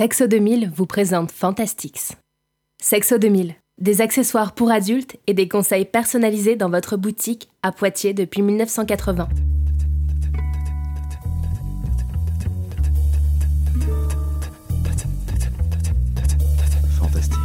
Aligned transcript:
Sexo 0.00 0.26
2000 0.26 0.70
vous 0.74 0.86
présente 0.86 1.30
Fantastix. 1.30 2.12
Sexo 2.80 3.18
2000, 3.18 3.54
des 3.82 4.00
accessoires 4.00 4.54
pour 4.54 4.70
adultes 4.70 5.18
et 5.26 5.34
des 5.34 5.46
conseils 5.46 5.84
personnalisés 5.84 6.56
dans 6.56 6.70
votre 6.70 6.96
boutique 6.96 7.50
à 7.62 7.70
Poitiers 7.70 8.14
depuis 8.14 8.40
1980. 8.40 9.28
Fantastix. 16.98 17.36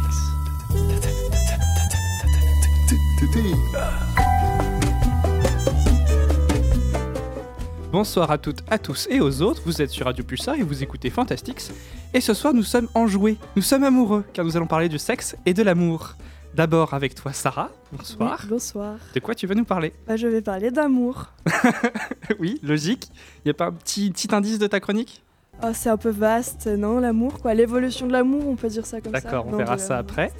Bonsoir 7.96 8.30
à 8.30 8.36
toutes, 8.36 8.62
à 8.70 8.76
tous 8.76 9.08
et 9.10 9.20
aux 9.20 9.40
autres, 9.40 9.62
vous 9.64 9.80
êtes 9.80 9.88
sur 9.88 10.04
Radio 10.04 10.22
Pulsar 10.22 10.54
et 10.56 10.62
vous 10.62 10.82
écoutez 10.82 11.08
Fantastix. 11.08 11.72
Et 12.12 12.20
ce 12.20 12.34
soir 12.34 12.52
nous 12.52 12.62
sommes 12.62 12.88
enjoués, 12.92 13.38
nous 13.56 13.62
sommes 13.62 13.84
amoureux, 13.84 14.22
car 14.34 14.44
nous 14.44 14.54
allons 14.54 14.66
parler 14.66 14.90
du 14.90 14.98
sexe 14.98 15.34
et 15.46 15.54
de 15.54 15.62
l'amour. 15.62 16.12
D'abord 16.54 16.92
avec 16.92 17.14
toi 17.14 17.32
Sarah, 17.32 17.70
bonsoir. 17.90 18.40
Oui, 18.42 18.48
bonsoir. 18.50 18.96
De 19.14 19.20
quoi 19.20 19.34
tu 19.34 19.46
vas 19.46 19.54
nous 19.54 19.64
parler? 19.64 19.94
Bah, 20.06 20.16
je 20.16 20.26
vais 20.28 20.42
parler 20.42 20.70
d'amour. 20.70 21.32
Oui, 22.38 22.60
logique. 22.62 23.10
Y 23.46 23.48
a 23.48 23.54
pas 23.54 23.68
un 23.68 23.72
petit, 23.72 24.10
petit 24.10 24.28
indice 24.34 24.58
de 24.58 24.66
ta 24.66 24.78
chronique? 24.78 25.24
Oh, 25.62 25.68
c'est 25.72 25.88
un 25.88 25.96
peu 25.96 26.10
vaste, 26.10 26.66
non, 26.66 26.98
l'amour, 26.98 27.40
quoi. 27.40 27.54
L'évolution 27.54 28.06
de 28.06 28.12
l'amour, 28.12 28.46
on 28.46 28.56
peut 28.56 28.68
dire 28.68 28.84
ça 28.84 29.00
comme 29.00 29.14
ça. 29.14 29.22
D'accord, 29.22 29.46
on 29.46 29.52
Non, 29.52 29.56
verra 29.56 29.78
ça 29.78 29.96
après. 29.96 30.32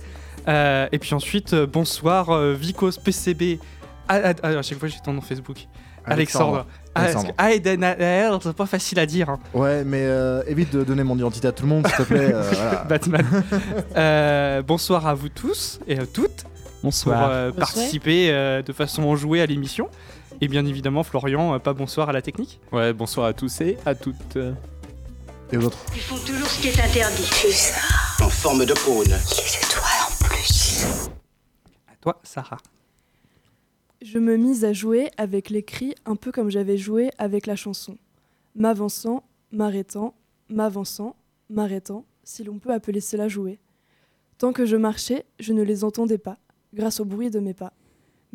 Euh, 0.46 0.88
et 0.92 0.98
puis 0.98 1.14
ensuite, 1.14 1.54
euh, 1.54 1.66
bonsoir 1.66 2.28
euh, 2.28 2.52
Vicos 2.52 2.98
PCB. 3.02 3.60
Ah, 4.08 4.20
ah, 4.22 4.32
ah, 4.42 4.48
à 4.48 4.62
chaque 4.62 4.78
fois 4.78 4.88
j'ai 4.88 5.00
ton 5.00 5.14
nom 5.14 5.22
Facebook. 5.22 5.66
Alexandre. 6.06 6.66
Ah, 6.94 7.00
Alexandre. 7.02 7.32
Ah, 7.36 7.48
ah, 7.50 8.38
c'est 8.42 8.56
pas 8.56 8.66
facile 8.66 8.98
à 8.98 9.06
dire. 9.06 9.28
hein. 9.28 9.38
Ouais, 9.52 9.84
mais 9.84 10.00
euh, 10.02 10.42
évite 10.46 10.72
de 10.72 10.82
donner 10.82 11.04
mon 11.04 11.16
identité 11.16 11.46
à 11.48 11.52
tout 11.52 11.64
le 11.64 11.68
monde, 11.68 11.86
s'il 11.86 11.96
te 11.96 12.02
plaît. 12.04 12.32
euh, 12.32 12.42
voilà. 12.50 12.84
Batman. 12.88 13.26
Euh, 13.96 14.62
bonsoir 14.62 15.06
à 15.06 15.14
vous 15.14 15.28
tous 15.28 15.78
et 15.86 15.98
à 15.98 16.06
toutes 16.06 16.44
pour 16.82 16.92
euh, 17.12 17.50
participer 17.52 18.30
euh, 18.30 18.62
de 18.62 18.72
façon 18.72 19.02
enjouée 19.04 19.42
à 19.42 19.46
l'émission. 19.46 19.88
Et 20.40 20.48
bien 20.48 20.64
évidemment, 20.66 21.02
Florian, 21.02 21.58
pas 21.58 21.72
bonsoir 21.72 22.08
à 22.08 22.12
la 22.12 22.22
technique. 22.22 22.60
Ouais, 22.72 22.92
bonsoir 22.92 23.26
à 23.26 23.32
tous 23.32 23.60
et 23.60 23.76
à 23.86 23.94
toutes. 23.94 24.36
Et 25.52 25.56
aux 25.56 25.64
autres. 25.64 25.78
Ils 25.94 26.00
font 26.00 26.16
toujours 26.26 26.48
ce 26.48 26.60
qui 26.60 26.68
est 26.68 26.80
interdit. 26.80 27.28
en 28.22 28.28
forme 28.28 28.64
de 28.64 28.74
cône. 28.74 29.06
Les 29.06 29.12
étoiles 29.12 30.02
en 30.08 30.24
plus. 30.24 30.84
À 31.88 31.94
toi, 32.00 32.18
Sarah. 32.22 32.58
Je 34.02 34.18
me 34.18 34.36
mise 34.36 34.66
à 34.66 34.74
jouer 34.74 35.10
avec 35.16 35.48
les 35.48 35.62
cris 35.62 35.94
un 36.04 36.16
peu 36.16 36.30
comme 36.30 36.50
j'avais 36.50 36.76
joué 36.76 37.10
avec 37.16 37.46
la 37.46 37.56
chanson. 37.56 37.96
M'avançant, 38.54 39.24
m'arrêtant, 39.52 40.14
m'avançant, 40.50 41.16
m'arrêtant, 41.48 42.04
si 42.22 42.44
l'on 42.44 42.58
peut 42.58 42.72
appeler 42.72 43.00
cela 43.00 43.26
jouer. 43.26 43.58
Tant 44.36 44.52
que 44.52 44.66
je 44.66 44.76
marchais, 44.76 45.24
je 45.40 45.54
ne 45.54 45.62
les 45.62 45.82
entendais 45.82 46.18
pas, 46.18 46.38
grâce 46.74 47.00
au 47.00 47.06
bruit 47.06 47.30
de 47.30 47.40
mes 47.40 47.54
pas. 47.54 47.72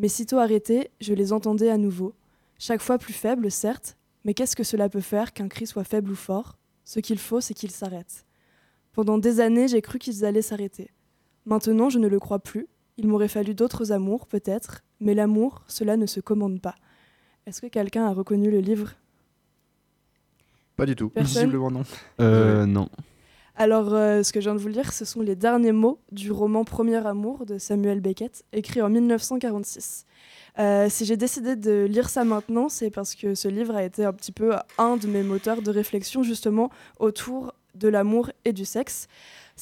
Mais 0.00 0.08
sitôt 0.08 0.38
arrêtés, 0.38 0.90
je 1.00 1.14
les 1.14 1.32
entendais 1.32 1.70
à 1.70 1.78
nouveau. 1.78 2.12
Chaque 2.58 2.82
fois 2.82 2.98
plus 2.98 3.12
faibles, 3.12 3.48
certes, 3.48 3.96
mais 4.24 4.34
qu'est-ce 4.34 4.56
que 4.56 4.64
cela 4.64 4.88
peut 4.88 5.00
faire 5.00 5.32
qu'un 5.32 5.48
cri 5.48 5.68
soit 5.68 5.84
faible 5.84 6.10
ou 6.10 6.16
fort? 6.16 6.58
Ce 6.84 6.98
qu'il 6.98 7.18
faut, 7.18 7.40
c'est 7.40 7.54
qu'ils 7.54 7.70
s'arrêtent. 7.70 8.26
Pendant 8.92 9.16
des 9.16 9.38
années, 9.38 9.68
j'ai 9.68 9.80
cru 9.80 10.00
qu'ils 10.00 10.24
allaient 10.24 10.42
s'arrêter. 10.42 10.90
Maintenant, 11.46 11.88
je 11.88 12.00
ne 12.00 12.08
le 12.08 12.18
crois 12.18 12.40
plus. 12.40 12.66
Il 12.96 13.06
m'aurait 13.06 13.28
fallu 13.28 13.54
d'autres 13.54 13.92
amours, 13.92 14.26
peut-être, 14.26 14.82
mais 15.02 15.14
l'amour, 15.14 15.62
cela 15.66 15.96
ne 15.96 16.06
se 16.06 16.20
commande 16.20 16.60
pas. 16.60 16.74
Est-ce 17.46 17.60
que 17.60 17.66
quelqu'un 17.66 18.06
a 18.06 18.12
reconnu 18.12 18.50
le 18.50 18.60
livre? 18.60 18.94
Pas 20.76 20.86
du 20.86 20.96
tout. 20.96 21.10
Personne? 21.10 21.42
Visiblement 21.42 21.70
non. 21.70 21.82
Euh, 22.20 22.66
non. 22.66 22.88
Alors, 23.56 23.92
euh, 23.92 24.22
ce 24.22 24.32
que 24.32 24.40
je 24.40 24.48
viens 24.48 24.54
de 24.54 24.60
vous 24.60 24.68
lire, 24.68 24.92
ce 24.92 25.04
sont 25.04 25.20
les 25.20 25.36
derniers 25.36 25.72
mots 25.72 25.98
du 26.10 26.32
roman 26.32 26.64
Premier 26.64 27.06
amour 27.06 27.44
de 27.44 27.58
Samuel 27.58 28.00
Beckett, 28.00 28.44
écrit 28.52 28.80
en 28.80 28.88
1946. 28.88 30.06
Euh, 30.58 30.88
si 30.88 31.04
j'ai 31.04 31.16
décidé 31.16 31.56
de 31.56 31.84
lire 31.84 32.08
ça 32.08 32.24
maintenant, 32.24 32.68
c'est 32.68 32.90
parce 32.90 33.14
que 33.14 33.34
ce 33.34 33.48
livre 33.48 33.76
a 33.76 33.84
été 33.84 34.04
un 34.04 34.12
petit 34.12 34.32
peu 34.32 34.54
un 34.78 34.96
de 34.96 35.06
mes 35.06 35.22
moteurs 35.22 35.62
de 35.62 35.70
réflexion 35.70 36.22
justement 36.22 36.70
autour 36.98 37.52
de 37.74 37.88
l'amour 37.88 38.30
et 38.44 38.52
du 38.52 38.64
sexe. 38.64 39.06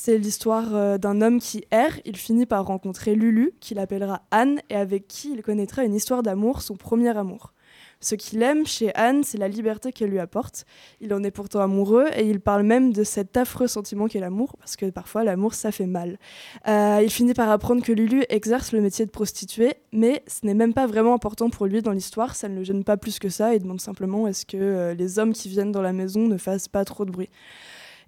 C'est 0.03 0.17
l'histoire 0.17 0.75
euh, 0.75 0.97
d'un 0.97 1.21
homme 1.21 1.41
qui 1.41 1.67
erre, 1.71 2.01
il 2.07 2.17
finit 2.17 2.47
par 2.47 2.65
rencontrer 2.65 3.15
Lulu, 3.15 3.53
qu'il 3.61 3.79
appellera 3.79 4.23
Anne, 4.31 4.63
et 4.71 4.75
avec 4.75 5.07
qui 5.07 5.31
il 5.31 5.43
connaîtra 5.43 5.85
une 5.85 5.95
histoire 5.95 6.23
d'amour, 6.23 6.63
son 6.63 6.75
premier 6.75 7.15
amour. 7.15 7.53
Ce 8.01 8.15
qu'il 8.15 8.43
aime 8.43 8.67
chez 8.67 8.95
Anne, 8.95 9.25
c'est 9.25 9.37
la 9.37 9.47
liberté 9.47 9.93
qu'elle 9.93 10.09
lui 10.09 10.19
apporte. 10.19 10.65
Il 11.03 11.13
en 11.13 11.23
est 11.23 11.31
pourtant 11.31 11.61
amoureux 11.61 12.07
et 12.17 12.27
il 12.27 12.41
parle 12.41 12.63
même 12.63 12.95
de 12.95 13.05
cet 13.05 13.37
affreux 13.37 13.67
sentiment 13.67 14.09
qu'est 14.09 14.21
l'amour, 14.21 14.57
parce 14.59 14.75
que 14.75 14.89
parfois 14.89 15.23
l'amour 15.23 15.53
ça 15.53 15.71
fait 15.71 15.85
mal. 15.85 16.19
Euh, 16.67 17.01
il 17.03 17.11
finit 17.11 17.35
par 17.35 17.51
apprendre 17.51 17.83
que 17.83 17.93
Lulu 17.93 18.25
exerce 18.31 18.73
le 18.73 18.81
métier 18.81 19.05
de 19.05 19.11
prostituée, 19.11 19.75
mais 19.93 20.23
ce 20.27 20.47
n'est 20.47 20.55
même 20.55 20.73
pas 20.73 20.87
vraiment 20.87 21.13
important 21.13 21.51
pour 21.51 21.67
lui 21.67 21.83
dans 21.83 21.93
l'histoire, 21.93 22.37
ça 22.37 22.49
ne 22.49 22.57
le 22.57 22.65
gêne 22.65 22.85
pas 22.85 22.97
plus 22.97 23.19
que 23.19 23.29
ça, 23.29 23.55
il 23.55 23.61
demande 23.61 23.83
simplement 23.83 24.27
est-ce 24.27 24.47
que 24.47 24.57
euh, 24.57 24.95
les 24.95 25.19
hommes 25.19 25.35
qui 25.35 25.51
viennent 25.51 25.73
dans 25.73 25.83
la 25.83 25.93
maison 25.93 26.27
ne 26.27 26.39
fassent 26.39 26.69
pas 26.69 26.87
trop 26.87 27.05
de 27.05 27.11
bruit. 27.11 27.29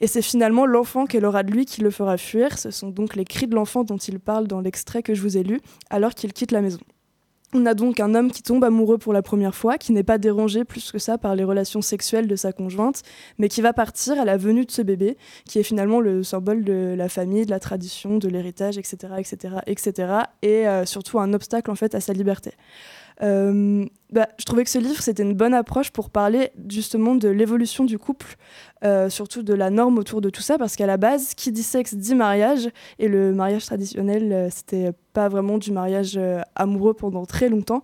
Et 0.02 0.08
c'est 0.08 0.20
finalement 0.20 0.66
l'enfant 0.66 1.06
qu'elle 1.06 1.24
aura 1.24 1.44
de 1.44 1.52
lui 1.52 1.64
qui 1.64 1.80
le 1.80 1.90
fera 1.90 2.18
fuir, 2.18 2.58
ce 2.58 2.72
sont 2.72 2.88
donc 2.88 3.14
les 3.14 3.24
cris 3.24 3.46
de 3.46 3.54
l'enfant 3.54 3.84
dont 3.84 3.96
il 3.96 4.18
parle 4.18 4.48
dans 4.48 4.60
l'extrait 4.60 5.00
que 5.00 5.14
je 5.14 5.22
vous 5.22 5.36
ai 5.36 5.44
lu, 5.44 5.60
alors 5.90 6.14
qu'il 6.14 6.32
quitte 6.32 6.50
la 6.50 6.60
maison. 6.60 6.80
On 7.54 7.66
a 7.66 7.74
donc 7.74 8.00
un 8.00 8.14
homme 8.16 8.32
qui 8.32 8.42
tombe 8.42 8.64
amoureux 8.64 8.98
pour 8.98 9.12
la 9.12 9.22
première 9.22 9.54
fois, 9.54 9.78
qui 9.78 9.92
n'est 9.92 10.02
pas 10.02 10.18
dérangé 10.18 10.64
plus 10.64 10.90
que 10.90 10.98
ça 10.98 11.18
par 11.18 11.36
les 11.36 11.44
relations 11.44 11.82
sexuelles 11.82 12.26
de 12.26 12.34
sa 12.34 12.52
conjointe, 12.52 13.02
mais 13.38 13.48
qui 13.48 13.60
va 13.60 13.72
partir 13.72 14.18
à 14.18 14.24
la 14.24 14.36
venue 14.36 14.64
de 14.64 14.72
ce 14.72 14.82
bébé, 14.82 15.16
qui 15.44 15.60
est 15.60 15.62
finalement 15.62 16.00
le 16.00 16.24
symbole 16.24 16.64
de 16.64 16.94
la 16.96 17.08
famille, 17.08 17.46
de 17.46 17.50
la 17.50 17.60
tradition, 17.60 18.18
de 18.18 18.26
l'héritage, 18.26 18.78
etc., 18.78 19.14
etc., 19.18 19.56
etc., 19.66 20.12
et 20.40 20.66
euh, 20.66 20.84
surtout 20.84 21.20
un 21.20 21.32
obstacle 21.32 21.70
en 21.70 21.76
fait 21.76 21.94
à 21.94 22.00
sa 22.00 22.12
liberté. 22.12 22.52
Euh, 23.22 23.84
bah, 24.10 24.28
je 24.38 24.44
trouvais 24.44 24.64
que 24.64 24.70
ce 24.70 24.78
livre 24.78 25.00
c'était 25.00 25.22
une 25.22 25.34
bonne 25.34 25.54
approche 25.54 25.90
pour 25.90 26.10
parler 26.10 26.50
justement 26.68 27.14
de 27.14 27.28
l'évolution 27.28 27.84
du 27.84 27.98
couple, 27.98 28.36
euh, 28.84 29.08
surtout 29.08 29.42
de 29.42 29.54
la 29.54 29.70
norme 29.70 29.98
autour 29.98 30.20
de 30.20 30.28
tout 30.28 30.42
ça, 30.42 30.58
parce 30.58 30.76
qu'à 30.76 30.86
la 30.86 30.96
base, 30.96 31.34
qui 31.34 31.52
dit 31.52 31.62
sexe 31.62 31.94
dit 31.94 32.14
mariage, 32.14 32.68
et 32.98 33.08
le 33.08 33.32
mariage 33.32 33.64
traditionnel, 33.64 34.32
euh, 34.32 34.48
c'était 34.50 34.90
pas 35.12 35.28
vraiment 35.28 35.58
du 35.58 35.72
mariage 35.72 36.18
amoureux 36.54 36.94
pendant 36.94 37.26
très 37.26 37.48
longtemps. 37.48 37.82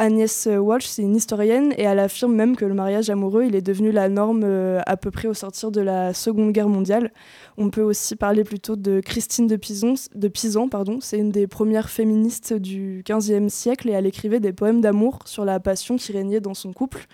Agnès 0.00 0.48
Walsh, 0.50 0.86
c'est 0.86 1.02
une 1.02 1.14
historienne 1.14 1.74
et 1.76 1.82
elle 1.82 1.98
affirme 1.98 2.34
même 2.34 2.56
que 2.56 2.64
le 2.64 2.72
mariage 2.72 3.10
amoureux, 3.10 3.44
il 3.44 3.54
est 3.54 3.60
devenu 3.60 3.92
la 3.92 4.08
norme 4.08 4.44
euh, 4.44 4.80
à 4.86 4.96
peu 4.96 5.10
près 5.10 5.28
au 5.28 5.34
sortir 5.34 5.70
de 5.70 5.82
la 5.82 6.14
Seconde 6.14 6.52
Guerre 6.52 6.70
mondiale. 6.70 7.12
On 7.58 7.68
peut 7.68 7.82
aussi 7.82 8.16
parler 8.16 8.42
plutôt 8.42 8.76
de 8.76 9.00
Christine 9.00 9.46
de 9.46 9.56
Pisan, 9.56 9.92
de 10.14 10.28
Pisan 10.28 10.70
pardon. 10.70 11.00
c'est 11.02 11.18
une 11.18 11.30
des 11.30 11.46
premières 11.46 11.90
féministes 11.90 12.54
du 12.54 13.04
XVe 13.06 13.50
siècle 13.50 13.90
et 13.90 13.92
elle 13.92 14.06
écrivait 14.06 14.40
des 14.40 14.54
poèmes 14.54 14.80
d'amour 14.80 15.18
sur 15.26 15.44
la 15.44 15.60
passion 15.60 15.96
qui 15.96 16.12
régnait 16.12 16.40
dans 16.40 16.54
son 16.54 16.72
couple. 16.72 17.04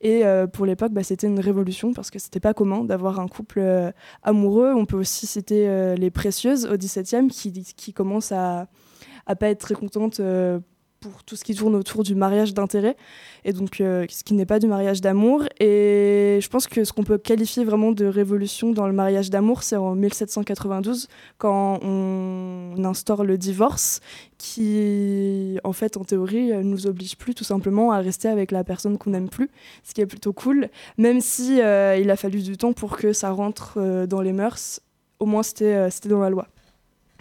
Et 0.00 0.24
euh, 0.24 0.46
pour 0.46 0.66
l'époque, 0.66 0.92
bah, 0.92 1.02
c'était 1.02 1.26
une 1.26 1.40
révolution 1.40 1.92
parce 1.94 2.12
que 2.12 2.20
c'était 2.20 2.38
pas 2.38 2.54
commun 2.54 2.84
d'avoir 2.84 3.18
un 3.18 3.26
couple 3.26 3.58
euh, 3.58 3.90
amoureux. 4.22 4.72
On 4.72 4.86
peut 4.86 4.98
aussi 4.98 5.26
citer 5.26 5.96
les 5.98 6.10
Précieuses 6.12 6.64
au 6.66 6.76
XVIIe 6.76 7.26
qui, 7.26 7.52
qui 7.76 7.92
commencent 7.92 8.30
à, 8.30 8.68
à 9.26 9.34
pas 9.34 9.48
être 9.48 9.58
très 9.58 9.74
contentes 9.74 10.20
pour 11.10 11.24
tout 11.24 11.36
ce 11.36 11.44
qui 11.44 11.54
tourne 11.54 11.74
autour 11.74 12.02
du 12.02 12.14
mariage 12.14 12.54
d'intérêt, 12.54 12.96
et 13.44 13.52
donc 13.52 13.80
euh, 13.80 14.06
ce 14.08 14.24
qui 14.24 14.34
n'est 14.34 14.46
pas 14.46 14.58
du 14.58 14.66
mariage 14.66 15.00
d'amour. 15.00 15.44
Et 15.60 16.38
je 16.40 16.48
pense 16.48 16.66
que 16.66 16.84
ce 16.84 16.92
qu'on 16.92 17.02
peut 17.02 17.18
qualifier 17.18 17.64
vraiment 17.64 17.92
de 17.92 18.06
révolution 18.06 18.72
dans 18.72 18.86
le 18.86 18.92
mariage 18.92 19.30
d'amour, 19.30 19.62
c'est 19.62 19.76
en 19.76 19.94
1792, 19.94 21.08
quand 21.38 21.78
on 21.82 22.84
instaure 22.84 23.24
le 23.24 23.38
divorce, 23.38 24.00
qui, 24.38 25.58
en 25.64 25.72
fait, 25.72 25.96
en 25.96 26.04
théorie, 26.04 26.52
euh, 26.52 26.62
nous 26.62 26.86
oblige 26.86 27.16
plus 27.16 27.34
tout 27.34 27.44
simplement 27.44 27.92
à 27.92 27.98
rester 27.98 28.28
avec 28.28 28.50
la 28.50 28.64
personne 28.64 28.98
qu'on 28.98 29.10
n'aime 29.10 29.28
plus, 29.28 29.50
ce 29.84 29.94
qui 29.94 30.00
est 30.00 30.06
plutôt 30.06 30.32
cool, 30.32 30.68
même 30.98 31.20
si 31.20 31.60
euh, 31.60 31.96
il 31.96 32.10
a 32.10 32.16
fallu 32.16 32.42
du 32.42 32.56
temps 32.56 32.72
pour 32.72 32.96
que 32.96 33.12
ça 33.12 33.30
rentre 33.30 34.06
dans 34.06 34.20
les 34.20 34.32
mœurs. 34.32 34.80
Au 35.18 35.26
moins, 35.26 35.42
c'était 35.42 35.88
dans 36.08 36.20
la 36.20 36.30
loi. 36.30 36.46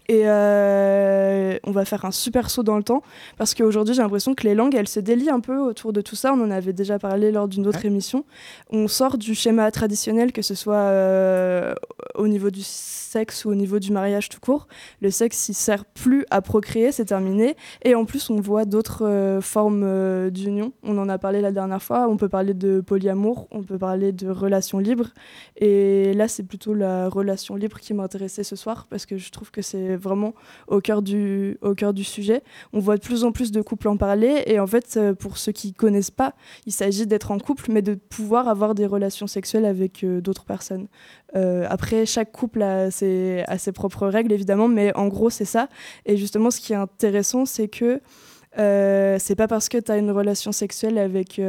Et 0.07 0.23
euh, 0.25 1.57
on 1.63 1.71
va 1.71 1.83
faire 1.83 2.05
un 2.05 2.11
super 2.11 2.49
saut 2.51 2.61
dans 2.61 2.77
le 2.77 2.83
temps 2.83 3.01
parce 3.37 3.55
qu'aujourd'hui 3.55 3.95
j'ai 3.95 4.03
l'impression 4.03 4.35
que 4.35 4.43
les 4.43 4.53
langues 4.53 4.75
elles 4.75 4.87
se 4.87 4.99
délient 4.99 5.31
un 5.31 5.39
peu 5.39 5.57
autour 5.57 5.93
de 5.93 6.01
tout 6.01 6.15
ça. 6.15 6.33
On 6.33 6.41
en 6.41 6.51
avait 6.51 6.73
déjà 6.73 6.99
parlé 6.99 7.31
lors 7.31 7.47
d'une 7.47 7.65
autre 7.65 7.85
émission. 7.85 8.23
On 8.69 8.87
sort 8.87 9.17
du 9.17 9.33
schéma 9.33 9.69
traditionnel 9.71 10.31
que 10.31 10.43
ce 10.43 10.53
soit 10.53 10.75
euh, 10.75 11.73
au 12.13 12.27
niveau 12.27 12.51
du 12.51 12.61
sexe 12.61 13.45
ou 13.45 13.49
au 13.49 13.55
niveau 13.55 13.79
du 13.79 13.91
mariage 13.91 14.29
tout 14.29 14.39
court. 14.39 14.67
Le 15.01 15.09
sexe 15.09 15.49
il 15.49 15.55
sert 15.55 15.85
plus 15.85 16.25
à 16.29 16.41
procréer, 16.41 16.91
c'est 16.91 17.05
terminé. 17.05 17.55
Et 17.83 17.95
en 17.95 18.05
plus 18.05 18.29
on 18.29 18.39
voit 18.39 18.65
d'autres 18.65 19.05
euh, 19.05 19.41
formes 19.41 20.29
d'union. 20.29 20.71
On 20.83 20.99
en 20.99 21.09
a 21.09 21.17
parlé 21.17 21.41
la 21.41 21.51
dernière 21.51 21.81
fois. 21.81 22.07
On 22.07 22.17
peut 22.17 22.29
parler 22.29 22.53
de 22.53 22.79
polyamour, 22.81 23.47
on 23.49 23.63
peut 23.63 23.79
parler 23.79 24.11
de 24.11 24.29
relations 24.29 24.77
libres. 24.77 25.09
Et 25.57 26.13
là 26.13 26.27
c'est 26.27 26.43
plutôt 26.43 26.75
la 26.75 27.09
relation 27.09 27.55
libre 27.55 27.79
qui 27.79 27.95
m'intéressait 27.95 28.43
ce 28.43 28.55
soir 28.55 28.85
parce 28.87 29.07
que 29.07 29.17
je 29.17 29.31
trouve 29.31 29.49
que 29.49 29.63
c'est 29.63 29.94
vraiment 29.95 30.33
au 30.67 30.81
cœur, 30.81 31.01
du, 31.01 31.57
au 31.61 31.75
cœur 31.75 31.93
du 31.93 32.03
sujet. 32.03 32.43
On 32.73 32.79
voit 32.79 32.97
de 32.97 33.01
plus 33.01 33.23
en 33.23 33.31
plus 33.31 33.51
de 33.51 33.61
couples 33.61 33.87
en 33.87 33.97
parler 33.97 34.43
et 34.45 34.59
en 34.59 34.67
fait, 34.67 34.95
euh, 34.97 35.13
pour 35.13 35.37
ceux 35.37 35.51
qui 35.51 35.73
connaissent 35.73 36.11
pas, 36.11 36.33
il 36.65 36.73
s'agit 36.73 37.07
d'être 37.07 37.31
en 37.31 37.39
couple 37.39 37.71
mais 37.71 37.81
de 37.81 37.95
pouvoir 37.95 38.47
avoir 38.47 38.75
des 38.75 38.85
relations 38.85 39.27
sexuelles 39.27 39.65
avec 39.65 40.03
euh, 40.03 40.21
d'autres 40.21 40.45
personnes. 40.45 40.87
Euh, 41.35 41.65
après, 41.69 42.05
chaque 42.05 42.31
couple 42.31 42.61
a 42.61 42.91
ses, 42.91 43.43
a 43.47 43.57
ses 43.57 43.71
propres 43.71 44.07
règles, 44.07 44.31
évidemment, 44.31 44.67
mais 44.67 44.95
en 44.95 45.07
gros, 45.07 45.29
c'est 45.29 45.45
ça. 45.45 45.67
Et 46.05 46.17
justement, 46.17 46.51
ce 46.51 46.59
qui 46.59 46.73
est 46.73 46.77
intéressant, 46.77 47.45
c'est 47.45 47.67
que 47.67 48.01
euh, 48.57 49.17
c'est 49.19 49.35
pas 49.35 49.47
parce 49.47 49.67
que 49.67 49.77
tu 49.77 49.91
as 49.91 49.97
une 49.97 50.11
relation 50.11 50.51
sexuelle 50.51 50.97
avec 50.97 51.41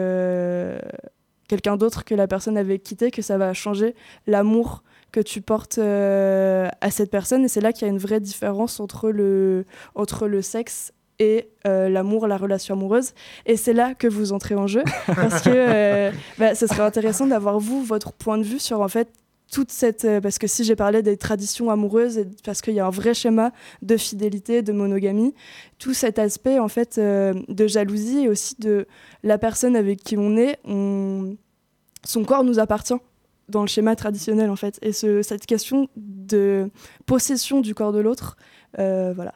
quelqu'un 1.48 1.76
d'autre 1.76 2.04
que 2.04 2.14
la 2.14 2.26
personne 2.26 2.58
avait 2.58 2.78
quitté 2.78 3.10
que 3.10 3.22
ça 3.22 3.38
va 3.38 3.52
changer 3.54 3.94
l'amour 4.26 4.82
que 5.12 5.20
tu 5.20 5.41
portes 5.41 5.79
euh, 5.79 6.69
à 6.81 6.91
cette 6.91 7.11
personne. 7.11 7.44
Et 7.44 7.49
c'est 7.49 7.61
là 7.61 7.73
qu'il 7.73 7.87
y 7.87 7.91
a 7.91 7.93
une 7.93 7.99
vraie 7.99 8.20
différence 8.20 8.81
entre 8.81 9.11
le, 9.11 9.64
entre 9.94 10.26
le 10.26 10.43
sexe 10.43 10.93
et 11.19 11.49
euh, 11.67 11.88
l'amour, 11.88 12.26
la 12.26 12.37
relation 12.37 12.75
amoureuse. 12.75 13.12
Et 13.47 13.56
c'est 13.56 13.73
là 13.73 13.94
que 13.94 14.06
vous 14.06 14.32
entrez 14.32 14.55
en 14.55 14.67
jeu, 14.67 14.82
parce 15.06 15.43
que 15.43 15.50
euh, 15.53 16.11
bah, 16.38 16.55
ce 16.55 16.67
serait 16.67 16.82
intéressant 16.82 17.26
d'avoir, 17.26 17.58
vous, 17.58 17.82
votre 17.82 18.12
point 18.12 18.38
de 18.38 18.43
vue 18.43 18.58
sur, 18.58 18.81
en 18.81 18.88
fait, 18.88 19.08
toute 19.50 19.70
cette... 19.70 20.05
euh, 20.05 20.20
parce 20.20 20.38
que 20.38 20.47
si 20.47 20.64
j'ai 20.64 20.76
parlé 20.76 21.03
des 21.03 21.17
traditions 21.17 21.70
amoureuses, 21.70 22.19
et 22.19 22.26
parce 22.44 22.61
qu'il 22.61 22.75
y 22.75 22.81
a 22.81 22.87
un 22.87 22.91
vrai 22.91 23.14
schéma 23.14 23.53
de 23.82 23.97
fidélité, 23.97 24.62
de 24.62 24.73
monogamie, 24.73 25.35
tout 25.79 25.94
cet 25.94 26.19
aspect, 26.19 26.58
en 26.58 26.69
fait, 26.69 26.99
de 26.99 27.67
jalousie 27.67 28.25
et 28.25 28.29
aussi 28.29 28.56
de 28.58 28.87
la 29.23 29.38
personne 29.38 29.76
avec 29.76 30.03
qui 30.03 30.17
on 30.17 30.37
est, 30.37 30.58
on... 30.64 31.37
son 32.05 32.25
corps 32.25 32.44
nous 32.44 32.58
appartient 32.58 32.94
dans 33.48 33.60
le 33.62 33.66
schéma 33.69 33.94
traditionnel, 33.96 34.50
en 34.50 34.56
fait. 34.56 34.78
Et 34.82 34.93
ce- 34.93 35.22
cette 35.22 35.46
question 35.46 35.88
de 35.96 36.70
possession 37.06 37.60
du 37.60 37.75
corps 37.75 37.93
de 37.93 38.00
l'autre, 38.00 38.37
euh, 38.78 39.12
voilà. 39.14 39.34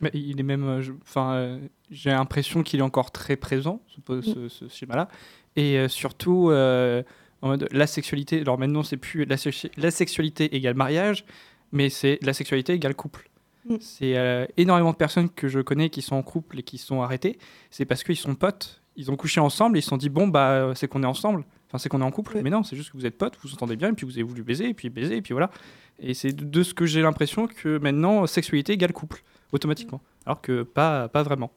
Mais 0.00 0.10
il 0.12 0.38
est 0.38 0.42
même. 0.42 0.64
euh, 0.64 0.82
Enfin, 1.02 1.34
euh, 1.34 1.58
j'ai 1.90 2.10
l'impression 2.10 2.62
qu'il 2.62 2.80
est 2.80 2.82
encore 2.82 3.10
très 3.12 3.36
présent, 3.36 3.80
ce, 4.10 4.48
ce 4.48 4.68
schéma-là. 4.68 5.08
Et 5.56 5.78
euh, 5.78 5.88
surtout, 5.88 6.50
en 6.50 7.48
mode, 7.48 7.66
la 7.72 7.86
sexualité. 7.86 8.40
Alors 8.40 8.58
maintenant, 8.58 8.82
c'est 8.82 8.96
plus 8.98 9.24
la, 9.24 9.36
sexu- 9.36 9.70
la 9.78 9.90
sexualité 9.90 10.54
égale 10.54 10.74
mariage, 10.74 11.24
mais 11.72 11.88
c'est 11.88 12.18
la 12.22 12.32
sexualité 12.34 12.74
égale 12.74 12.94
couple. 12.94 13.30
Mm. 13.68 13.76
C'est 13.80 14.48
énormément 14.58 14.92
de 14.92 14.96
personnes 14.96 15.30
que 15.30 15.48
je 15.48 15.60
connais 15.60 15.88
qui 15.90 16.02
sont 16.02 16.16
en 16.16 16.22
couple 16.22 16.58
et 16.58 16.62
qui 16.62 16.76
sont 16.78 17.00
arrêtées. 17.02 17.38
C'est 17.70 17.84
parce 17.86 18.04
qu'ils 18.04 18.16
sont 18.16 18.34
potes. 18.34 18.82
Ils 18.96 19.10
ont 19.10 19.16
couché 19.16 19.40
ensemble 19.40 19.76
et 19.76 19.80
ils 19.80 19.82
se 19.82 19.88
sont 19.88 19.96
dit 19.96 20.08
bon, 20.08 20.28
bah, 20.28 20.72
c'est 20.74 20.88
qu'on 20.88 21.02
est 21.02 21.06
ensemble. 21.06 21.44
Enfin, 21.68 21.78
c'est 21.78 21.88
qu'on 21.88 22.00
est 22.00 22.04
en 22.04 22.10
couple. 22.10 22.36
Ouais. 22.36 22.42
Mais 22.42 22.50
non, 22.50 22.62
c'est 22.62 22.76
juste 22.76 22.90
que 22.90 22.96
vous 22.96 23.06
êtes 23.06 23.18
potes, 23.18 23.34
vous 23.42 23.48
vous 23.48 23.54
entendez 23.54 23.76
bien, 23.76 23.90
et 23.90 23.92
puis 23.92 24.06
vous 24.06 24.12
avez 24.12 24.22
voulu 24.22 24.42
baiser, 24.42 24.68
et 24.68 24.74
puis 24.74 24.88
baiser, 24.88 25.16
et 25.16 25.22
puis 25.22 25.32
voilà. 25.32 25.50
Et 25.98 26.14
c'est 26.14 26.32
de, 26.32 26.44
de 26.44 26.62
ce 26.62 26.74
que 26.74 26.86
j'ai 26.86 27.02
l'impression 27.02 27.46
que 27.48 27.78
maintenant, 27.78 28.26
sexualité 28.26 28.74
égale 28.74 28.92
couple, 28.92 29.22
automatiquement. 29.52 30.00
Alors 30.26 30.40
que 30.40 30.62
pas, 30.62 31.08
pas 31.08 31.22
vraiment. 31.22 31.50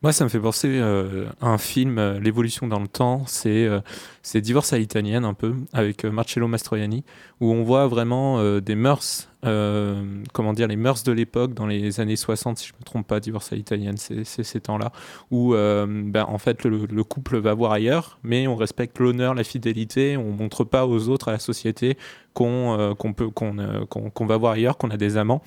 Moi, 0.00 0.12
ça 0.12 0.22
me 0.22 0.28
fait 0.28 0.38
penser 0.38 0.68
euh, 0.78 1.26
à 1.40 1.48
un 1.48 1.58
film, 1.58 1.98
euh, 1.98 2.20
L'évolution 2.20 2.68
dans 2.68 2.78
le 2.78 2.86
temps. 2.86 3.24
C'est 3.26 3.66
euh, 3.66 3.80
c'est 4.22 4.40
Divorce 4.40 4.72
à 4.72 4.78
l'italienne, 4.78 5.24
un 5.24 5.34
peu, 5.34 5.56
avec 5.72 6.04
Marcello 6.04 6.46
Mastroianni, 6.46 7.02
où 7.40 7.50
on 7.50 7.64
voit 7.64 7.88
vraiment 7.88 8.60
des 8.60 8.74
mœurs, 8.74 9.30
comment 9.42 10.52
dire, 10.52 10.68
les 10.68 10.76
mœurs 10.76 11.02
de 11.02 11.12
l'époque 11.12 11.54
dans 11.54 11.66
les 11.66 11.98
années 11.98 12.14
60, 12.14 12.58
si 12.58 12.68
je 12.68 12.74
ne 12.74 12.78
me 12.78 12.84
trompe 12.84 13.06
pas, 13.06 13.20
Divorce 13.20 13.50
à 13.54 13.56
l'italienne, 13.56 13.96
c'est 13.96 14.24
ces 14.24 14.60
temps-là, 14.60 14.92
où 15.30 15.54
ben, 15.54 16.26
en 16.28 16.36
fait 16.36 16.64
le, 16.64 16.84
le 16.84 17.04
couple 17.04 17.38
va 17.38 17.54
voir 17.54 17.72
ailleurs, 17.72 18.18
mais 18.22 18.46
on 18.46 18.56
respecte 18.56 18.98
l'honneur, 18.98 19.32
la 19.32 19.44
fidélité, 19.44 20.18
on 20.18 20.32
montre 20.32 20.64
pas 20.64 20.86
aux 20.86 21.08
autres, 21.08 21.28
à 21.28 21.32
la 21.32 21.38
société, 21.38 21.96
qu'on 22.34 22.94
peut 23.16 23.30
qu'on 23.30 24.26
va 24.26 24.36
voir 24.36 24.52
ailleurs, 24.52 24.76
qu'on 24.76 24.90
a 24.90 24.98
des 24.98 25.16
amants. 25.16 25.42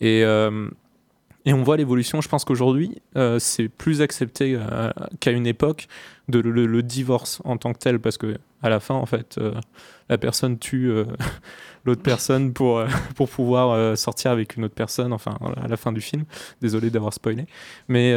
Et. 0.00 0.24
Et 1.44 1.52
on 1.52 1.62
voit 1.62 1.76
l'évolution. 1.76 2.20
Je 2.20 2.28
pense 2.28 2.44
qu'aujourd'hui, 2.44 2.96
euh, 3.16 3.38
c'est 3.38 3.68
plus 3.68 4.00
accepté 4.02 4.56
euh, 4.58 4.90
qu'à 5.20 5.30
une 5.30 5.46
époque 5.46 5.86
de 6.28 6.38
le, 6.38 6.82
divorce 6.82 7.42
en 7.44 7.58
tant 7.58 7.72
que 7.74 7.78
tel, 7.78 8.00
parce 8.00 8.16
que 8.16 8.38
à 8.62 8.70
la 8.70 8.80
fin, 8.80 8.94
en 8.94 9.04
fait, 9.04 9.36
euh, 9.36 9.52
la 10.08 10.16
personne 10.16 10.58
tue 10.58 10.90
l'autre 11.84 12.02
personne 12.02 12.54
pour 12.54 12.82
pour 13.14 13.28
pouvoir 13.28 13.96
sortir 13.98 14.30
avec 14.30 14.56
une 14.56 14.64
autre 14.64 14.74
personne. 14.74 15.12
Enfin, 15.12 15.36
à 15.62 15.68
la 15.68 15.76
fin 15.76 15.92
du 15.92 16.00
film. 16.00 16.24
Désolé 16.62 16.88
d'avoir 16.88 17.12
spoilé, 17.12 17.46
mais 17.88 18.14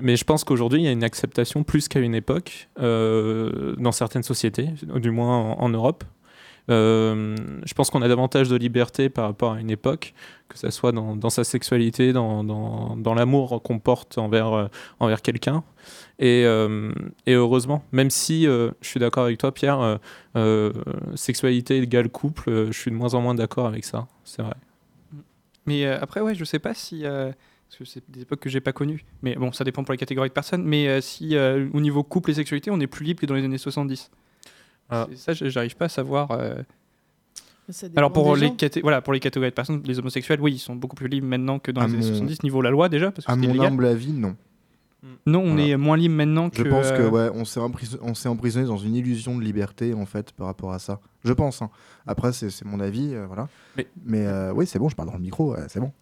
mais 0.00 0.16
je 0.16 0.24
pense 0.24 0.44
qu'aujourd'hui, 0.44 0.80
il 0.80 0.84
y 0.84 0.88
a 0.88 0.92
une 0.92 1.04
acceptation 1.04 1.64
plus 1.64 1.88
qu'à 1.88 1.98
une 1.98 2.14
époque 2.14 2.68
dans 2.78 3.92
certaines 3.92 4.22
sociétés, 4.22 4.68
du 4.96 5.10
moins 5.10 5.54
en 5.54 5.68
Europe. 5.68 6.04
Euh, 6.70 7.36
je 7.64 7.74
pense 7.74 7.90
qu'on 7.90 8.02
a 8.02 8.08
davantage 8.08 8.48
de 8.48 8.56
liberté 8.56 9.08
par 9.08 9.26
rapport 9.26 9.52
à 9.52 9.60
une 9.60 9.70
époque, 9.70 10.14
que 10.48 10.58
ce 10.58 10.70
soit 10.70 10.92
dans, 10.92 11.30
sa 11.30 11.44
sexualité, 11.44 12.12
dans, 12.12 13.14
l'amour 13.16 13.62
qu'on 13.62 13.78
porte 13.78 14.18
envers, 14.18 14.70
euh, 15.00 15.16
quelqu'un. 15.22 15.64
Et, 16.18 16.44
euh, 16.44 16.92
et 17.26 17.34
heureusement, 17.34 17.82
même 17.92 18.10
si 18.10 18.44
je 18.44 18.70
suis 18.82 19.00
d'accord 19.00 19.24
avec 19.24 19.38
toi, 19.38 19.52
Pierre, 19.52 19.98
sexualité 21.14 21.78
égale 21.78 22.08
couple, 22.08 22.66
je 22.70 22.78
suis 22.78 22.90
de 22.90 22.96
moins 22.96 23.14
en 23.14 23.20
moins 23.20 23.34
d'accord 23.34 23.66
avec 23.66 23.84
ça, 23.84 24.06
c'est 24.24 24.42
vrai. 24.42 24.54
Mais 25.66 25.84
après, 25.86 26.20
ouais, 26.20 26.34
je 26.34 26.44
sais 26.44 26.58
pas 26.58 26.74
si. 26.74 27.02
parce 27.02 27.78
que 27.78 27.84
c'est 27.84 28.02
des 28.08 28.22
époques 28.22 28.40
que 28.40 28.50
j'ai 28.50 28.60
pas 28.60 28.72
connues. 28.72 29.04
Mais 29.22 29.34
bon, 29.34 29.52
ça 29.52 29.64
dépend 29.64 29.84
pour 29.84 29.92
les 29.92 29.98
catégories 29.98 30.28
de 30.28 30.34
personnes. 30.34 30.64
Mais 30.64 31.00
si 31.00 31.36
au 31.36 31.80
niveau 31.80 32.02
couple 32.02 32.30
et 32.30 32.34
sexualité, 32.34 32.70
on 32.70 32.80
est 32.80 32.86
plus 32.86 33.04
libre 33.04 33.20
que 33.20 33.26
dans 33.26 33.34
les 33.34 33.44
années 33.44 33.58
70. 33.58 34.10
Ah. 34.90 35.06
Ça, 35.14 35.32
j'arrive 35.32 35.76
pas 35.76 35.86
à 35.86 35.88
savoir. 35.88 36.30
euh, 36.32 36.62
Alors 37.96 38.12
pour 38.12 38.34
les, 38.34 38.50
caté- 38.50 38.80
voilà, 38.82 39.00
pour 39.00 39.12
les 39.12 39.20
catégories 39.20 39.50
de 39.50 39.54
personnes, 39.54 39.80
les 39.84 39.98
homosexuels, 39.98 40.40
oui, 40.40 40.54
ils 40.54 40.58
sont 40.58 40.74
beaucoup 40.74 40.96
plus 40.96 41.08
libres 41.08 41.26
maintenant 41.28 41.58
que 41.60 41.70
dans 41.70 41.82
À 41.82 41.86
les 41.86 41.94
années 41.94 42.02
mon- 42.06 42.08
70, 42.18 42.42
niveau 42.42 42.62
la 42.62 42.70
loi 42.70 42.88
déjà, 42.88 43.12
parce 43.12 43.24
que 43.26 43.30
À 43.32 43.36
mon 43.36 43.44
illégal. 43.44 43.66
humble 43.72 43.86
avis, 43.86 44.12
non. 44.12 44.36
Non, 45.24 45.40
on 45.40 45.54
Voilà. 45.54 45.66
est 45.68 45.76
moins 45.78 45.96
libre 45.96 46.16
maintenant 46.16 46.50
que. 46.50 46.58
Je 46.58 46.68
pense 46.68 46.90
que 46.92 47.00
euh, 47.02 47.08
ouais, 47.08 47.30
on 47.34 47.46
s'est 47.46 47.60
empris- 47.60 47.96
on 48.02 48.12
s'est 48.14 48.28
emprisonné 48.28 48.66
dans 48.66 48.76
une 48.76 48.94
illusion 48.94 49.38
de 49.38 49.42
liberté 49.42 49.94
en 49.94 50.04
fait 50.04 50.32
par 50.32 50.46
rapport 50.46 50.72
à 50.72 50.78
ça. 50.78 51.00
Je 51.24 51.32
pense. 51.32 51.62
hein. 51.62 51.70
Après, 52.06 52.32
c'est 52.34 52.50
c'est 52.50 52.66
mon 52.66 52.80
avis, 52.80 53.14
euh, 53.14 53.24
voilà. 53.26 53.48
Mais- 54.04 54.26
euh, 54.26 54.52
oui, 54.52 54.66
c'est 54.66 54.78
bon, 54.78 54.90
je 54.90 54.96
parle 54.96 55.08
dans 55.08 55.14
le 55.14 55.22
micro, 55.22 55.52
ouais, 55.54 55.60
c'est 55.68 55.80
bon. 55.80 55.92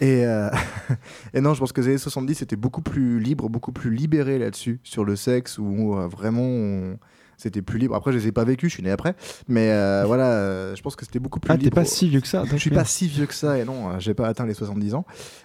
Et, 0.00 0.24
euh, 0.26 0.50
et 1.34 1.40
non, 1.40 1.54
je 1.54 1.60
pense 1.60 1.70
que 1.72 1.80
les 1.80 1.88
années 1.88 1.98
70 1.98 2.34
c'était 2.34 2.56
beaucoup 2.56 2.82
plus 2.82 3.20
libre, 3.20 3.48
beaucoup 3.48 3.70
plus 3.70 3.94
libéré 3.94 4.36
là-dessus 4.40 4.80
sur 4.82 5.04
le 5.04 5.14
sexe 5.14 5.56
où 5.58 5.94
euh, 5.96 6.08
vraiment 6.08 6.42
on- 6.42 6.98
c'était 7.40 7.62
plus 7.62 7.78
libre. 7.78 7.94
Après, 7.94 8.12
je 8.12 8.18
les 8.18 8.28
ai 8.28 8.32
pas 8.32 8.44
vécus, 8.44 8.70
je 8.70 8.74
suis 8.74 8.82
né 8.82 8.90
après, 8.90 9.14
mais 9.48 9.70
euh, 9.70 10.04
voilà, 10.06 10.30
euh, 10.32 10.76
je 10.76 10.82
pense 10.82 10.96
que 10.96 11.04
c'était 11.04 11.18
beaucoup 11.18 11.40
plus 11.40 11.50
Ah, 11.52 11.56
t'es 11.56 11.64
libre. 11.64 11.74
pas 11.74 11.84
si 11.84 12.08
vieux 12.08 12.20
que 12.20 12.28
ça. 12.28 12.44
Je 12.50 12.56
suis 12.56 12.70
pas 12.70 12.84
si 12.84 13.08
vieux 13.08 13.26
que 13.26 13.34
ça, 13.34 13.58
et 13.58 13.64
non, 13.64 13.88
euh, 13.90 13.98
j'ai 13.98 14.14
pas 14.14 14.28
atteint 14.28 14.46
les 14.46 14.54
70 14.54 14.94
ans. 14.94 15.04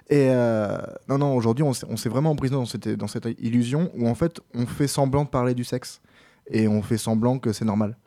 Et 0.10 0.28
euh, 0.30 0.78
non, 1.10 1.18
non, 1.18 1.36
aujourd'hui, 1.36 1.64
on 1.64 1.74
s'est 1.74 1.86
on 1.90 1.98
s'est 1.98 2.10
vraiment 2.10 2.32
emprisonné 2.32 2.60
dans 2.62 2.66
cette, 2.66 2.90
dans 2.90 3.08
cette 3.08 3.28
illusion 3.40 3.90
où 3.96 4.08
en 4.08 4.16
fait, 4.16 4.42
on 4.54 4.66
fait 4.66 4.88
semblant 4.88 5.24
de 5.24 5.30
parler 5.30 5.54
du 5.54 5.64
sexe 5.64 6.02
et 6.50 6.68
on 6.68 6.82
fait 6.82 6.98
semblant 6.98 7.40
que 7.40 7.54
c'est 7.54 7.66
normal. 7.66 7.98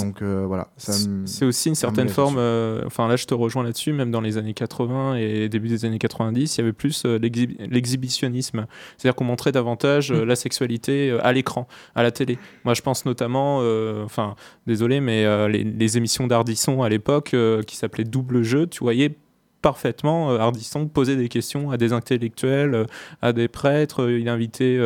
Donc 0.00 0.22
euh, 0.22 0.44
voilà, 0.46 0.68
me- 0.88 1.26
C'est 1.26 1.44
aussi 1.44 1.68
une 1.68 1.74
certaine 1.74 2.08
forme, 2.08 2.36
euh, 2.38 2.82
enfin 2.86 3.06
là 3.06 3.16
je 3.16 3.26
te 3.26 3.34
rejoins 3.34 3.62
là-dessus, 3.62 3.92
même 3.92 4.10
dans 4.10 4.20
les 4.22 4.38
années 4.38 4.54
80 4.54 5.16
et 5.16 5.48
début 5.48 5.68
des 5.68 5.84
années 5.84 5.98
90, 5.98 6.56
il 6.56 6.60
y 6.60 6.62
avait 6.62 6.72
plus 6.72 7.04
euh, 7.04 7.18
l'exhi- 7.18 7.56
l'exhibitionnisme. 7.70 8.66
C'est-à-dire 8.96 9.14
qu'on 9.14 9.24
montrait 9.24 9.52
davantage 9.52 10.10
Mm. 10.12 10.22
la 10.24 10.36
sexualité 10.36 11.16
à 11.22 11.32
l'écran, 11.32 11.68
à 11.94 12.02
la 12.02 12.10
télé. 12.10 12.38
Moi 12.64 12.74
je 12.74 12.82
pense 12.82 13.04
notamment, 13.04 13.58
enfin 14.04 14.34
désolé, 14.66 15.00
mais 15.00 15.48
les, 15.48 15.64
les 15.64 15.96
émissions 15.96 16.26
d'Ardisson 16.26 16.82
à 16.82 16.88
l'époque 16.88 17.34
qui 17.66 17.76
s'appelaient 17.76 18.04
Double 18.04 18.42
Jeu, 18.42 18.66
tu 18.66 18.80
voyais 18.80 19.16
parfaitement 19.64 20.30
euh, 20.30 20.38
Ardisson 20.38 20.88
poser 20.88 21.16
des 21.16 21.30
questions 21.30 21.70
à 21.70 21.78
des 21.78 21.94
intellectuels, 21.94 22.74
euh, 22.74 22.84
à 23.22 23.32
des 23.32 23.48
prêtres, 23.48 24.02
euh, 24.02 24.20
il 24.20 24.28
invitait, 24.28 24.78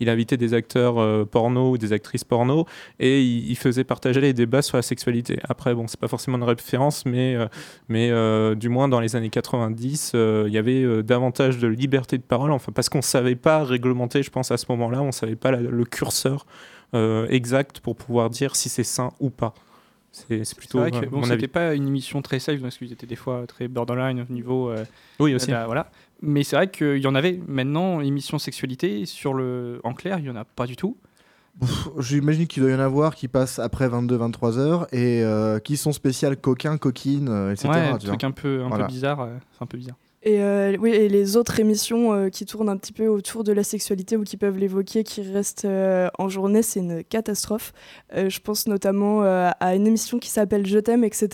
il 0.00 0.08
invitait 0.08 0.36
des 0.36 0.54
acteurs 0.54 1.26
porno 1.28 1.70
ou 1.70 1.78
des 1.78 1.92
actrices 1.92 2.24
porno 2.24 2.66
et 2.98 3.22
il, 3.22 3.54
faisait 3.54 3.84
partager 3.84 4.20
les 4.20 4.32
débats 4.32 4.62
sur 4.62 4.76
la 4.76 4.82
sexualité. 4.82 5.38
Après, 5.48 5.72
bon, 5.72 5.86
c'est 5.86 6.00
pas 6.00 6.08
forcément 6.08 6.36
une 6.38 6.42
référence, 6.42 7.06
mais, 7.06 7.36
mais 7.88 8.10
du 8.56 8.68
moins 8.68 8.88
dans 8.88 8.98
les 8.98 9.14
années 9.14 9.30
90, 9.30 10.12
euh, 10.14 10.44
il 10.48 10.52
y 10.52 10.58
avait 10.58 11.02
davantage 11.04 11.58
de 11.58 11.68
liberté 11.68 12.18
de 12.18 12.22
parole, 12.22 12.50
enfin, 12.50 12.72
parce 12.72 12.88
qu'on 12.88 13.02
savait 13.02 13.36
pas 13.36 13.62
réglementer, 13.62 14.24
je 14.24 14.30
pense, 14.30 14.50
à 14.50 14.56
ce 14.56 14.66
moment-là, 14.70 15.00
on 15.02 15.12
savait 15.12 15.36
pas 15.36 15.52
le 15.52 15.84
curseur 15.84 16.44
exact 17.28 17.80
pour 17.80 17.96
pouvoir 17.96 18.30
dire 18.30 18.56
si 18.56 18.68
c'est 18.68 18.84
sain 18.84 19.10
ou 19.20 19.30
pas. 19.30 19.54
C'est 20.16 20.38
c'est 20.38 20.44
C'est 20.44 20.56
plutôt 20.56 20.78
vrai 20.78 20.90
que 20.92 20.96
euh, 20.98 21.08
bon, 21.10 21.22
c'était 21.24 21.48
pas 21.48 21.74
une 21.74 21.88
émission 21.88 22.22
très 22.22 22.38
safe, 22.38 22.60
parce 22.62 22.78
qu'ils 22.78 22.92
étaient 22.92 23.06
des 23.06 23.16
fois 23.16 23.46
très 23.48 23.66
borderline 23.66 24.24
au 24.28 24.32
niveau. 24.32 24.70
euh, 24.70 24.84
Oui, 25.18 25.34
aussi. 25.34 25.50
la- 25.50 25.66
voilà. 25.66 25.90
Mais 26.22 26.44
c'est 26.44 26.54
vrai 26.54 26.70
qu'il 26.70 26.98
y 26.98 27.06
en 27.08 27.14
avait 27.16 27.40
maintenant, 27.48 28.00
émission 28.00 28.38
sexualité, 28.38 29.06
sur 29.06 29.34
le... 29.34 29.80
en 29.82 29.92
clair, 29.92 30.20
il 30.20 30.24
y 30.26 30.30
en 30.30 30.36
a 30.36 30.44
pas 30.44 30.66
du 30.66 30.76
tout. 30.76 30.96
J'imagine 31.98 32.46
qu'il 32.46 32.62
doit 32.62 32.72
y 32.72 32.74
en 32.74 32.80
avoir 32.80 33.14
qui 33.14 33.28
passent 33.28 33.58
après 33.58 33.88
22-23 33.88 34.58
heures 34.58 34.86
et 34.92 35.22
euh, 35.22 35.58
qui 35.60 35.76
sont 35.76 35.92
spéciales 35.92 36.36
coquins, 36.36 36.78
coquines, 36.78 37.28
euh, 37.28 37.52
etc. 37.52 37.68
ouais, 37.68 37.78
un 37.88 37.98
truc 37.98 38.24
un 38.24 38.30
peu, 38.32 38.62
un 38.62 38.68
Voilà. 38.68 38.84
peu 38.86 38.92
bizarre. 38.92 39.20
euh, 39.20 39.36
c'est 39.52 39.62
un 39.62 39.66
peu 39.66 39.78
bizarre. 39.78 39.96
Et, 40.26 40.40
euh, 40.42 40.74
oui, 40.80 40.88
et 40.90 41.10
les 41.10 41.36
autres 41.36 41.60
émissions 41.60 42.14
euh, 42.14 42.28
qui 42.30 42.46
tournent 42.46 42.70
un 42.70 42.78
petit 42.78 42.94
peu 42.94 43.06
autour 43.08 43.44
de 43.44 43.52
la 43.52 43.62
sexualité 43.62 44.16
ou 44.16 44.24
qui 44.24 44.38
peuvent 44.38 44.56
l'évoquer, 44.56 45.04
qui 45.04 45.20
restent 45.20 45.66
euh, 45.66 46.08
en 46.18 46.30
journée, 46.30 46.62
c'est 46.62 46.80
une 46.80 47.04
catastrophe. 47.04 47.74
Euh, 48.16 48.30
je 48.30 48.40
pense 48.40 48.66
notamment 48.66 49.22
euh, 49.22 49.50
à 49.60 49.74
une 49.74 49.86
émission 49.86 50.18
qui 50.18 50.30
s'appelle 50.30 50.66
Je 50.66 50.78
t'aime, 50.78 51.04
etc., 51.04 51.28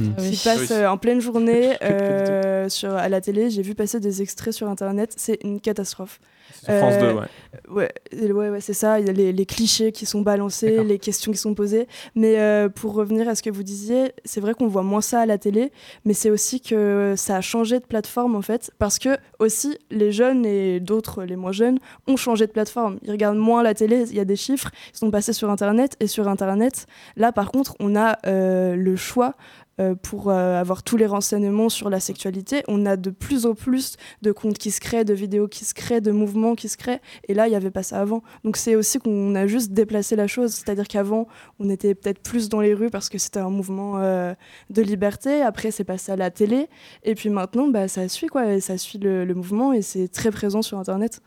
Mm. 0.00 0.04
Ah 0.18 0.20
oui. 0.22 0.30
qui 0.32 0.44
passe 0.44 0.58
Oui. 0.62 0.66
euh, 0.72 0.90
en 0.90 0.96
pleine 0.98 1.20
journée 1.20 1.76
euh, 1.84 2.68
sur, 2.68 2.92
à 2.94 3.08
la 3.08 3.20
télé. 3.20 3.50
J'ai 3.50 3.62
vu 3.62 3.74
passer 3.76 4.00
des 4.00 4.20
extraits 4.22 4.52
sur 4.52 4.68
Internet, 4.68 5.12
c'est 5.16 5.38
une 5.44 5.60
catastrophe. 5.60 6.18
France 6.62 6.98
2, 6.98 7.06
Euh, 7.06 7.14
ouais. 7.14 7.26
Ouais, 7.68 8.32
ouais, 8.32 8.50
ouais, 8.50 8.60
c'est 8.60 8.72
ça. 8.74 9.00
Il 9.00 9.06
y 9.06 9.10
a 9.10 9.12
les, 9.12 9.32
les 9.32 9.46
clichés 9.46 9.92
qui 9.92 10.06
sont 10.06 10.20
balancés, 10.22 10.82
les 10.84 10.98
questions 10.98 11.32
qui 11.32 11.38
sont 11.38 11.54
posées. 11.54 11.86
Mais 12.14 12.38
euh, 12.38 12.68
pour 12.68 12.94
revenir 12.94 13.28
à 13.28 13.34
ce 13.34 13.42
que 13.42 13.50
vous 13.50 13.62
disiez, 13.62 14.12
c'est 14.24 14.40
vrai 14.40 14.54
qu'on 14.54 14.66
voit 14.66 14.82
moins 14.82 15.00
ça 15.00 15.20
à 15.20 15.26
la 15.26 15.38
télé, 15.38 15.72
mais 16.04 16.14
c'est 16.14 16.30
aussi 16.30 16.60
que 16.60 17.14
ça 17.16 17.36
a 17.36 17.40
changé 17.40 17.78
de 17.80 17.84
plateforme 17.84 18.34
en 18.34 18.42
fait, 18.42 18.70
parce 18.78 18.98
que 18.98 19.16
aussi 19.38 19.78
les 19.90 20.10
jeunes 20.12 20.44
et 20.46 20.80
d'autres, 20.80 21.24
les 21.24 21.36
moins 21.36 21.52
jeunes, 21.52 21.78
ont 22.06 22.16
changé 22.16 22.46
de 22.46 22.52
plateforme. 22.52 22.98
Ils 23.02 23.10
regardent 23.10 23.38
moins 23.38 23.62
la 23.62 23.74
télé. 23.74 24.04
Il 24.10 24.16
y 24.16 24.20
a 24.20 24.24
des 24.24 24.36
chiffres, 24.36 24.70
ils 24.92 24.98
sont 24.98 25.10
passés 25.10 25.32
sur 25.32 25.50
Internet 25.50 25.96
et 26.00 26.06
sur 26.06 26.28
Internet. 26.28 26.86
Là, 27.16 27.32
par 27.32 27.50
contre, 27.50 27.74
on 27.80 27.94
a 27.96 28.18
euh, 28.26 28.74
le 28.76 28.96
choix. 28.96 29.34
Euh, 29.80 29.94
pour 29.94 30.30
euh, 30.30 30.60
avoir 30.60 30.82
tous 30.82 30.96
les 30.96 31.06
renseignements 31.06 31.68
sur 31.68 31.90
la 31.90 31.98
sexualité, 31.98 32.62
on 32.68 32.86
a 32.86 32.96
de 32.96 33.10
plus 33.10 33.44
en 33.46 33.54
plus 33.54 33.96
de 34.22 34.30
comptes 34.30 34.58
qui 34.58 34.70
se 34.70 34.80
créent, 34.80 35.04
de 35.04 35.14
vidéos 35.14 35.48
qui 35.48 35.64
se 35.64 35.74
créent, 35.74 36.00
de 36.00 36.12
mouvements 36.12 36.54
qui 36.54 36.68
se 36.68 36.76
créent. 36.76 37.00
Et 37.28 37.34
là, 37.34 37.48
il 37.48 37.50
n'y 37.50 37.56
avait 37.56 37.70
pas 37.70 37.82
ça 37.82 38.00
avant. 38.00 38.22
Donc 38.44 38.56
c'est 38.56 38.76
aussi 38.76 38.98
qu'on 38.98 39.34
a 39.34 39.46
juste 39.46 39.72
déplacé 39.72 40.14
la 40.16 40.26
chose. 40.26 40.52
C'est-à-dire 40.52 40.86
qu'avant, 40.86 41.26
on 41.58 41.68
était 41.70 41.94
peut-être 41.94 42.20
plus 42.20 42.48
dans 42.48 42.60
les 42.60 42.74
rues 42.74 42.90
parce 42.90 43.08
que 43.08 43.18
c'était 43.18 43.40
un 43.40 43.50
mouvement 43.50 43.98
euh, 43.98 44.34
de 44.70 44.82
liberté. 44.82 45.42
Après, 45.42 45.70
c'est 45.70 45.84
passé 45.84 46.12
à 46.12 46.16
la 46.16 46.30
télé. 46.30 46.68
Et 47.02 47.14
puis 47.14 47.30
maintenant, 47.30 47.68
bah, 47.68 47.88
ça 47.88 48.08
suit 48.08 48.28
quoi. 48.28 48.60
Ça 48.60 48.78
suit 48.78 48.98
le 48.98 49.34
mouvement 49.34 49.72
et 49.72 49.82
c'est 49.82 50.08
très 50.08 50.30
présent 50.30 50.62
sur 50.62 50.78
Internet. 50.78 51.20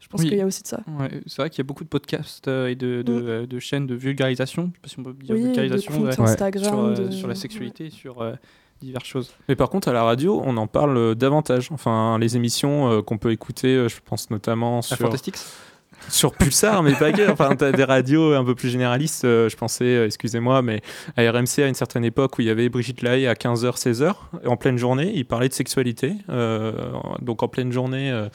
Je 0.00 0.08
pense 0.08 0.22
Oui. 0.22 0.28
qu'il 0.30 0.38
y 0.38 0.40
a 0.40 0.46
aussi 0.46 0.62
de 0.62 0.66
ça. 0.68 0.80
Ouais, 0.98 1.08
c'est 1.26 1.36
vrai 1.42 1.50
qu'il 1.50 1.58
y 1.58 1.60
a 1.60 1.64
beaucoup 1.64 1.84
de 1.84 1.88
podcasts 1.88 2.48
euh, 2.48 2.68
et 2.68 2.74
de, 2.74 3.02
de, 3.02 3.12
Mm. 3.12 3.28
euh, 3.28 3.46
de 3.46 3.58
chaînes 3.58 3.86
de 3.86 3.94
vulgarisation, 3.94 4.70
je 4.72 4.76
sais 4.76 4.80
pas 4.82 4.88
si 4.88 4.98
on 4.98 5.02
peut 5.04 5.12
dire 5.22 5.36
Oui, 5.36 5.42
vulgarisation, 5.42 5.92
comptes 5.92 6.04
ouais, 6.18 6.20
Instagram. 6.20 6.64
sur, 6.64 6.78
euh, 6.80 6.94
de- 6.94 7.10
sur 7.10 7.28
la 7.28 7.34
sexualité, 7.34 7.90
sur 7.90 8.22
euh, 8.22 8.32
diverses 8.80 9.04
choses. 9.06 9.30
Mais 9.48 9.56
par 9.56 9.68
contre, 9.68 9.88
à 9.88 9.92
la 9.92 10.02
radio, 10.02 10.40
on 10.44 10.56
en 10.56 10.66
parle 10.66 11.14
davantage. 11.14 11.68
Enfin, 11.70 12.18
les 12.18 12.34
émissions 12.36 12.90
euh, 12.90 13.02
qu'on 13.02 13.18
peut 13.18 13.30
écouter, 13.30 13.74
euh, 13.76 13.88
je 13.88 13.96
pense 14.04 14.30
notamment 14.30 14.76
La 14.76 14.82
sur, 14.82 14.96
Fantastics 14.96 15.36
sur 16.08 16.32
Pulsar, 16.32 16.82
mais 16.82 16.94
pas 16.94 17.12
que. 17.12 17.30
Enfin, 17.30 17.54
t'as 17.54 17.72
des 17.72 17.84
radios 17.84 18.32
un 18.32 18.42
peu 18.44 18.54
plus 18.54 18.70
généralistes. 18.70 19.26
euh, 19.26 19.50
je 19.50 19.56
pensais, 19.58 19.84
euh, 19.84 20.06
excusez-moi, 20.06 20.62
mais 20.62 20.80
à 21.18 21.30
RMC, 21.30 21.58
à 21.62 21.68
une 21.68 21.74
certaine 21.74 22.06
époque 22.06 22.38
où 22.38 22.40
il 22.40 22.46
y 22.46 22.50
avait 22.50 22.70
Brigitte 22.70 23.02
Lahaye 23.02 23.26
à 23.26 23.34
15h, 23.34 23.76
16h, 23.76 24.14
en 24.46 24.56
pleine 24.56 24.78
journée, 24.78 25.12
il 25.14 25.26
parlait 25.26 25.50
de 25.50 25.54
sexualité. 25.54 26.14
Euh, 26.30 26.72
donc 27.20 27.42
en 27.42 27.48
pleine 27.48 27.70
journée, 27.70 28.10
euh, 28.10 28.30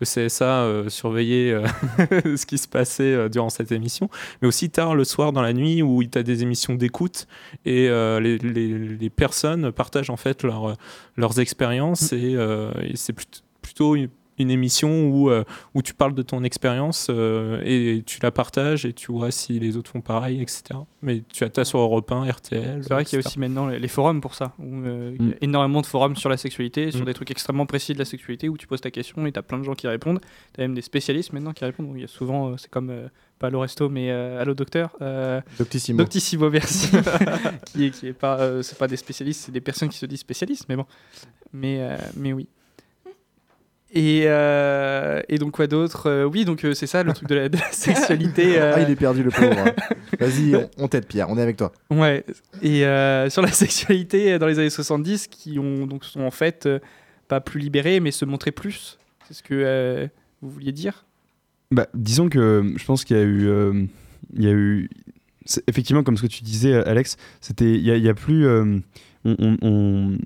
le 0.00 0.06
CSA 0.06 0.44
euh, 0.64 0.88
surveillait 0.88 1.52
euh, 1.52 1.66
ce 2.36 2.46
qui 2.46 2.58
se 2.58 2.66
passait 2.68 3.12
euh, 3.12 3.28
durant 3.28 3.50
cette 3.50 3.70
émission. 3.72 4.08
Mais 4.42 4.48
aussi 4.48 4.70
tard 4.70 4.94
le 4.94 5.04
soir, 5.04 5.32
dans 5.32 5.42
la 5.42 5.52
nuit, 5.52 5.82
où 5.82 6.02
tu 6.04 6.18
as 6.18 6.22
des 6.22 6.42
émissions 6.42 6.74
d'écoute 6.74 7.26
et 7.66 7.88
les, 7.88 8.38
les- 8.38 8.78
les 8.78 9.10
personnes 9.10 9.70
partagent 9.72 10.10
en 10.10 10.16
fait 10.16 10.42
leur- 10.42 10.76
leurs 11.16 11.38
expériences 11.40 12.12
et, 12.12 12.34
euh, 12.34 12.70
et 12.82 12.96
c'est 12.96 13.12
plut- 13.12 13.42
plutôt 13.62 13.94
une, 13.94 14.08
une 14.42 14.50
émission 14.50 15.08
où, 15.08 15.30
euh, 15.30 15.44
où 15.74 15.82
tu 15.82 15.94
parles 15.94 16.14
de 16.14 16.22
ton 16.22 16.42
expérience 16.44 17.08
euh, 17.10 17.60
et 17.64 18.02
tu 18.06 18.18
la 18.22 18.30
partages 18.30 18.84
et 18.86 18.92
tu 18.92 19.12
vois 19.12 19.30
si 19.30 19.58
les 19.60 19.76
autres 19.76 19.90
font 19.90 20.00
pareil, 20.00 20.40
etc. 20.42 20.62
Mais 21.02 21.22
tu 21.32 21.44
as 21.44 21.48
ta 21.50 21.64
sur 21.64 21.78
Europe 21.78 22.10
1, 22.10 22.24
RTL. 22.30 22.80
C'est 22.82 22.92
vrai 22.92 23.04
qu'il 23.04 23.18
y 23.20 23.22
a 23.22 23.26
aussi 23.26 23.38
maintenant 23.38 23.66
les 23.68 23.88
forums 23.88 24.20
pour 24.20 24.34
ça, 24.34 24.52
où 24.58 24.64
euh, 24.84 25.14
il 25.18 25.26
y 25.26 25.28
a 25.30 25.34
Mm. 25.34 25.38
énormément 25.42 25.80
de 25.80 25.86
forums 25.86 26.16
sur 26.16 26.28
la 26.28 26.36
sexualité, 26.36 26.90
sur 26.90 27.02
Mm. 27.02 27.04
des 27.06 27.14
trucs 27.14 27.30
extrêmement 27.30 27.66
précis 27.66 27.92
de 27.94 27.98
la 27.98 28.04
sexualité, 28.04 28.48
où 28.48 28.56
tu 28.56 28.66
poses 28.66 28.80
ta 28.80 28.90
question 28.90 29.26
et 29.26 29.32
tu 29.32 29.38
as 29.38 29.42
plein 29.42 29.58
de 29.58 29.64
gens 29.64 29.74
qui 29.74 29.86
répondent. 29.88 30.20
Tu 30.54 30.60
as 30.60 30.64
même 30.64 30.74
des 30.74 30.82
spécialistes 30.82 31.32
maintenant 31.32 31.52
qui 31.52 31.64
répondent. 31.64 31.92
Il 31.94 32.00
y 32.00 32.04
a 32.04 32.08
souvent, 32.08 32.48
euh, 32.50 32.54
c'est 32.56 32.70
comme, 32.70 32.90
euh, 32.90 33.08
pas 33.38 33.46
Allo 33.48 33.60
Resto, 33.60 33.88
mais 33.88 34.10
euh, 34.10 34.40
Allo 34.40 34.54
Docteur. 34.54 34.96
euh, 35.00 35.40
Doctissimo. 35.58 35.98
Doctissimo, 35.98 36.50
merci. 36.50 36.90
qui 37.72 37.86
est, 37.86 37.90
qui 37.90 38.06
est 38.08 38.12
pas, 38.12 38.38
euh, 38.40 38.62
c'est 38.62 38.76
pas 38.78 38.86
des 38.88 38.96
spécialistes, 38.96 39.42
c'est 39.46 39.52
des 39.52 39.60
personnes 39.62 39.88
qui 39.88 39.96
se 39.98 40.06
disent 40.06 40.20
spécialistes, 40.20 40.66
mais 40.68 40.76
bon. 40.76 40.84
Mais, 41.52 41.78
euh, 41.80 41.96
mais 42.16 42.32
oui. 42.32 42.48
Et, 43.92 44.22
euh, 44.26 45.20
et 45.28 45.38
donc 45.38 45.52
quoi 45.52 45.66
d'autre 45.66 46.08
Euh, 46.08 46.24
Oui, 46.24 46.44
donc 46.44 46.64
euh, 46.64 46.74
c'est 46.74 46.86
ça 46.86 47.02
le 47.02 47.12
truc 47.12 47.28
de 47.28 47.34
la, 47.34 47.48
de 47.48 47.56
la 47.56 47.72
sexualité. 47.72 48.58
euh, 48.60 48.72
Ah, 48.76 48.80
il 48.82 48.90
est 48.90 48.96
perdu 48.96 49.22
le 49.24 49.30
pauvre. 49.30 49.64
Vas-y, 50.20 50.54
on, 50.54 50.70
on 50.84 50.88
t'aide 50.88 51.06
Pierre, 51.06 51.28
on 51.28 51.36
est 51.36 51.42
avec 51.42 51.56
toi. 51.56 51.72
Ouais, 51.90 52.24
et 52.62 52.86
euh, 52.86 53.28
sur 53.30 53.42
la 53.42 53.48
sexualité 53.52 54.38
dans 54.38 54.46
les 54.46 54.58
années 54.60 54.70
70, 54.70 55.26
qui 55.26 55.58
ont 55.58 55.86
donc 55.86 56.04
sont 56.04 56.20
en 56.20 56.30
fait 56.30 56.66
euh, 56.66 56.78
pas 57.26 57.40
plus 57.40 57.58
libérées, 57.60 57.98
mais 58.00 58.12
se 58.12 58.24
montraient 58.24 58.52
plus. 58.52 58.98
C'est 59.26 59.34
ce 59.34 59.42
que 59.42 59.54
euh, 59.54 60.06
vous 60.40 60.50
vouliez 60.50 60.72
dire? 60.72 61.04
Bah, 61.72 61.88
disons 61.94 62.28
que 62.28 62.72
je 62.76 62.84
pense 62.84 63.04
qu'il 63.04 63.16
y 63.16 63.20
a 63.20 63.24
eu, 63.24 63.48
euh, 63.48 63.84
il 64.34 64.44
y 64.44 64.48
a 64.48 64.52
eu, 64.52 64.88
effectivement, 65.66 66.02
comme 66.04 66.16
ce 66.16 66.22
que 66.22 66.26
tu 66.28 66.42
disais, 66.44 66.74
Alex, 66.74 67.16
c'était, 67.40 67.72
il 67.74 67.80
y 67.80 68.00
y 68.00 68.08
a 68.08 68.14
plus, 68.14 68.46
euh, 68.46 68.78
on, 69.24 69.36
on- 69.38 69.56
on- 69.62 70.18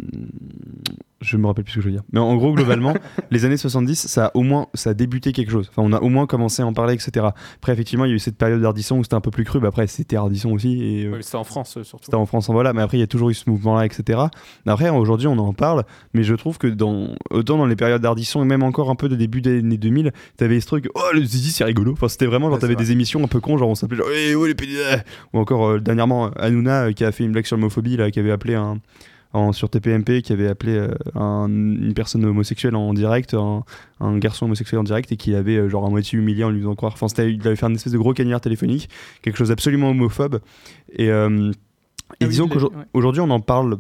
je 1.25 1.37
me 1.37 1.47
rappelle 1.47 1.65
plus 1.65 1.73
ce 1.73 1.77
que 1.79 1.83
je 1.83 1.87
veux 1.89 1.93
dire. 1.93 2.03
Mais 2.13 2.21
en 2.21 2.35
gros, 2.37 2.53
globalement, 2.53 2.95
les 3.31 3.45
années 3.45 3.57
70, 3.57 4.07
ça 4.09 4.27
a 4.27 4.31
au 4.35 4.43
moins, 4.43 4.69
ça 4.75 4.91
a 4.91 4.95
débuté 4.95 5.33
quelque 5.33 5.51
chose. 5.51 5.69
Enfin, 5.71 5.83
on 5.85 5.93
a 5.93 6.01
au 6.01 6.09
moins 6.09 6.27
commencé 6.27 6.63
à 6.63 6.67
en 6.67 6.73
parler, 6.73 6.95
etc. 6.95 7.27
Après, 7.57 7.73
effectivement, 7.73 8.05
il 8.05 8.11
y 8.11 8.13
a 8.13 8.17
eu 8.17 8.19
cette 8.21 8.37
période 8.37 8.61
d'Ardisson 8.61 8.99
où 8.99 9.03
c'était 9.03 9.15
un 9.15 9.21
peu 9.21 9.31
plus 9.31 9.45
cru. 9.45 9.61
Bah, 9.61 9.69
après, 9.69 9.87
c'était 9.87 10.17
Ardisson 10.17 10.51
aussi. 10.53 10.83
Et, 10.83 11.07
euh, 11.07 11.13
Ouais, 11.13 11.23
C'était 11.23 11.37
en 11.37 11.45
France 11.45 11.77
euh, 11.77 11.83
surtout. 11.85 12.05
c'était 12.05 12.17
en 12.17 12.27
France, 12.27 12.49
en 12.49 12.53
voilà, 12.53 12.73
mais 12.73 12.83
après 12.83 12.97
il 12.97 13.01
y 13.01 13.05
a 13.05 13.07
toujours 13.07 13.31
eu 13.31 13.35
ce 13.35 13.49
mouvement-là, 13.51 13.87
etc. 13.87 14.21
Après, 14.67 14.89
aujourd'hui, 14.91 15.27
on 15.27 15.39
en 15.39 15.53
parle, 15.53 15.85
mais 16.13 16.23
je 16.23 16.35
trouve 16.35 16.59
que 16.59 16.67
dans, 16.67 17.15
autant 17.31 17.57
dans 17.59 17.67
les 17.67 17.77
périodes 17.77 18.03
d'Ardisson 18.03 18.43
et 18.43 18.47
même 18.47 18.63
encore 18.63 18.91
un 18.91 18.95
peu 18.97 19.09
de 19.09 19.17
début 19.17 19.41
des 19.41 19.59
années 19.61 19.79
2000, 19.79 20.13
t'avais 20.37 20.61
ce 20.61 20.67
truc, 20.67 20.89
oh 20.95 21.01
le 21.13 21.23
zizi 21.25 21.51
c'est 21.53 21.65
rigolo. 21.65 21.93
Enfin, 21.93 22.09
c'était 22.09 22.27
vraiment 22.27 22.47
genre, 22.47 22.55
Ouais, 22.55 22.61
t'avais 22.61 22.77
des 22.77 22.93
émissions 22.93 23.23
un 23.23 23.29
peu 23.29 23.41
cons, 23.41 23.57
genre 23.59 23.69
on 23.69 23.75
s'appelait 23.75 23.99
genre, 23.99 24.09
Eh, 24.15 24.35
oh, 24.35 24.47
les 24.47 24.55
pédés 24.55 24.79
Ou 25.33 25.39
encore 25.39 25.67
euh, 25.69 25.81
dernièrement, 25.81 26.31
Hanouna 26.37 26.85
euh, 26.87 26.93
qui 26.93 27.05
a 27.05 27.13
fait 27.13 27.25
une 27.25 27.33
blague 27.33 27.47
sur 27.47 27.57
l'homophobie, 27.57 27.97
là, 27.97 28.11
qui 28.11 28.19
avait 28.19 28.31
appelé 28.33 28.55
un. 28.55 28.79
En- 29.35 29.53
sur 29.53 29.69
TPMP, 29.69 30.23
qui 30.23 30.33
avait 30.33 30.49
appelé 30.49 30.73
euh, 30.77 30.95
un- 31.15 31.49
une 31.49 31.93
personne 31.95 32.25
homosexuelle 32.25 32.75
en 32.77 32.95
direct, 32.95 33.35
un, 33.35 33.65
un 34.01 34.17
garçon 34.19 34.47
homosexuel 34.47 34.79
en 34.81 34.85
direct, 34.85 35.13
et 35.13 35.17
qui 35.17 35.35
avait 35.35 35.57
euh, 35.57 35.69
genre 35.69 35.85
à 35.85 35.91
moitié 35.91 36.19
humilié 36.19 36.45
en 36.45 36.51
lui 36.51 36.61
faisant 36.61 36.75
croire. 36.75 36.93
Enfin, 36.99 37.07
il 37.23 37.47
avait 37.47 37.57
fait 37.57 37.67
un 37.67 37.75
espèce 37.75 37.93
de 37.93 37.99
gros 37.99 38.15
cagnard 38.15 38.41
téléphonique, 38.41 38.89
quelque 39.23 39.37
chose 39.37 39.49
d'absolument 39.49 39.91
homophobe. 39.91 40.41
Et, 40.97 41.11
euh, 41.11 41.51
et 42.21 42.25
Ah 42.25 42.27
disons 42.29 42.49
qu'aujourd'hui, 42.49 43.21
ouais. 43.21 43.27
on 43.29 43.31
en 43.31 43.41
parle 43.41 43.79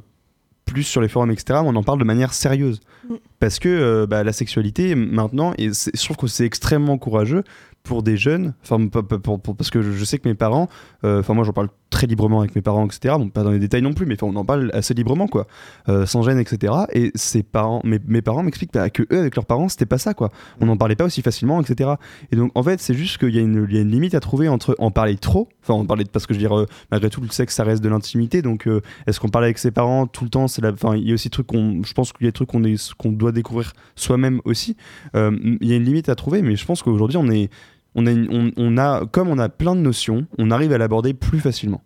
plus 0.64 0.82
sur 0.82 1.00
les 1.02 1.08
forums, 1.08 1.30
etc., 1.30 1.60
mais 1.62 1.68
on 1.68 1.76
en 1.76 1.82
parle 1.82 1.98
de 1.98 2.04
manière 2.04 2.32
sérieuse. 2.32 2.80
Mm. 3.08 3.14
Parce 3.38 3.58
que 3.58 3.68
euh, 3.68 4.06
bah, 4.06 4.24
la 4.24 4.32
sexualité, 4.32 4.94
maintenant, 4.94 5.52
et 5.58 5.68
je 5.68 6.04
trouve 6.04 6.16
que 6.16 6.26
c'est 6.26 6.46
extrêmement 6.46 6.96
courageux 6.98 7.44
pour 7.84 8.02
des 8.02 8.16
jeunes, 8.16 8.54
enfin, 8.62 8.88
parce 8.88 9.68
que 9.68 9.82
je, 9.82 10.04
sais 10.04 10.18
que 10.18 10.26
mes 10.26 10.34
parents, 10.34 10.68
euh, 11.04 11.20
enfin, 11.20 11.34
moi 11.34 11.44
j'en 11.44 11.52
parle 11.52 11.68
très 11.90 12.06
librement 12.06 12.40
avec 12.40 12.56
mes 12.56 12.62
parents, 12.62 12.86
etc., 12.86 13.14
bon, 13.18 13.28
pas 13.28 13.42
dans 13.42 13.50
les 13.50 13.58
détails 13.58 13.82
non 13.82 13.92
plus, 13.92 14.06
mais 14.06 14.16
on 14.22 14.34
en 14.36 14.44
parle 14.44 14.70
assez 14.72 14.94
librement, 14.94 15.28
quoi, 15.28 15.46
euh, 15.90 16.06
sans 16.06 16.22
gêne, 16.22 16.38
etc. 16.38 16.72
Et 16.94 17.12
ses 17.14 17.42
parents, 17.42 17.82
mes, 17.84 17.98
mes 18.06 18.22
parents 18.22 18.42
m'expliquent 18.42 18.72
bah, 18.72 18.88
que 18.88 19.02
eux, 19.12 19.18
avec 19.18 19.36
leurs 19.36 19.44
parents, 19.44 19.68
c'était 19.68 19.84
pas 19.84 19.98
ça, 19.98 20.14
quoi. 20.14 20.30
On 20.62 20.66
n'en 20.66 20.78
parlait 20.78 20.96
pas 20.96 21.04
aussi 21.04 21.20
facilement, 21.20 21.60
etc. 21.60 21.90
Et 22.32 22.36
donc, 22.36 22.52
en 22.54 22.62
fait, 22.62 22.80
c'est 22.80 22.94
juste 22.94 23.18
qu'il 23.18 23.28
y, 23.28 23.34
y 23.34 23.38
a 23.38 23.42
une 23.42 23.90
limite 23.90 24.14
à 24.14 24.20
trouver 24.20 24.48
entre 24.48 24.74
en 24.78 24.90
parler 24.90 25.18
trop, 25.18 25.50
enfin, 25.62 25.74
en 25.74 25.84
parler, 25.84 26.06
parce 26.10 26.26
que 26.26 26.32
je 26.32 26.38
veux 26.38 26.48
dire, 26.48 26.58
euh, 26.58 26.66
malgré 26.90 27.10
tout, 27.10 27.20
le 27.20 27.28
sexe, 27.28 27.54
ça 27.54 27.64
reste 27.64 27.84
de 27.84 27.90
l'intimité, 27.90 28.40
donc 28.40 28.66
est-ce 29.06 29.20
qu'on 29.20 29.28
parle 29.28 29.44
avec 29.44 29.58
ses 29.58 29.70
parents 29.70 30.06
tout 30.06 30.24
le 30.24 30.30
temps 30.30 30.44
enfin, 30.44 30.96
Il 30.96 31.06
y 31.06 31.10
a 31.10 31.14
aussi 31.14 31.28
des 31.28 31.32
trucs 31.32 31.48
qu'on, 31.48 31.82
je 31.84 31.92
pense 31.92 32.14
qu'il 32.14 32.24
y 32.24 32.28
a 32.28 32.30
des 32.30 32.32
trucs 32.32 32.48
qu'on, 32.48 32.62
qu'on 32.96 33.12
doit 33.12 33.32
découvrir 33.32 33.74
soi-même 33.94 34.40
aussi. 34.46 34.74
Il 35.14 35.58
y 35.60 35.72
a 35.72 35.76
une 35.76 35.84
limite 35.84 36.08
à 36.08 36.14
trouver, 36.14 36.40
mais 36.40 36.56
je 36.56 36.64
pense 36.64 36.82
qu'aujourd'hui, 36.82 37.18
on 37.18 37.28
est. 37.30 37.50
On 37.94 38.76
a, 38.76 39.06
comme 39.06 39.28
on 39.28 39.38
a 39.38 39.48
plein 39.48 39.76
de 39.76 39.80
notions, 39.80 40.26
on 40.38 40.50
arrive 40.50 40.72
à 40.72 40.78
l'aborder 40.78 41.14
plus 41.14 41.40
facilement. 41.40 41.82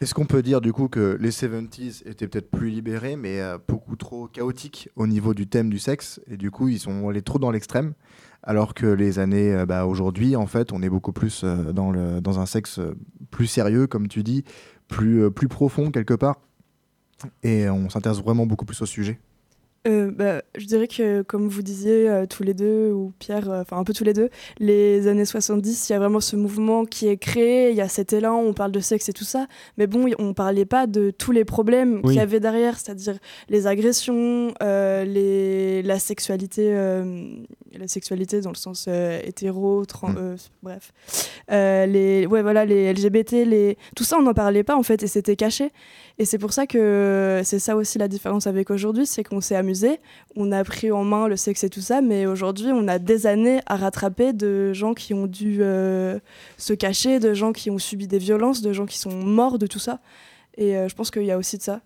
Est-ce 0.00 0.14
qu'on 0.14 0.24
peut 0.24 0.40
dire 0.40 0.62
du 0.62 0.72
coup 0.72 0.88
que 0.88 1.18
les 1.20 1.30
70s 1.30 2.08
étaient 2.08 2.26
peut-être 2.26 2.50
plus 2.50 2.70
libérés, 2.70 3.16
mais 3.16 3.42
euh, 3.42 3.58
beaucoup 3.68 3.96
trop 3.96 4.28
chaotiques 4.28 4.88
au 4.96 5.06
niveau 5.06 5.34
du 5.34 5.46
thème 5.46 5.68
du 5.68 5.78
sexe, 5.78 6.22
et 6.26 6.38
du 6.38 6.50
coup 6.50 6.68
ils 6.68 6.78
sont 6.78 7.10
allés 7.10 7.20
trop 7.20 7.38
dans 7.38 7.50
l'extrême, 7.50 7.92
alors 8.42 8.72
que 8.72 8.86
les 8.86 9.18
années 9.18 9.54
euh, 9.54 9.66
bah, 9.66 9.84
aujourd'hui, 9.84 10.36
en 10.36 10.46
fait, 10.46 10.72
on 10.72 10.80
est 10.82 10.88
beaucoup 10.88 11.12
plus 11.12 11.42
euh, 11.44 11.72
dans, 11.72 12.40
un 12.40 12.46
sexe 12.46 12.80
plus 13.30 13.46
sérieux, 13.46 13.86
comme 13.86 14.08
tu 14.08 14.22
dis, 14.22 14.42
plus, 14.88 15.30
plus 15.30 15.48
profond 15.48 15.90
quelque 15.90 16.14
part, 16.14 16.40
et 17.42 17.68
on 17.68 17.90
s'intéresse 17.90 18.22
vraiment 18.22 18.46
beaucoup 18.46 18.64
plus 18.64 18.80
au 18.80 18.86
sujet. 18.86 19.20
Euh, 19.88 20.10
bah, 20.10 20.42
je 20.58 20.66
dirais 20.66 20.88
que, 20.88 21.22
comme 21.22 21.48
vous 21.48 21.62
disiez 21.62 22.06
euh, 22.06 22.26
tous 22.26 22.42
les 22.42 22.52
deux, 22.52 22.90
ou 22.92 23.14
Pierre, 23.18 23.50
euh, 23.50 23.62
enfin 23.62 23.78
un 23.78 23.84
peu 23.84 23.94
tous 23.94 24.04
les 24.04 24.12
deux, 24.12 24.28
les 24.58 25.06
années 25.06 25.24
70, 25.24 25.88
il 25.88 25.92
y 25.92 25.96
a 25.96 25.98
vraiment 25.98 26.20
ce 26.20 26.36
mouvement 26.36 26.84
qui 26.84 27.08
est 27.08 27.16
créé, 27.16 27.70
il 27.70 27.76
y 27.76 27.80
a 27.80 27.88
cet 27.88 28.12
élan, 28.12 28.36
on 28.40 28.52
parle 28.52 28.72
de 28.72 28.80
sexe 28.80 29.08
et 29.08 29.14
tout 29.14 29.24
ça, 29.24 29.46
mais 29.78 29.86
bon, 29.86 30.06
on 30.18 30.34
parlait 30.34 30.66
pas 30.66 30.86
de 30.86 31.10
tous 31.10 31.32
les 31.32 31.46
problèmes 31.46 32.00
Oui. 32.04 32.10
qu'il 32.10 32.16
y 32.16 32.20
avait 32.20 32.40
derrière, 32.40 32.78
c'est-à-dire 32.78 33.18
les 33.48 33.66
agressions, 33.66 34.52
les, 34.60 35.82
la 35.82 35.98
sexualité, 35.98 36.72
la 36.74 37.88
sexualité 37.88 38.42
dans 38.42 38.50
le 38.50 38.56
sens 38.56 38.86
hétéro, 38.86 39.84
Mm. 40.02 40.34
bref, 40.62 40.92
les, 41.48 42.26
ouais, 42.26 42.42
voilà, 42.42 42.64
les 42.64 42.92
LGBT, 42.92 43.44
les... 43.46 43.78
tout 43.96 44.04
ça, 44.04 44.18
on 44.18 44.22
n'en 44.22 44.34
parlait 44.34 44.62
pas 44.64 44.76
en 44.76 44.82
fait, 44.82 45.02
et 45.02 45.06
c'était 45.06 45.36
caché. 45.36 45.70
Et 46.18 46.26
c'est 46.26 46.38
pour 46.38 46.52
ça 46.52 46.66
que 46.66 47.40
c'est 47.44 47.58
ça 47.58 47.76
aussi 47.76 47.96
la 47.96 48.08
différence 48.08 48.46
avec 48.46 48.70
aujourd'hui, 48.70 49.06
c'est 49.06 49.24
qu'on 49.24 49.40
s'est 49.40 49.56
amusé, 49.56 49.69
on 50.36 50.52
a 50.52 50.64
pris 50.64 50.90
en 50.90 51.04
main 51.04 51.28
le 51.28 51.36
sexe 51.36 51.64
et 51.64 51.70
tout 51.70 51.80
ça, 51.80 52.00
mais 52.00 52.26
aujourd'hui 52.26 52.70
on 52.72 52.88
a 52.88 52.98
des 52.98 53.26
années 53.26 53.60
à 53.66 53.76
rattraper 53.76 54.32
de 54.32 54.72
gens 54.72 54.94
qui 54.94 55.14
ont 55.14 55.26
dû 55.26 55.58
euh, 55.60 56.18
se 56.56 56.72
cacher, 56.72 57.20
de 57.20 57.34
gens 57.34 57.52
qui 57.52 57.70
ont 57.70 57.78
subi 57.78 58.06
des 58.06 58.18
violences, 58.18 58.62
de 58.62 58.72
gens 58.72 58.86
qui 58.86 58.98
sont 58.98 59.14
morts 59.14 59.58
de 59.58 59.66
tout 59.66 59.78
ça. 59.78 60.00
Et 60.56 60.76
euh, 60.76 60.88
je 60.88 60.94
pense 60.94 61.10
qu'il 61.10 61.24
y 61.24 61.30
a 61.30 61.38
aussi 61.38 61.58
de 61.58 61.62
ça. 61.62 61.80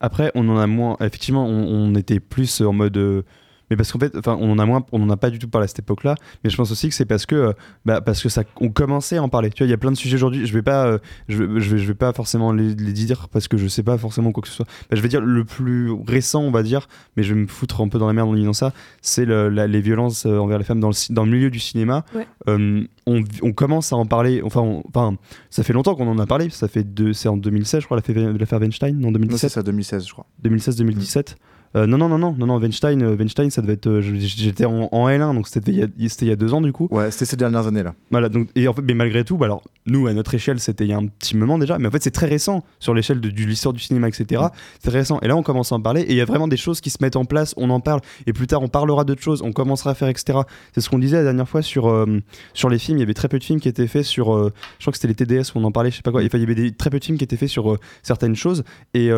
Après, 0.00 0.30
on 0.34 0.48
en 0.48 0.58
a 0.58 0.66
moins. 0.66 0.96
Effectivement, 1.00 1.46
on, 1.46 1.66
on 1.68 1.94
était 1.94 2.20
plus 2.20 2.60
en 2.60 2.72
mode. 2.72 3.24
Mais 3.70 3.76
parce 3.76 3.90
qu'en 3.92 3.98
fait, 3.98 4.14
enfin, 4.16 4.36
on 4.40 4.50
en 4.50 4.58
a 4.58 4.66
moins, 4.66 4.84
on 4.92 5.02
en 5.02 5.10
a 5.10 5.16
pas 5.16 5.30
du 5.30 5.38
tout 5.38 5.48
parlé 5.48 5.64
à 5.64 5.68
cette 5.68 5.80
époque-là, 5.80 6.14
mais 6.44 6.50
je 6.50 6.56
pense 6.56 6.70
aussi 6.70 6.88
que 6.88 6.94
c'est 6.94 7.04
parce 7.04 7.26
que, 7.26 7.34
euh, 7.34 7.52
bah, 7.84 8.00
parce 8.00 8.22
que 8.22 8.28
ça, 8.28 8.44
on 8.60 8.68
commençait 8.70 9.16
à 9.16 9.22
en 9.22 9.28
parler. 9.28 9.50
Tu 9.50 9.62
vois, 9.62 9.66
il 9.66 9.70
y 9.70 9.74
a 9.74 9.78
plein 9.78 9.90
de 9.92 9.96
sujets 9.96 10.16
aujourd'hui. 10.16 10.46
Je 10.46 10.52
vais 10.52 10.62
pas, 10.62 10.86
euh, 10.86 10.98
je, 11.28 11.42
vais, 11.42 11.60
je 11.60 11.70
vais, 11.74 11.78
je 11.78 11.86
vais 11.86 11.94
pas 11.94 12.12
forcément 12.12 12.52
les, 12.52 12.74
les 12.74 12.92
dire 12.92 13.28
parce 13.28 13.48
que 13.48 13.56
je 13.56 13.66
sais 13.68 13.82
pas 13.82 13.98
forcément 13.98 14.32
quoi 14.32 14.42
que 14.42 14.48
ce 14.48 14.54
soit. 14.54 14.66
Bah, 14.90 14.96
je 14.96 15.00
vais 15.00 15.08
dire 15.08 15.20
le 15.20 15.44
plus 15.44 15.90
récent, 16.06 16.42
on 16.42 16.50
va 16.50 16.62
dire, 16.62 16.88
mais 17.16 17.22
je 17.22 17.34
vais 17.34 17.40
me 17.40 17.46
foutre 17.46 17.80
un 17.80 17.88
peu 17.88 17.98
dans 17.98 18.06
la 18.06 18.12
merde 18.12 18.28
en 18.28 18.34
disant 18.34 18.52
ça. 18.52 18.72
C'est 19.02 19.24
le- 19.24 19.48
la- 19.48 19.66
les 19.66 19.80
violences 19.80 20.26
euh, 20.26 20.38
envers 20.38 20.58
les 20.58 20.64
femmes 20.64 20.80
dans 20.80 20.90
le, 20.90 21.14
dans 21.14 21.24
le 21.24 21.30
milieu 21.32 21.50
du 21.50 21.58
cinéma. 21.58 22.04
Ouais. 22.14 22.26
Euh, 22.48 22.84
on, 23.06 23.22
on 23.42 23.52
commence 23.52 23.92
à 23.92 23.96
en 23.96 24.06
parler. 24.06 24.42
Enfin, 24.44 24.60
on- 24.60 24.82
enfin, 24.88 25.16
ça 25.50 25.62
fait 25.62 25.72
longtemps 25.72 25.94
qu'on 25.94 26.08
en 26.08 26.18
a 26.18 26.26
parlé. 26.26 26.50
Ça 26.50 26.68
fait 26.68 26.84
deux, 26.84 27.12
c'est 27.12 27.28
en 27.28 27.36
2016, 27.36 27.80
je 27.80 27.86
crois, 27.86 27.96
l'affaire 27.96 28.60
Weinstein, 28.60 28.94
non 28.98 29.08
Non, 29.10 29.12
c'est 29.14 29.18
2017. 29.20 29.50
ça, 29.50 29.62
2016, 29.62 30.06
je 30.06 30.12
crois. 30.12 30.26
2016-2017. 30.44 31.36
Euh, 31.74 31.86
non, 31.86 31.98
non, 31.98 32.08
non, 32.08 32.18
non, 32.18 32.34
non, 32.38 32.46
non, 32.46 32.58
Weinstein, 32.58 33.02
euh, 33.02 33.16
Weinstein, 33.16 33.50
ça 33.50 33.60
devait 33.62 33.74
être. 33.74 33.86
euh, 33.88 34.00
J'étais 34.00 34.64
en, 34.64 34.88
en 34.92 35.08
L1, 35.08 35.34
donc 35.34 35.48
c'était 35.48 35.72
il, 35.72 35.78
y 35.78 35.82
a- 35.82 36.08
c'était 36.08 36.26
il 36.26 36.28
y 36.28 36.32
a 36.32 36.36
deux 36.36 36.54
ans 36.54 36.60
du 36.60 36.72
coup. 36.72 36.88
Ouais, 36.90 37.10
c'était 37.10 37.24
ces 37.26 37.36
dernières 37.36 37.66
années 37.66 37.82
là. 37.82 37.94
Voilà, 38.10 38.28
donc, 38.28 38.48
et 38.54 38.66
en 38.68 38.72
fait, 38.72 38.82
mais 38.82 38.94
malgré 38.94 39.24
tout, 39.24 39.36
bah 39.36 39.46
alors, 39.46 39.62
nous, 39.86 40.06
à 40.06 40.14
notre 40.14 40.34
échelle, 40.34 40.58
c'était 40.60 40.84
il 40.84 40.90
y 40.90 40.92
a 40.92 40.96
un 40.98 41.06
petit 41.06 41.36
moment 41.36 41.58
déjà, 41.58 41.78
mais 41.78 41.88
en 41.88 41.90
fait, 41.90 42.02
c'est 42.02 42.10
très 42.10 42.26
récent 42.26 42.64
sur 42.78 42.94
l'échelle 42.94 43.20
de, 43.20 43.28
de 43.30 43.40
l'histoire 43.42 43.72
du 43.72 43.80
cinéma, 43.80 44.08
etc. 44.08 44.44
C'est 44.80 44.90
très 44.90 44.98
récent. 45.00 45.18
Et 45.22 45.28
là, 45.28 45.36
on 45.36 45.42
commence 45.42 45.72
à 45.72 45.74
en 45.74 45.80
parler, 45.80 46.02
et 46.02 46.10
il 46.12 46.16
y 46.16 46.20
a 46.20 46.24
vraiment 46.24 46.48
des 46.48 46.56
choses 46.56 46.80
qui 46.80 46.90
se 46.90 46.98
mettent 47.00 47.16
en 47.16 47.24
place, 47.24 47.52
on 47.56 47.68
en 47.70 47.80
parle, 47.80 48.00
et 48.26 48.32
plus 48.32 48.46
tard, 48.46 48.62
on 48.62 48.68
parlera 48.68 49.04
d'autres 49.04 49.22
choses, 49.22 49.42
on 49.42 49.52
commencera 49.52 49.90
à 49.90 49.94
faire, 49.94 50.08
etc. 50.08 50.40
C'est 50.74 50.80
ce 50.80 50.88
qu'on 50.88 50.98
disait 50.98 51.16
la 51.18 51.24
dernière 51.24 51.48
fois 51.48 51.62
sur, 51.62 51.88
euh, 51.88 52.06
sur 52.54 52.68
les 52.70 52.78
films. 52.78 52.98
Il 52.98 53.00
y 53.00 53.04
avait 53.04 53.14
très 53.14 53.28
peu 53.28 53.38
de 53.38 53.44
films 53.44 53.60
qui 53.60 53.68
étaient 53.68 53.86
faits 53.86 54.04
sur. 54.04 54.34
euh, 54.34 54.52
je 54.78 54.84
crois 54.84 54.92
que 54.92 54.98
c'était 54.98 55.08
les 55.08 55.14
TDS 55.14 55.52
où 55.54 55.58
on 55.58 55.64
en 55.64 55.72
parlait, 55.72 55.90
je 55.90 55.96
sais 55.96 56.02
pas 56.02 56.10
quoi. 56.10 56.22
Enfin, 56.24 56.38
il 56.38 56.40
y 56.40 56.44
avait 56.44 56.54
des, 56.54 56.72
très 56.72 56.90
peu 56.90 56.98
de 56.98 57.04
films 57.04 57.18
qui 57.18 57.24
étaient 57.24 57.36
faits 57.36 57.48
sur 57.48 57.76
certaines 58.02 58.36
choses, 58.36 58.64
et 58.94 59.10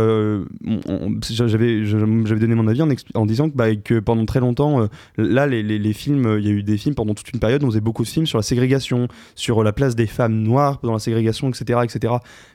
j'avais 1.31 2.48
mon 2.55 2.69
avis 2.69 2.83
en, 3.15 3.27
disant 3.27 3.51
que, 3.51 3.57
bah, 3.57 3.75
que 3.75 3.99
pendant 3.99 4.25
très 4.27 4.41
longtemps, 4.41 4.83
euh, 4.83 4.87
là, 5.17 5.47
les, 5.47 5.93
films, 5.93 6.27
euh, 6.27 6.41
il 6.41 6.47
y 6.47 6.49
a 6.49 6.53
eu 6.53 6.63
des 6.63 6.77
films 6.77 6.95
pendant 6.95 7.15
toute 7.15 7.33
une 7.33 7.41
période, 7.41 7.63
on 7.65 7.69
faisait 7.69 7.81
beaucoup 7.81 8.03
de 8.03 8.09
films 8.09 8.27
sur 8.27 8.39
la 8.39 8.43
ségrégation, 8.43 9.09
sur 9.35 9.63
la 9.63 9.73
place 9.73 9.95
des 9.95 10.07
femmes 10.07 10.43
noires 10.43 10.81
dans 10.83 10.93
la 10.93 10.99
ségrégation, 10.99 11.49
etc., 11.49 11.81
etc. 11.85 12.15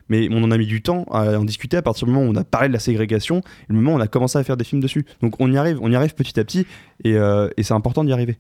Mais 0.10 0.28
on 0.32 0.44
en 0.44 0.52
a 0.52 0.58
mis 0.58 0.68
du 0.68 0.82
temps 0.82 1.06
à 1.12 1.38
en 1.38 1.46
discuter 1.46 1.78
à 1.78 1.82
partir 1.82 2.08
du 2.08 2.14
moment 2.14 2.26
où 2.26 2.32
on 2.32 2.36
a 2.36 2.44
parlé 2.44 2.68
de 2.68 2.74
la 2.74 2.80
ségrégation, 2.80 3.38
et 3.38 3.44
le 3.70 3.76
moment 3.76 3.94
où 3.94 3.98
on 3.98 4.02
a 4.02 4.08
commencé 4.08 4.38
à 4.38 4.44
faire 4.44 4.58
des 4.58 4.64
films 4.64 4.82
dessus. 4.82 5.06
Donc 5.22 5.36
on 5.40 5.52
y 5.52 5.58
arrive, 5.58 5.80
on 5.82 5.92
y 5.92 5.96
arrive 5.96 6.16
petit 6.16 6.40
à 6.40 6.44
petit, 6.44 6.66
et, 7.04 7.16
euh, 7.16 7.50
c'est 7.62 7.74
important 7.74 8.04
d'y 8.04 8.12
arriver. 8.12 8.38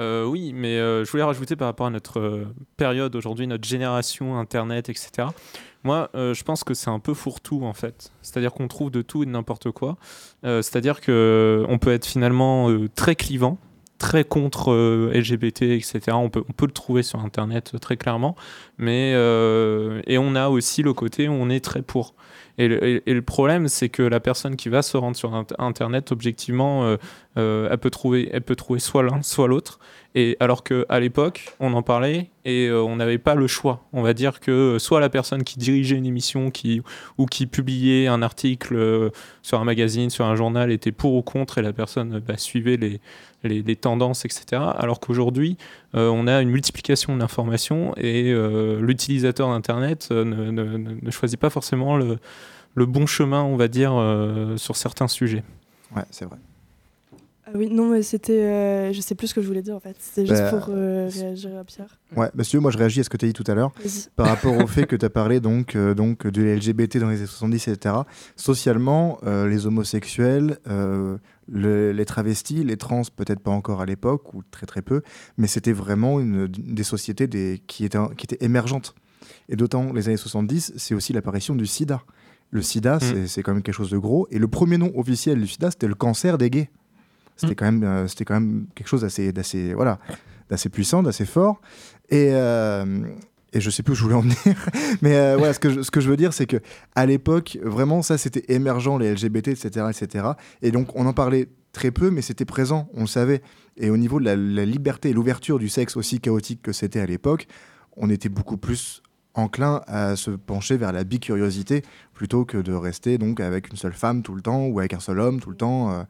Euh, 0.00 0.24
oui, 0.24 0.52
mais 0.54 0.78
euh, 0.78 1.04
je 1.04 1.10
voulais 1.10 1.24
rajouter 1.24 1.56
par 1.56 1.66
rapport 1.66 1.86
à 1.86 1.90
notre 1.90 2.20
euh, 2.20 2.46
période 2.76 3.14
aujourd'hui, 3.16 3.46
notre 3.46 3.66
génération, 3.66 4.38
Internet, 4.38 4.88
etc. 4.88 5.28
Moi, 5.84 6.10
euh, 6.14 6.34
je 6.34 6.42
pense 6.44 6.64
que 6.64 6.74
c'est 6.74 6.90
un 6.90 6.98
peu 6.98 7.14
fourre-tout 7.14 7.62
en 7.64 7.72
fait. 7.72 8.12
C'est-à-dire 8.22 8.52
qu'on 8.52 8.68
trouve 8.68 8.90
de 8.90 9.02
tout 9.02 9.22
et 9.22 9.26
de 9.26 9.30
n'importe 9.30 9.70
quoi. 9.70 9.96
Euh, 10.44 10.62
C'est-à-dire 10.62 11.00
que 11.00 11.64
on 11.68 11.78
peut 11.78 11.92
être 11.92 12.06
finalement 12.06 12.68
euh, 12.70 12.88
très 12.94 13.14
clivant, 13.14 13.58
très 13.98 14.24
contre 14.24 14.72
euh, 14.72 15.12
LGBT, 15.14 15.62
etc. 15.62 16.00
On 16.14 16.30
peut, 16.30 16.44
le 16.62 16.72
trouver 16.72 17.02
sur 17.02 17.20
Internet 17.20 17.72
euh, 17.74 17.78
très 17.78 17.96
clairement. 17.96 18.36
Mais 18.76 19.12
euh, 19.14 20.02
et 20.06 20.18
on 20.18 20.34
a 20.34 20.48
aussi 20.48 20.82
le 20.82 20.92
côté 20.94 21.28
où 21.28 21.32
on 21.32 21.48
est 21.50 21.64
très 21.64 21.82
pour. 21.82 22.14
Et 22.60 22.66
le, 22.66 23.22
problème, 23.22 23.68
c'est 23.68 23.88
que 23.88 24.02
la 24.02 24.18
personne 24.18 24.56
qui 24.56 24.68
va 24.68 24.82
se 24.82 24.96
rendre 24.96 25.16
sur 25.16 25.30
int- 25.32 25.54
Internet, 25.60 26.10
objectivement, 26.10 26.96
euh, 27.36 27.68
elle 27.70 27.78
peut 27.78 27.90
trouver, 27.90 28.28
elle 28.32 28.42
peut 28.42 28.56
trouver 28.56 28.80
soit 28.80 29.02
l'un, 29.02 29.22
soit 29.22 29.48
l'autre. 29.48 29.78
Et 30.14 30.36
alors 30.40 30.64
que 30.64 30.86
à 30.88 30.98
l'époque, 30.98 31.54
on 31.60 31.74
en 31.74 31.82
parlait 31.82 32.30
et 32.44 32.66
euh, 32.66 32.82
on 32.82 32.96
n'avait 32.96 33.18
pas 33.18 33.34
le 33.34 33.46
choix. 33.46 33.84
On 33.92 34.02
va 34.02 34.14
dire 34.14 34.40
que 34.40 34.50
euh, 34.50 34.78
soit 34.78 34.98
la 34.98 35.10
personne 35.10 35.44
qui 35.44 35.58
dirigeait 35.58 35.96
une 35.96 36.06
émission, 36.06 36.50
qui 36.50 36.82
ou 37.18 37.26
qui 37.26 37.46
publiait 37.46 38.08
un 38.08 38.22
article 38.22 39.10
sur 39.42 39.60
un 39.60 39.64
magazine, 39.64 40.10
sur 40.10 40.24
un 40.24 40.34
journal, 40.34 40.72
était 40.72 40.90
pour 40.90 41.14
ou 41.14 41.22
contre, 41.22 41.58
et 41.58 41.62
la 41.62 41.72
personne 41.72 42.18
bah, 42.18 42.36
suivait 42.36 42.76
les, 43.44 43.76
tendances, 43.76 44.24
etc. 44.24 44.62
Alors 44.76 44.98
qu'aujourd'hui, 44.98 45.56
on 45.92 46.26
a 46.26 46.40
une 46.40 46.50
multiplication 46.50 47.14
de 47.14 47.20
l'information 47.20 47.94
et 47.96 48.34
l'utilisateur 48.80 49.48
d'Internet 49.48 50.10
ne, 50.10 51.10
choisit 51.10 51.38
pas 51.38 51.50
forcément 51.50 51.96
le, 51.96 52.18
le 52.74 52.86
bon 52.86 53.06
chemin, 53.06 53.42
on 53.42 53.56
va 53.56 53.68
dire, 53.68 53.92
sur 54.56 54.74
certains 54.74 55.08
sujets. 55.08 55.44
Ouais, 55.94 56.04
c'est 56.10 56.24
vrai. 56.24 56.38
Ah 57.50 57.56
oui, 57.56 57.70
non, 57.70 57.88
mais 57.90 58.02
c'était. 58.02 58.42
euh, 58.42 58.92
je 58.92 59.00
sais 59.00 59.14
plus 59.14 59.28
ce 59.28 59.34
que 59.34 59.40
je 59.40 59.46
voulais 59.46 59.62
dire 59.62 59.74
en 59.74 59.80
fait. 59.80 59.96
C'était 59.98 60.26
juste 60.26 60.42
Bah, 60.42 60.50
pour 60.50 60.66
euh, 60.68 61.08
réagir 61.10 61.56
à 61.56 61.64
Pierre. 61.64 61.98
Ouais, 62.14 62.30
monsieur, 62.34 62.60
moi 62.60 62.70
je 62.70 62.76
réagis 62.76 63.00
à 63.00 63.04
ce 63.04 63.08
que 63.08 63.16
tu 63.16 63.24
as 63.24 63.28
dit 63.28 63.32
tout 63.32 63.44
à 63.50 63.54
l'heure. 63.54 63.72
Par 64.16 64.26
rapport 64.26 64.54
au 64.56 64.66
fait 64.66 64.84
que 64.86 64.96
tu 64.96 65.04
as 65.06 65.08
parlé 65.10 65.40
donc, 65.40 65.74
euh, 65.74 65.94
donc 65.94 66.26
de 66.26 66.42
LGBT 66.42 66.98
dans 66.98 67.08
les 67.08 67.16
années 67.18 67.26
70, 67.26 67.68
etc. 67.68 67.94
Socialement, 68.36 69.18
euh, 69.24 69.48
les 69.48 69.66
homosexuels, 69.66 70.58
euh, 70.68 71.18
le- 71.50 71.92
les 71.92 72.04
travestis, 72.04 72.64
les 72.64 72.76
trans, 72.76 73.02
peut-être 73.16 73.40
pas 73.40 73.50
encore 73.50 73.80
à 73.80 73.86
l'époque, 73.86 74.34
ou 74.34 74.42
très 74.50 74.66
très 74.66 74.82
peu, 74.82 75.02
mais 75.36 75.46
c'était 75.46 75.72
vraiment 75.72 76.20
une, 76.20 76.46
des 76.48 76.82
sociétés 76.84 77.26
des, 77.26 77.60
qui, 77.66 77.84
étaient, 77.84 77.98
qui 78.16 78.24
étaient 78.26 78.44
émergentes. 78.44 78.94
Et 79.48 79.56
d'autant 79.56 79.92
les 79.92 80.08
années 80.08 80.16
70, 80.16 80.74
c'est 80.76 80.94
aussi 80.94 81.12
l'apparition 81.12 81.54
du 81.54 81.66
sida. 81.66 82.02
Le 82.50 82.62
sida, 82.62 82.98
c'est- 83.00 83.26
c'est 83.26 83.42
quand 83.42 83.52
même 83.52 83.62
quelque 83.62 83.74
chose 83.74 83.90
de 83.90 83.98
gros. 83.98 84.26
Et 84.30 84.38
le 84.38 84.48
premier 84.48 84.78
nom 84.78 84.90
officiel 84.96 85.38
du 85.40 85.46
sida, 85.46 85.70
c'était 85.70 85.88
le 85.88 85.94
cancer 85.94 86.38
des 86.38 86.48
gays. 86.50 86.70
C'était 87.38 87.52
Mm. 87.52 87.56
quand, 87.56 87.64
même, 87.64 87.82
euh, 87.84 88.08
c'était 88.08 88.24
quand 88.24 88.34
même 88.34 88.66
quelque 88.74 88.88
chose 88.88 89.02
d'assez, 89.02 89.32
d'assez, 89.32 89.72
voilà, 89.74 89.98
d'assez 90.50 90.68
puissant, 90.68 91.02
d'assez 91.02 91.24
fort. 91.24 91.60
Et, 92.10 92.30
euh, 92.32 92.84
et 93.52 93.60
je 93.60 93.70
sais 93.70 93.82
plus 93.82 93.92
où 93.92 93.96
je 93.96 94.02
voulais 94.02 94.14
en 94.14 94.20
venir, 94.20 94.36
mais 95.02 95.16
euh, 95.16 95.36
voilà, 95.38 95.54
ce 95.54 95.58
que, 95.58 95.70
je, 95.70 95.82
ce 95.82 95.90
que 95.90 96.00
je 96.00 96.10
veux 96.10 96.16
dire, 96.16 96.32
c'est 96.34 96.46
que 96.46 96.58
à 96.94 97.06
l'époque, 97.06 97.58
vraiment, 97.62 98.02
ça, 98.02 98.18
c'était 98.18 98.52
émergent, 98.52 98.98
les 98.98 99.14
LGBT, 99.14 99.48
etc., 99.48 99.86
etc. 99.90 100.26
Et 100.60 100.70
donc, 100.70 100.88
on 100.94 101.06
en 101.06 101.14
parlait 101.14 101.48
très 101.72 101.90
peu, 101.90 102.10
mais 102.10 102.22
c'était 102.22 102.44
présent, 102.44 102.90
on 102.94 103.02
le 103.02 103.06
savait. 103.06 103.40
Et 103.76 103.90
au 103.90 103.96
niveau 103.96 104.20
de 104.20 104.24
la, 104.24 104.36
la 104.36 104.64
liberté 104.64 105.10
et 105.10 105.12
l'ouverture 105.12 105.58
du 105.58 105.68
sexe 105.68 105.96
aussi 105.96 106.20
chaotique 106.20 106.60
que 106.60 106.72
c'était 106.72 107.00
à 107.00 107.06
l'époque, 107.06 107.46
on 107.96 108.10
était 108.10 108.28
beaucoup 108.28 108.56
plus 108.56 109.02
enclin 109.34 109.82
à 109.86 110.16
se 110.16 110.30
pencher 110.30 110.76
vers 110.76 110.92
la 110.92 111.04
bicuriosité 111.04 111.82
plutôt 112.12 112.44
que 112.44 112.58
de 112.58 112.72
rester 112.72 113.18
donc 113.18 113.40
avec 113.40 113.70
une 113.70 113.76
seule 113.76 113.92
femme 113.92 114.22
tout 114.22 114.34
le 114.34 114.42
temps 114.42 114.66
ou 114.66 114.78
avec 114.80 114.94
un 114.94 115.00
seul 115.00 115.20
homme 115.20 115.40
tout 115.40 115.50
le 115.50 115.56
temps 115.56 115.92
euh, 115.92 116.02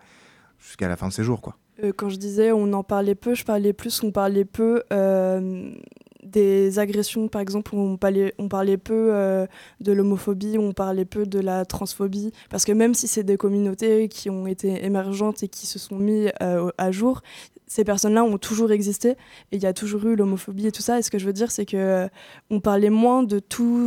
jusqu'à 0.58 0.88
la 0.88 0.96
fin 0.96 1.08
de 1.08 1.12
ses 1.12 1.24
jours 1.24 1.40
quoi. 1.40 1.56
Euh, 1.82 1.92
quand 1.96 2.08
je 2.08 2.16
disais 2.16 2.52
on 2.52 2.72
en 2.72 2.82
parlait 2.82 3.14
peu, 3.14 3.34
je 3.34 3.44
parlais 3.44 3.72
plus, 3.72 4.02
on 4.02 4.10
parlait 4.10 4.44
peu 4.44 4.82
euh, 4.92 5.72
des 6.28 6.78
agressions, 6.78 7.28
par 7.28 7.40
exemple, 7.40 7.74
on 7.74 7.96
parlait, 7.96 8.34
on 8.38 8.48
parlait 8.48 8.76
peu 8.76 9.10
euh, 9.12 9.46
de 9.80 9.92
l'homophobie, 9.92 10.58
on 10.58 10.72
parlait 10.72 11.04
peu 11.04 11.26
de 11.26 11.40
la 11.40 11.64
transphobie, 11.64 12.32
parce 12.50 12.64
que 12.64 12.72
même 12.72 12.94
si 12.94 13.08
c'est 13.08 13.24
des 13.24 13.36
communautés 13.36 14.08
qui 14.08 14.30
ont 14.30 14.46
été 14.46 14.84
émergentes 14.84 15.42
et 15.42 15.48
qui 15.48 15.66
se 15.66 15.78
sont 15.78 15.96
mis 15.96 16.28
euh, 16.42 16.70
à 16.78 16.90
jour, 16.90 17.22
ces 17.68 17.84
personnes-là 17.84 18.24
ont 18.24 18.38
toujours 18.38 18.72
existé 18.72 19.10
et 19.10 19.56
il 19.56 19.62
y 19.62 19.66
a 19.66 19.72
toujours 19.72 20.04
eu 20.06 20.16
l'homophobie 20.16 20.66
et 20.66 20.72
tout 20.72 20.82
ça. 20.82 20.98
Et 20.98 21.02
ce 21.02 21.10
que 21.10 21.18
je 21.18 21.26
veux 21.26 21.32
dire, 21.32 21.50
c'est 21.50 21.66
que 21.66 21.76
euh, 21.76 22.08
on 22.50 22.60
parlait 22.60 22.90
moins 22.90 23.22
de 23.22 23.40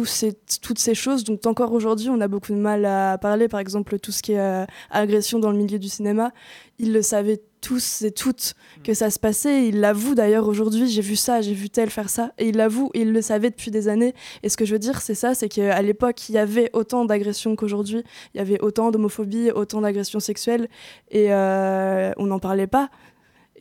ces, 0.06 0.34
toutes 0.62 0.80
ces 0.80 0.96
choses 0.96 1.24
dont 1.24 1.40
encore 1.46 1.74
aujourd'hui 1.74 2.10
on 2.10 2.22
a 2.22 2.28
beaucoup 2.28 2.54
de 2.54 2.58
mal 2.58 2.86
à 2.86 3.18
parler. 3.18 3.48
Par 3.48 3.60
exemple, 3.60 4.00
tout 4.00 4.12
ce 4.12 4.22
qui 4.22 4.34
est 4.34 4.40
euh, 4.40 4.66
agression 4.92 5.40
dans 5.40 5.52
le 5.52 5.58
milieu 5.58 5.80
du 5.80 5.90
cinéma, 5.90 6.32
ils 6.80 6.94
le 6.94 7.02
savaient 7.02 7.42
tous 7.62 8.02
et 8.02 8.12
toutes 8.12 8.56
que 8.84 8.94
ça 8.94 9.10
se 9.10 9.20
passait. 9.20 9.68
Ils 9.68 9.80
l'avouent 9.80 10.16
d'ailleurs 10.16 10.48
aujourd'hui. 10.48 10.88
J'ai 10.90 11.02
vu 11.02 11.16
ça, 11.16 11.42
j'ai 11.42 11.54
vu 11.54 11.70
tel 11.70 11.90
faire 11.90 12.10
ça, 12.10 12.32
et 12.38 12.50
ils 12.50 12.58
l'avouent. 12.58 12.90
et 12.94 13.02
Ils 13.02 13.14
le 13.14 13.22
savaient 13.22 13.52
depuis 13.52 13.72
des 13.72 13.88
années. 13.88 14.14
Et 14.44 14.50
ce 14.50 14.58
que 14.58 14.66
je 14.66 14.74
veux 14.74 14.80
dire, 14.80 15.02
c'est 15.02 15.16
ça, 15.16 15.36
c'est 15.36 15.48
qu'à 15.48 15.82
l'époque, 15.82 16.28
il 16.30 16.36
y 16.36 16.38
avait 16.38 16.70
autant 16.74 17.06
d'agressions 17.06 17.56
qu'aujourd'hui. 17.56 18.04
Il 18.34 18.38
y 18.38 18.42
avait 18.42 18.60
autant 18.62 18.92
d'homophobie, 18.92 19.52
autant 19.52 19.82
d'agressions 19.82 20.20
sexuelles, 20.20 20.68
et 21.12 21.32
euh, 21.32 22.12
on 22.18 22.26
n'en 22.26 22.40
parlait 22.40 22.68
pas. 22.68 22.90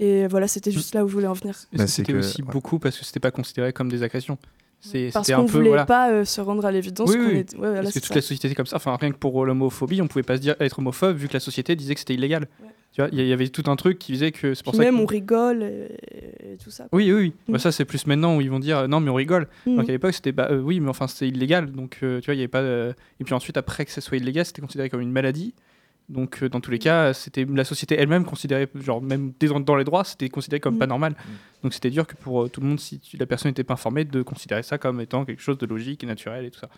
Et 0.03 0.27
voilà, 0.27 0.49
c'était 0.49 0.71
juste 0.73 0.95
là 0.95 1.05
où 1.05 1.09
je 1.09 1.13
voulais 1.13 1.27
en 1.27 1.35
venir. 1.35 1.55
Bah, 1.73 1.87
c'était 1.87 2.15
aussi 2.15 2.43
ouais. 2.43 2.49
beaucoup 2.51 2.79
parce 2.79 2.99
que 2.99 3.05
c'était 3.05 3.21
pas 3.21 3.31
considéré 3.31 3.73
comme 3.73 3.89
des 3.91 4.03
agressions. 4.03 4.39
C'est- 4.83 5.11
Parce 5.13 5.27
C'était 5.27 5.37
qu'on 5.37 5.45
peu 5.45 5.53
voulait 5.59 5.69
voilà. 5.69 5.85
pas 5.85 6.11
euh, 6.11 6.25
se 6.25 6.41
rendre 6.41 6.65
à 6.65 6.73
l'évidence 6.73 7.11
Oui, 7.11 7.17
qu'on 7.19 7.27
oui, 7.27 7.35
est- 7.37 7.53
ouais, 7.53 7.59
voilà, 7.59 7.83
parce 7.83 7.93
que 7.93 7.99
toute 7.99 8.09
ça. 8.09 8.15
la 8.15 8.23
société 8.23 8.49
était 8.49 8.55
comme 8.55 8.65
ça. 8.65 8.77
Enfin, 8.77 8.97
rien 8.99 9.11
que 9.13 9.19
pour 9.19 9.45
l'homophobie, 9.45 10.01
on 10.01 10.09
pouvait 10.09 10.23
pas 10.23 10.37
se 10.37 10.41
dire 10.41 10.57
être 10.59 10.79
homophobe 10.79 11.19
vu 11.19 11.29
que 11.29 11.35
la 11.35 11.41
société 11.41 11.77
disait 11.77 11.93
que 11.93 12.01
c'était 12.01 12.15
illégal. 12.15 12.49
Ouais. 12.63 12.69
Tu 12.95 13.03
vois, 13.03 13.11
il 13.13 13.21
y, 13.21 13.29
y 13.29 13.33
avait 13.35 13.49
tout 13.49 13.71
un 13.71 13.77
truc 13.77 13.99
qui 13.99 14.13
disait 14.13 14.33
que 14.33 14.55
c'est 14.55 14.65
pour 14.65 14.73
Puis 14.73 14.79
ça. 14.79 14.85
même 14.85 14.97
que- 14.97 15.03
on 15.03 15.07
rigole 15.07 15.63
et, 15.65 16.55
et 16.55 16.57
tout 16.57 16.71
ça. 16.71 16.89
Oui, 16.93 17.13
oui, 17.13 17.21
oui. 17.21 17.33
Mm. 17.47 17.53
Bah, 17.53 17.59
ça, 17.59 17.73
c'est 17.73 17.85
plus 17.85 18.07
maintenant 18.07 18.37
où 18.37 18.41
ils 18.41 18.51
vont 18.51 18.59
dire 18.59 18.79
euh, 18.79 18.87
non, 18.87 19.01
mais 19.01 19.11
on 19.11 19.15
rigole. 19.17 19.49
Mhm. 19.67 19.77
Donc 19.77 19.89
à 19.91 19.93
l'époque, 19.93 20.15
c'était 20.15 20.33
bah 20.33 20.49
euh, 20.51 20.61
oui, 20.63 20.81
mais 20.81 20.89
enfin, 20.89 21.07
c'est 21.09 21.29
illégal. 21.29 21.71
Donc 21.73 21.99
euh, 22.03 22.21
tu 22.21 22.27
vois, 22.27 22.35
il 22.35 22.39
y 22.39 22.41
avait 22.41 22.49
pas. 22.49 22.61
euh, 22.61 22.95
Et 23.21 23.25
puis 23.25 23.35
ensuite, 23.35 23.59
après 23.59 23.85
que 23.85 23.91
ça 23.93 24.01
soit 24.01 24.17
illégal, 24.17 24.47
c'était 24.47 24.63
considéré 24.63 24.89
comme 24.89 25.03
une 25.03 25.13
maladie. 25.13 25.53
Donc 26.11 26.43
euh, 26.43 26.49
dans 26.49 26.61
tous 26.61 26.71
les 26.73 26.79
cas, 26.81 27.13
c'était 27.15 27.45
la 27.45 27.65
société 27.65 27.95
elle-même 27.99 28.25
considérée, 28.25 28.69
genre 28.85 29.01
même 29.01 29.33
dans, 29.41 29.61
dans 29.61 29.77
les 29.77 29.85
droits, 29.85 30.05
c'était 30.05 30.29
considéré 30.29 30.59
comme 30.61 30.75
Mm. 30.75 30.79
pas 30.79 30.87
normal. 30.87 31.15
Donc 31.63 31.73
c'était 31.73 31.91
dur 31.91 32.07
que 32.07 32.17
pour 32.17 32.43
euh, 32.45 32.49
tout 32.49 32.61
le 32.61 32.67
monde, 32.67 32.81
si 32.81 32.99
tu- 32.99 33.17
la 33.17 33.27
personne 33.27 33.51
n'était 33.51 33.65
pas 33.65 33.75
informée, 33.75 34.05
de 34.05 34.23
considérer 34.23 34.63
ça 34.63 34.77
comme 34.77 35.01
étant 35.01 35.25
quelque 35.25 35.41
chose 35.43 35.57
de 35.59 35.67
logique 35.67 36.03
et 36.05 36.07
naturel 36.07 36.45
et 36.45 36.51
tout 36.51 36.59
ça. 36.61 36.69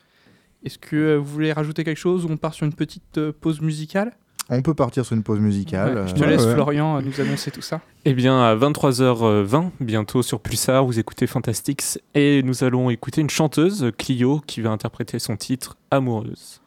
Est-ce 0.65 0.79
que 0.79 0.95
euh, 0.97 1.17
vous 1.17 1.25
voulez 1.25 1.53
rajouter 1.53 1.83
quelque 1.83 1.97
chose 1.99 2.25
ou 2.25 2.29
on 2.31 2.37
part 2.37 2.55
sur 2.55 2.67
une 2.67 2.75
petite 2.75 3.19
euh, 3.19 3.33
pause 3.33 3.61
musicale? 3.61 4.13
On 4.51 4.61
peut 4.61 4.75
partir 4.75 5.07
sur 5.07 5.17
une 5.17 5.23
pause 5.23 5.39
musicale. 5.39 5.95
Ouais, 6.01 6.09
Je 6.09 6.15
te 6.15 6.25
laisse, 6.25 6.45
ouais. 6.45 6.53
Florian, 6.55 6.99
euh, 6.99 7.01
nous 7.01 7.21
annoncer 7.21 7.51
tout 7.51 7.63
ça. 7.63 7.81
Eh 8.05 8.13
bien, 8.15 8.39
à 8.43 8.57
23h20, 8.57 9.71
bientôt 9.81 10.23
sur 10.23 10.41
Pulsar, 10.41 10.85
vous 10.85 10.99
écoutez 10.99 11.29
Fantastics 11.29 12.01
et 12.15 12.43
nous 12.43 12.65
allons 12.65 12.91
écouter 12.91 13.21
une 13.21 13.31
chanteuse, 13.31 13.93
Clio, 13.97 14.43
qui 14.47 14.61
va 14.61 14.71
interpréter 14.71 15.19
son 15.21 15.37
titre 15.37 15.77
Amoureuse. 15.93 16.61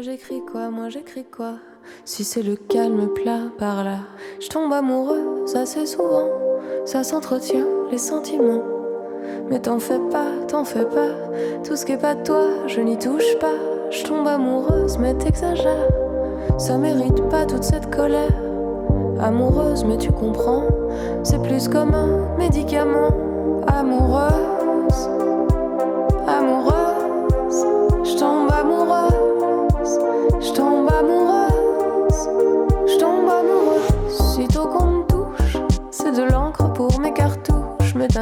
J'écris 0.00 0.42
quoi, 0.44 0.70
moi 0.70 0.88
j'écris 0.88 1.24
quoi? 1.24 1.52
Si 2.04 2.24
c'est 2.24 2.42
le 2.42 2.56
calme 2.56 3.06
plat 3.14 3.42
par 3.58 3.84
là, 3.84 3.98
je 4.40 4.48
tombe 4.48 4.72
amoureuse 4.72 5.54
assez 5.54 5.86
souvent. 5.86 6.28
Ça 6.84 7.04
s'entretient 7.04 7.64
les 7.92 7.98
sentiments. 7.98 8.62
Mais 9.48 9.60
t'en 9.60 9.78
fais 9.78 10.00
pas, 10.10 10.26
t'en 10.48 10.64
fais 10.64 10.84
pas. 10.84 11.10
Tout 11.62 11.76
ce 11.76 11.86
qui 11.86 11.92
est 11.92 12.00
pas 12.00 12.16
toi, 12.16 12.48
je 12.66 12.80
n'y 12.80 12.98
touche 12.98 13.38
pas. 13.38 13.54
Je 13.90 14.02
tombe 14.04 14.26
amoureuse, 14.26 14.98
mais 14.98 15.14
t'exagères. 15.14 15.88
Ça 16.58 16.76
mérite 16.76 17.22
pas 17.28 17.46
toute 17.46 17.64
cette 17.64 17.94
colère. 17.94 18.34
Amoureuse, 19.20 19.84
mais 19.84 19.96
tu 19.96 20.10
comprends. 20.10 20.64
C'est 21.22 21.40
plus 21.40 21.68
comme 21.68 21.94
un 21.94 22.36
médicament. 22.36 23.10
Amoureuse, 23.68 25.08
amoureuse. 26.26 27.64
Je 28.02 28.18
tombe 28.18 28.50
amoureuse, 28.50 29.33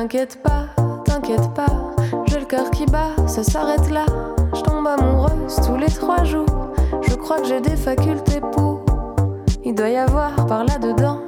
t'inquiète 0.03 0.43
pas, 0.43 0.67
t'inquiète 1.05 1.55
pas, 1.55 1.93
j'ai 2.27 2.41
le 2.41 2.47
cœur 2.47 2.71
qui 2.71 2.87
bat, 2.87 3.11
ça 3.27 3.43
s'arrête 3.43 3.91
là. 3.91 4.05
Je 4.55 4.61
tombe 4.61 4.87
amoureuse 4.87 5.57
tous 5.67 5.77
les 5.77 5.87
trois 5.87 6.25
jours. 6.25 6.47
Je 7.03 7.15
crois 7.15 7.41
que 7.41 7.47
j'ai 7.47 7.61
des 7.61 7.77
facultés 7.77 8.41
pour. 8.53 8.85
Il 9.65 9.75
doit 9.75 9.91
y 9.91 9.97
avoir 9.97 10.35
par 10.47 10.65
là-dedans 10.65 11.21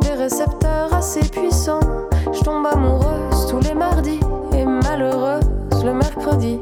des 0.00 0.12
récepteurs 0.12 0.94
assez 0.94 1.20
puissants. 1.20 1.80
Je 2.32 2.40
tombe 2.40 2.66
amoureuse 2.66 3.46
tous 3.48 3.60
les 3.60 3.74
mardis 3.74 4.20
et 4.52 4.64
malheureuse 4.64 5.44
le 5.84 5.92
mercredi. 5.92 6.58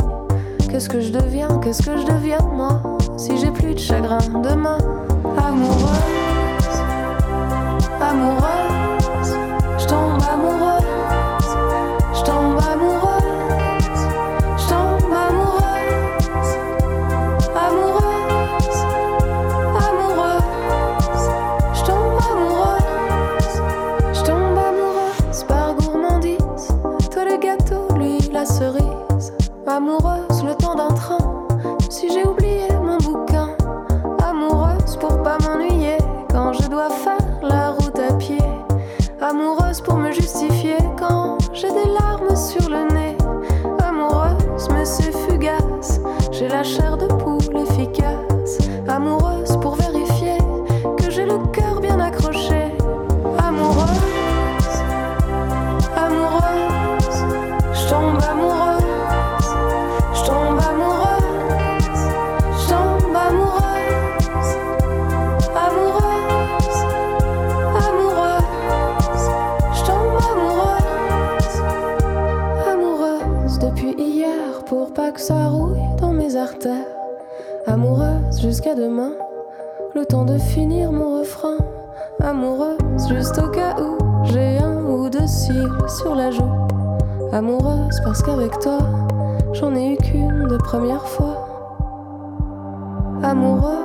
Qu'est-ce 0.70 0.88
que 0.88 1.00
je 1.00 1.12
deviens, 1.12 1.60
qu'est-ce 1.62 1.82
que 1.82 1.96
je 1.96 2.04
deviens 2.04 2.40
moi? 2.52 2.82
Si 3.16 3.36
j'ai 3.38 3.50
plus 3.50 3.74
de 3.74 3.78
chagrin 3.78 4.18
demain 4.42 4.78
Amoureuse, 5.36 6.82
amoureuse, 8.00 9.34
je 9.78 9.86
tombe 9.86 10.22
amoureuse, 10.32 10.73
amoureuse 87.34 88.00
parce 88.04 88.22
qu'avec 88.22 88.56
toi 88.60 88.78
j'en 89.54 89.74
ai 89.74 89.94
eu 89.94 89.96
qu'une 89.96 90.46
de 90.46 90.56
première 90.56 91.04
fois. 91.04 91.48
Amoureuse, 93.24 93.83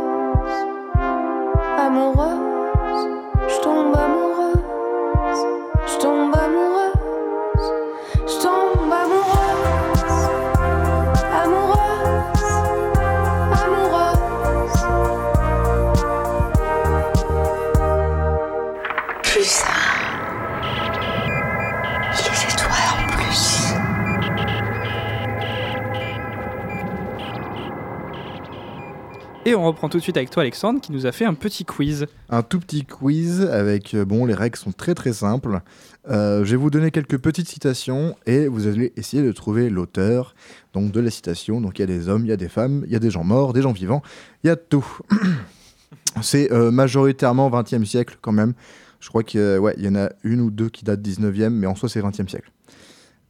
Et 29.49 29.55
on 29.55 29.65
reprend 29.65 29.89
tout 29.89 29.97
de 29.97 30.03
suite 30.03 30.15
avec 30.15 30.29
toi, 30.29 30.43
Alexandre, 30.43 30.79
qui 30.79 30.91
nous 30.91 31.07
a 31.07 31.11
fait 31.11 31.25
un 31.25 31.33
petit 31.33 31.65
quiz. 31.65 32.05
Un 32.29 32.43
tout 32.43 32.59
petit 32.59 32.85
quiz 32.85 33.41
avec, 33.41 33.95
euh, 33.95 34.05
bon, 34.05 34.27
les 34.27 34.35
règles 34.35 34.59
sont 34.59 34.71
très 34.71 34.93
très 34.93 35.11
simples. 35.11 35.61
Euh, 36.07 36.45
je 36.45 36.51
vais 36.51 36.55
vous 36.55 36.69
donner 36.69 36.91
quelques 36.91 37.17
petites 37.17 37.47
citations 37.47 38.15
et 38.27 38.47
vous 38.47 38.67
allez 38.67 38.93
essayer 38.95 39.23
de 39.23 39.31
trouver 39.31 39.71
l'auteur 39.71 40.35
donc 40.75 40.91
de 40.91 40.99
la 40.99 41.09
citation. 41.09 41.61
Donc 41.61 41.79
il 41.79 41.81
y 41.81 41.83
a 41.83 41.87
des 41.87 42.09
hommes, 42.09 42.25
il 42.25 42.29
y 42.29 42.31
a 42.31 42.37
des 42.37 42.47
femmes, 42.47 42.83
il 42.85 42.93
y 42.93 42.95
a 42.95 42.99
des 42.99 43.09
gens 43.09 43.23
morts, 43.23 43.53
des 43.53 43.63
gens 43.63 43.71
vivants, 43.71 44.03
il 44.43 44.47
y 44.47 44.49
a 44.51 44.55
tout. 44.55 44.85
C'est 46.21 46.51
euh, 46.51 46.69
majoritairement 46.69 47.49
20e 47.49 47.85
siècle 47.85 48.19
quand 48.21 48.31
même. 48.31 48.53
Je 48.99 49.09
crois 49.09 49.23
qu'il 49.23 49.57
ouais, 49.57 49.73
y 49.79 49.87
en 49.87 49.95
a 49.95 50.11
une 50.23 50.41
ou 50.41 50.51
deux 50.51 50.69
qui 50.69 50.85
datent 50.85 51.01
19e, 51.01 51.49
mais 51.49 51.65
en 51.65 51.73
soi 51.73 51.89
c'est 51.89 52.01
20e 52.01 52.27
siècle. 52.27 52.51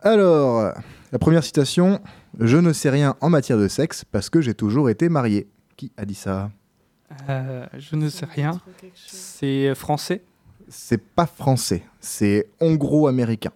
Alors, 0.02 0.74
la 1.14 1.20
première 1.20 1.46
citation 1.46 2.02
Je 2.42 2.58
ne 2.58 2.74
sais 2.74 2.90
rien 2.90 3.16
en 3.22 3.30
matière 3.30 3.58
de 3.58 3.70
sexe 3.70 4.04
parce 4.04 4.30
que 4.30 4.42
j'ai 4.42 4.54
toujours 4.54 4.90
été 4.90 5.08
marié. 5.08 5.48
Qui 5.80 5.94
a 5.96 6.04
dit 6.04 6.14
ça 6.14 6.52
Euh, 7.30 7.66
je 7.78 7.96
ne 7.96 8.10
sais 8.10 8.26
rien. 8.26 8.60
C'est 8.98 9.74
français 9.76 10.24
C'est 10.68 11.02
pas 11.02 11.26
français, 11.26 11.84
c'est 12.02 12.50
hongro-américain. 12.60 13.52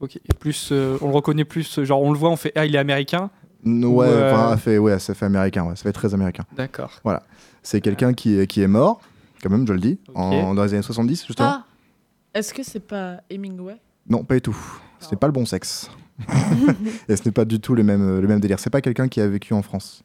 Ok. 0.00 0.16
Et 0.16 0.32
plus, 0.40 0.70
euh, 0.72 0.96
on 1.02 1.08
le 1.08 1.14
reconnaît 1.14 1.44
plus, 1.44 1.84
genre 1.84 2.00
on 2.00 2.12
le 2.12 2.18
voit, 2.18 2.30
on 2.30 2.36
fait 2.36 2.50
Ah, 2.56 2.64
il 2.64 2.74
est 2.74 2.78
américain 2.78 3.28
N- 3.66 3.84
Ou, 3.84 3.96
Ouais, 3.98 4.06
euh, 4.08 4.32
enfin, 4.32 4.50
ça 4.52 4.56
fait, 4.56 4.78
ouais, 4.78 4.98
ça 4.98 5.12
fait 5.14 5.26
américain, 5.26 5.64
ouais, 5.66 5.76
ça 5.76 5.82
fait 5.82 5.92
très 5.92 6.14
américain. 6.14 6.44
D'accord. 6.56 6.92
Voilà. 7.04 7.22
C'est 7.62 7.82
quelqu'un 7.82 8.14
qui, 8.14 8.38
est- 8.38 8.46
qui 8.46 8.62
est 8.62 8.66
mort, 8.66 9.02
quand 9.42 9.50
même, 9.50 9.66
je 9.66 9.74
le 9.74 9.80
dis, 9.80 9.98
en, 10.14 10.54
dans 10.54 10.64
les 10.64 10.72
années 10.72 10.82
70, 10.82 11.26
justement. 11.26 11.46
Ah 11.48 11.64
Est-ce 12.32 12.54
que 12.54 12.62
c'est 12.62 12.80
pas 12.80 13.20
Hemingway? 13.28 13.76
Non, 14.08 14.24
pas 14.24 14.36
du 14.36 14.40
tout. 14.40 14.56
Ce 14.98 15.10
n'est 15.10 15.18
pas 15.18 15.26
le 15.26 15.34
bon 15.34 15.44
sexe. 15.44 15.90
Et 17.08 17.16
ce 17.16 17.22
n'est 17.26 17.32
pas 17.32 17.44
du 17.44 17.60
tout 17.60 17.74
le 17.74 17.82
même, 17.82 18.18
le 18.20 18.26
même 18.28 18.40
délire. 18.40 18.58
C'est 18.58 18.70
pas 18.70 18.80
quelqu'un 18.80 19.08
qui 19.08 19.20
a 19.20 19.28
vécu 19.28 19.52
en 19.52 19.60
France. 19.60 20.02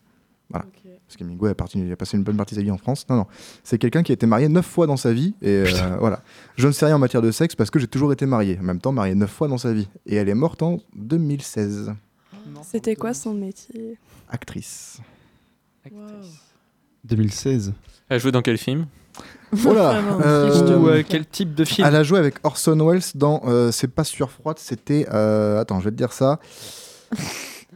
Voilà. 0.49 0.65
Parce 1.10 1.17
qu'Hemingway 1.17 1.50
a, 1.50 1.56
parti- 1.56 1.80
il 1.80 1.91
a 1.91 1.95
passé 1.95 2.17
une 2.17 2.24
bonne 2.24 2.38
partie 2.38 2.54
de 2.54 2.60
sa 2.60 2.63
vie 2.63 2.69
en 2.69 2.78
France. 2.78 3.06
Non, 3.10 3.15
non. 3.15 3.26
C'est 3.63 3.80
quelqu'un 3.80 4.04
qui 4.04 4.12
a 4.12 4.13
été 4.13 4.28
marié 4.28 4.48
neuf 4.48 4.65
fois 4.67 4.86
dans 4.86 4.95
sa 4.95 5.12
vie. 5.12 5.34
Et 5.41 5.63
euh, 5.65 5.98
voilà. 6.00 6.22
Je 6.56 6.67
ne 6.67 6.72
sais 6.72 6.86
rien 6.86 6.95
en 6.95 7.00
matière 7.00 7.24
de 7.24 7.32
sexe 7.32 7.56
parce 7.56 7.72
que 7.72 7.80
j'ai 7.80 7.88
toujours 7.88 8.13
été 8.13 8.28
marié. 8.28 8.60
En 8.62 8.63
même 8.63 8.80
temps, 8.80 8.91
marié 8.91 9.15
neuf 9.15 9.32
fois 9.32 9.48
dans 9.48 9.58
sa 9.58 9.74
vie. 9.74 9.88
Et 10.06 10.15
elle 10.17 10.30
est 10.30 10.36
morte 10.36 10.62
en 10.62 10.78
2016. 10.95 11.93
C'était 12.63 12.95
quoi 12.95 13.13
son 13.15 13.34
métier? 13.34 13.98
Actrice. 14.30 15.00
2016. 17.06 17.74
Elle 18.10 18.15
a 18.15 18.19
joué 18.19 18.32
dans 18.32 18.41
quel 18.41 18.58
film? 18.58 18.86
Oh 19.65 19.74
là 19.74 19.93
Vraiment, 20.00 20.19
euh, 20.24 20.78
Ou 20.80 20.88
euh, 20.89 21.04
quel 21.08 21.26
type 21.26 21.56
de 21.56 21.65
film? 21.65 21.88
Elle 21.88 21.95
a 21.95 22.04
joué 22.04 22.19
avec 22.19 22.36
Orson 22.43 22.78
Welles 22.88 23.02
dans 23.15 23.41
euh, 23.48 23.72
C'est 23.72 23.88
pas 23.88 24.04
sur 24.04 24.30
froide, 24.32 24.58
c'était. 24.60 25.08
euh, 25.12 25.60
attends, 25.60 25.80
je 25.80 25.86
vais 25.86 25.91
te 25.91 25.95
dire 25.98 26.13
ça. 26.13 26.39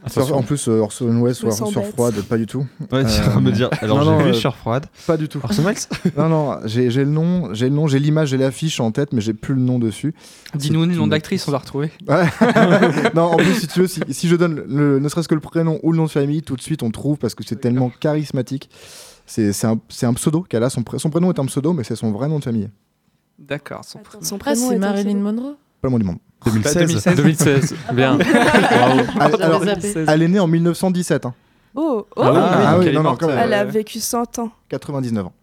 Attention. 0.05 0.35
En 0.37 0.43
plus, 0.43 0.67
euh, 0.67 0.79
Orson 0.81 1.05
Welles 1.23 1.33
ou 1.45 1.51
sur 1.51 1.71
bête. 1.71 1.93
froide, 1.93 2.15
pas 2.23 2.37
du 2.37 2.45
tout. 2.45 2.65
Ouais, 2.91 3.05
tu 3.05 3.21
Euh, 3.21 3.29
vas 3.29 3.39
me 3.39 3.51
dire. 3.51 3.69
Alors, 3.81 3.97
non, 3.99 4.03
j'ai 4.03 4.09
non, 4.11 4.17
vu 4.19 4.29
euh, 4.29 4.33
Sueur 4.33 4.55
froide. 4.57 4.85
Pas 5.07 5.15
du 5.17 5.29
tout. 5.29 5.39
Orson 5.43 5.63
Welles 5.63 5.77
non, 6.17 6.29
non, 6.29 6.57
j'ai 6.65 6.91
j'ai 6.91 7.05
le 7.05 7.09
nom, 7.11 7.53
j'ai 7.53 7.69
le 7.69 7.75
nom, 7.75 7.87
j'ai 7.87 7.99
l'image, 7.99 8.29
j'ai 8.29 8.37
l'affiche 8.37 8.79
en 8.79 8.91
tête, 8.91 9.13
mais 9.13 9.21
j'ai 9.21 9.33
plus 9.33 9.53
le 9.55 9.61
nom 9.61 9.79
dessus. 9.79 10.13
Dis-nous 10.55 10.85
le 10.85 10.93
nom 10.95 11.07
d'actrice, 11.07 11.47
on 11.47 11.51
va 11.51 11.59
retrouver. 11.59 11.91
Ouais. 12.07 12.25
non, 13.15 13.23
en 13.23 13.37
plus, 13.37 13.53
si 13.61 13.67
tu 13.67 13.79
veux, 13.79 13.87
si, 13.87 14.01
si 14.09 14.27
je 14.27 14.35
donne 14.35 14.55
le- 14.67 14.99
ne 14.99 15.07
serait-ce 15.09 15.27
que 15.27 15.35
le 15.35 15.41
prénom 15.41 15.79
ou 15.83 15.91
le 15.91 15.97
nom 15.97 16.05
de 16.05 16.09
famille, 16.11 16.41
tout 16.41 16.55
de 16.55 16.61
suite 16.61 16.83
on 16.83 16.91
trouve 16.91 17.17
parce 17.17 17.33
que 17.35 17.43
c'est 17.45 17.55
tellement 17.61 17.89
charismatique. 17.89 18.69
C'est 19.25 19.53
c'est 19.53 19.67
un, 19.67 19.79
un 20.01 20.13
pseudo 20.15 20.41
qu'elle 20.41 20.63
a. 20.63 20.69
Son, 20.69 20.83
pré- 20.83 20.99
son 20.99 21.09
prénom 21.09 21.31
est 21.31 21.39
un 21.39 21.45
pseudo, 21.45 21.71
mais 21.71 21.83
c'est 21.85 21.95
son 21.95 22.11
vrai 22.11 22.27
nom 22.27 22.39
de 22.39 22.43
famille. 22.43 22.69
D'accord. 23.39 23.83
son 23.85 23.99
prénom. 23.99 24.23
son 24.23 24.35
Ah, 24.35 24.39
prénom 24.39 24.69
c'est 24.69 24.77
Marilyn 24.77 25.15
Monroe 25.19 25.55
Pas 25.81 25.87
le 25.87 25.91
nom 25.91 25.97
du 25.99 26.05
monde. 26.05 26.17
2016. 26.45 26.75
2016. 26.75 27.15
2016. 27.15 27.75
Bien. 27.93 28.17
Elle, 28.19 28.25
J'avais 28.27 29.43
alors, 29.43 29.63
elle 30.07 30.21
est 30.21 30.27
née 30.27 30.39
en 30.39 30.47
1917. 30.47 31.25
hein. 31.25 31.33
Oh, 31.75 32.05
oh 32.15 32.21
Ah 32.23 32.31
oui, 32.31 32.39
Ah 32.39 32.77
oui, 32.79 32.85
elle 32.85 32.91
est 32.91 32.93
non, 32.93 33.03
non, 33.03 33.09
morte, 33.09 33.19
quand 33.21 33.27
même. 33.27 33.39
Elle 33.39 33.53
a 33.53 33.61
euh, 33.61 33.65
vécu 33.65 33.99
100 33.99 34.39
ans. 34.39 34.51
99 34.69 35.25
ans. 35.25 35.33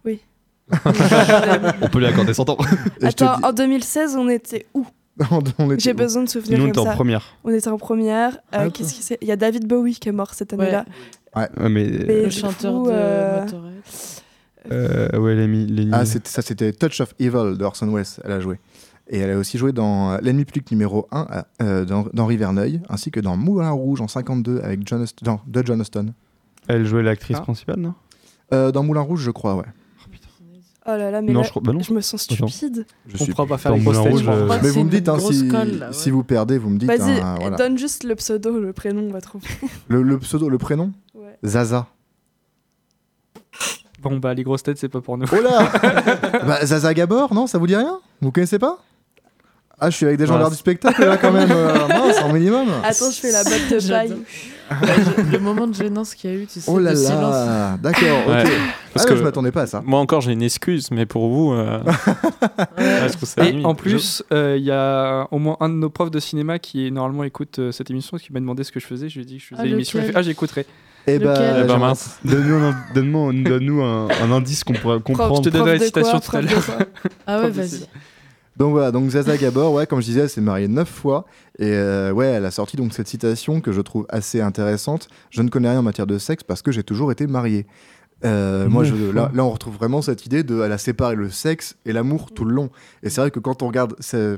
On 1.82 1.88
peut 1.88 1.98
lui 1.98 2.06
accorder 2.06 2.34
100 2.34 2.48
ans. 2.50 2.56
Attends, 3.02 3.36
dis- 3.38 3.44
en 3.44 3.52
2016, 3.52 4.16
on 4.16 4.28
était 4.28 4.66
où 4.74 4.86
on 5.58 5.70
était 5.70 5.80
J'ai 5.80 5.92
besoin 5.92 6.22
de 6.22 6.28
souvenirs 6.28 6.58
Nous, 6.58 6.64
on 6.66 6.68
était 6.68 6.78
en 6.78 6.84
ça. 6.84 6.92
première. 6.92 7.24
On 7.44 7.50
était 7.52 7.68
en 7.68 7.78
première. 7.78 8.34
Euh, 8.54 8.66
Ah. 8.66 8.70
Qu'est-ce 8.70 8.94
qui 8.94 9.02
c'est 9.02 9.18
Il 9.20 9.28
y 9.28 9.32
a 9.32 9.36
David 9.36 9.66
Bowie 9.66 9.96
qui 9.96 10.08
est 10.08 10.12
mort 10.12 10.32
cette 10.34 10.52
année-là. 10.52 10.84
Ouais, 11.36 11.48
mais. 11.68 11.82
Et 11.84 12.22
Le 12.22 12.28
du 12.28 12.30
chanteur 12.30 12.72
coup, 12.74 12.86
de 12.86 12.92
euh, 12.94 13.44
Motorhead. 13.44 13.72
Euh, 14.72 15.18
ouais, 15.18 15.34
Lenny. 15.34 15.66
Lenny- 15.66 15.90
Ah, 15.92 16.04
ça 16.04 16.42
c'était 16.42 16.72
Touch 16.72 17.00
of 17.00 17.14
Evil 17.18 17.56
de 17.58 17.64
Orson 17.64 17.92
Welles, 17.92 18.04
elle 18.24 18.32
a 18.32 18.40
joué. 18.40 18.58
Et 19.12 19.18
elle 19.18 19.30
a 19.30 19.36
aussi 19.38 19.58
joué 19.58 19.72
dans 19.72 20.12
euh, 20.12 20.18
L'ennemi 20.22 20.44
public 20.44 20.70
numéro 20.70 21.08
1 21.10 21.26
euh, 21.62 21.84
dans- 21.84 22.06
d'Henri 22.14 22.36
Verneuil, 22.36 22.80
ainsi 22.88 23.10
que 23.10 23.18
dans 23.20 23.36
Moulin 23.36 23.70
Rouge 23.70 24.00
en 24.00 24.06
52 24.08 24.60
avec 24.62 24.86
John 24.86 25.04
de 25.46 25.62
John 25.66 25.80
Huston. 25.80 26.12
Elle 26.68 26.86
jouait 26.86 27.02
l'actrice 27.02 27.38
Ah. 27.40 27.42
principale, 27.42 27.80
non? 27.80 27.94
Euh, 28.52 28.70
dans 28.70 28.84
Moulin 28.84 29.00
Rouge, 29.00 29.20
je 29.22 29.30
crois, 29.32 29.56
ouais. 29.56 29.64
Oh 30.86 30.92
là 30.92 31.10
là, 31.10 31.20
mais 31.22 31.32
Non, 31.32 31.40
là, 31.40 31.46
je 31.46 31.50
crois. 31.50 31.62
Bah 31.62 31.72
non. 31.72 31.80
je 31.80 31.92
me 31.92 32.00
sens 32.00 32.22
stupide. 32.22 32.86
Je 33.06 33.14
On 33.20 33.24
suis 33.24 33.32
pourra 33.32 33.46
pas 33.46 33.58
faire 33.58 33.72
les 33.74 33.80
grosses 33.80 33.96
Moulin 33.98 34.02
têtes, 34.04 34.12
Rouge, 34.12 34.22
je 34.22 34.30
crois. 34.44 34.56
euh, 34.56 34.60
Mais 34.62 34.70
vous 34.70 34.84
me 34.84 34.90
dites, 34.90 35.08
hein, 35.08 35.18
si, 35.18 35.48
colle, 35.48 35.68
là, 35.78 35.86
ouais. 35.88 35.92
si 35.92 36.10
vous 36.10 36.24
perdez, 36.24 36.56
vous 36.58 36.70
me 36.70 36.78
dites. 36.78 36.88
Vas-y, 36.88 37.20
hein, 37.20 37.34
voilà. 37.38 37.56
donne 37.56 37.76
juste 37.78 38.04
le 38.04 38.14
pseudo, 38.14 38.58
le 38.58 38.72
prénom, 38.72 39.02
on 39.02 39.12
va 39.12 39.20
trouver. 39.20 39.46
le, 39.88 40.02
le 40.02 40.18
pseudo, 40.18 40.48
le 40.48 40.56
prénom 40.58 40.92
Ouais. 41.14 41.36
Zaza. 41.44 41.86
Bon, 44.02 44.16
bah, 44.18 44.32
les 44.32 44.42
grosses 44.42 44.62
têtes, 44.62 44.78
c'est 44.78 44.88
pas 44.88 45.00
pour 45.02 45.18
nous. 45.18 45.26
Oh 45.30 45.40
là 45.42 45.70
Bah, 46.46 46.64
Zaza 46.64 46.94
Gabor, 46.94 47.34
non 47.34 47.46
Ça 47.46 47.58
vous 47.58 47.66
dit 47.66 47.76
rien? 47.76 47.98
Vous 48.22 48.30
connaissez 48.32 48.58
pas? 48.58 48.78
Ah, 49.80 49.90
je 49.90 49.96
suis 49.96 50.06
avec 50.06 50.18
des 50.18 50.26
gens 50.26 50.36
l'art 50.38 50.50
du 50.50 50.56
spectacle 50.56 51.04
là 51.04 51.16
quand 51.16 51.32
même. 51.32 51.50
euh, 51.50 51.88
mince, 51.88 52.20
en 52.22 52.32
minimum. 52.32 52.66
Attends, 52.84 53.10
je 53.10 53.18
fais 53.20 53.32
la 53.32 53.42
botte 53.44 53.82
de 53.82 53.88
paille. 53.88 54.16
Le 55.32 55.38
moment 55.38 55.66
de 55.66 55.74
gênance 55.74 56.14
qu'il 56.14 56.30
y 56.30 56.32
a 56.32 56.36
eu, 56.36 56.46
tu 56.46 56.60
sais, 56.60 56.70
Oh 56.70 56.78
là 56.78 56.92
là 56.92 57.76
D'accord, 57.82 58.26
Ouais. 58.28 58.44
ok. 58.44 58.50
Parce 58.92 59.06
ah, 59.06 59.08
que 59.08 59.16
je 59.16 59.22
m'attendais 59.22 59.50
pas 59.52 59.62
à 59.62 59.66
ça. 59.66 59.82
moi 59.84 59.98
encore 60.00 60.20
j'ai 60.20 60.32
une 60.32 60.42
excuse, 60.42 60.90
mais 60.90 61.06
pour 61.06 61.28
vous, 61.28 61.52
euh, 61.52 61.80
ouais, 62.78 63.08
ça 63.24 63.44
Et 63.48 63.64
en 63.64 63.74
plus, 63.74 64.22
euh, 64.32 64.56
il 64.58 64.64
y 64.64 64.70
a 64.70 65.26
au 65.30 65.38
moins 65.38 65.56
un 65.60 65.68
de 65.68 65.74
nos 65.74 65.90
profs 65.90 66.10
de 66.10 66.20
cinéma 66.20 66.58
qui 66.58 66.90
normalement 66.92 67.24
écoute 67.24 67.58
euh, 67.58 67.72
cette 67.72 67.90
émission, 67.90 68.16
qui 68.18 68.32
m'a 68.32 68.40
demandé 68.40 68.62
ce 68.64 68.72
que 68.72 68.80
je 68.80 68.86
faisais. 68.86 69.08
Je 69.08 69.16
lui 69.16 69.22
ai 69.22 69.24
dit 69.26 69.36
que 69.36 69.42
je 69.42 69.46
faisais 69.48 69.60
Ah, 69.62 69.66
l'émission. 69.66 69.98
Il 70.00 70.06
fait, 70.06 70.12
Ah, 70.14 70.22
j'écouterai. 70.22 70.66
Eh 71.06 71.14
Lequel 71.14 71.26
bah, 71.26 71.34
Eh 71.38 71.40
ben, 71.52 71.60
j'aimerais- 71.68 71.78
mince. 71.78 72.18
Donne-nous 72.24 72.54
un, 72.56 72.74
donne-moi- 72.94 73.32
donne-nous 73.32 73.82
un, 73.82 74.08
un 74.22 74.32
indice 74.32 74.64
qu'on 74.64 74.74
pourrait 74.74 75.00
comprendre. 75.00 75.36
Je 75.42 75.48
te 75.50 75.56
donnerai 75.56 75.78
la 75.78 75.84
citation 75.86 76.20
tout 76.20 76.36
à 76.36 76.42
l'heure. 76.42 76.66
Ah 77.26 77.40
ouais, 77.40 77.50
vas-y. 77.50 77.86
Donc 78.60 78.72
voilà, 78.72 78.92
donc 78.92 79.08
Zaza 79.08 79.38
Gabor, 79.38 79.72
ouais, 79.72 79.86
comme 79.86 80.02
je 80.02 80.04
disais, 80.04 80.20
elle 80.20 80.28
s'est 80.28 80.42
mariée 80.42 80.68
neuf 80.68 80.90
fois 80.90 81.24
et 81.58 81.72
euh, 81.72 82.12
ouais, 82.12 82.26
elle 82.26 82.44
a 82.44 82.50
sorti 82.50 82.76
donc 82.76 82.92
cette 82.92 83.08
citation 83.08 83.62
que 83.62 83.72
je 83.72 83.80
trouve 83.80 84.04
assez 84.10 84.42
intéressante. 84.42 85.08
Je 85.30 85.40
ne 85.40 85.48
connais 85.48 85.70
rien 85.70 85.78
en 85.78 85.82
matière 85.82 86.06
de 86.06 86.18
sexe 86.18 86.42
parce 86.42 86.60
que 86.60 86.70
j'ai 86.70 86.82
toujours 86.82 87.10
été 87.10 87.26
mariée. 87.26 87.66
Euh, 88.22 88.68
moi, 88.68 88.84
je, 88.84 88.94
là, 88.94 89.30
là, 89.32 89.44
on 89.46 89.50
retrouve 89.50 89.76
vraiment 89.76 90.02
cette 90.02 90.26
idée 90.26 90.42
de, 90.42 90.60
elle 90.60 90.72
a 90.72 90.76
séparé 90.76 91.14
le 91.14 91.30
sexe 91.30 91.76
et 91.86 91.94
l'amour 91.94 92.32
tout 92.34 92.44
le 92.44 92.52
long. 92.52 92.68
Et 93.02 93.08
c'est 93.08 93.22
vrai 93.22 93.30
que 93.30 93.40
quand 93.40 93.62
on 93.62 93.68
regarde, 93.68 93.94
je 93.98 94.36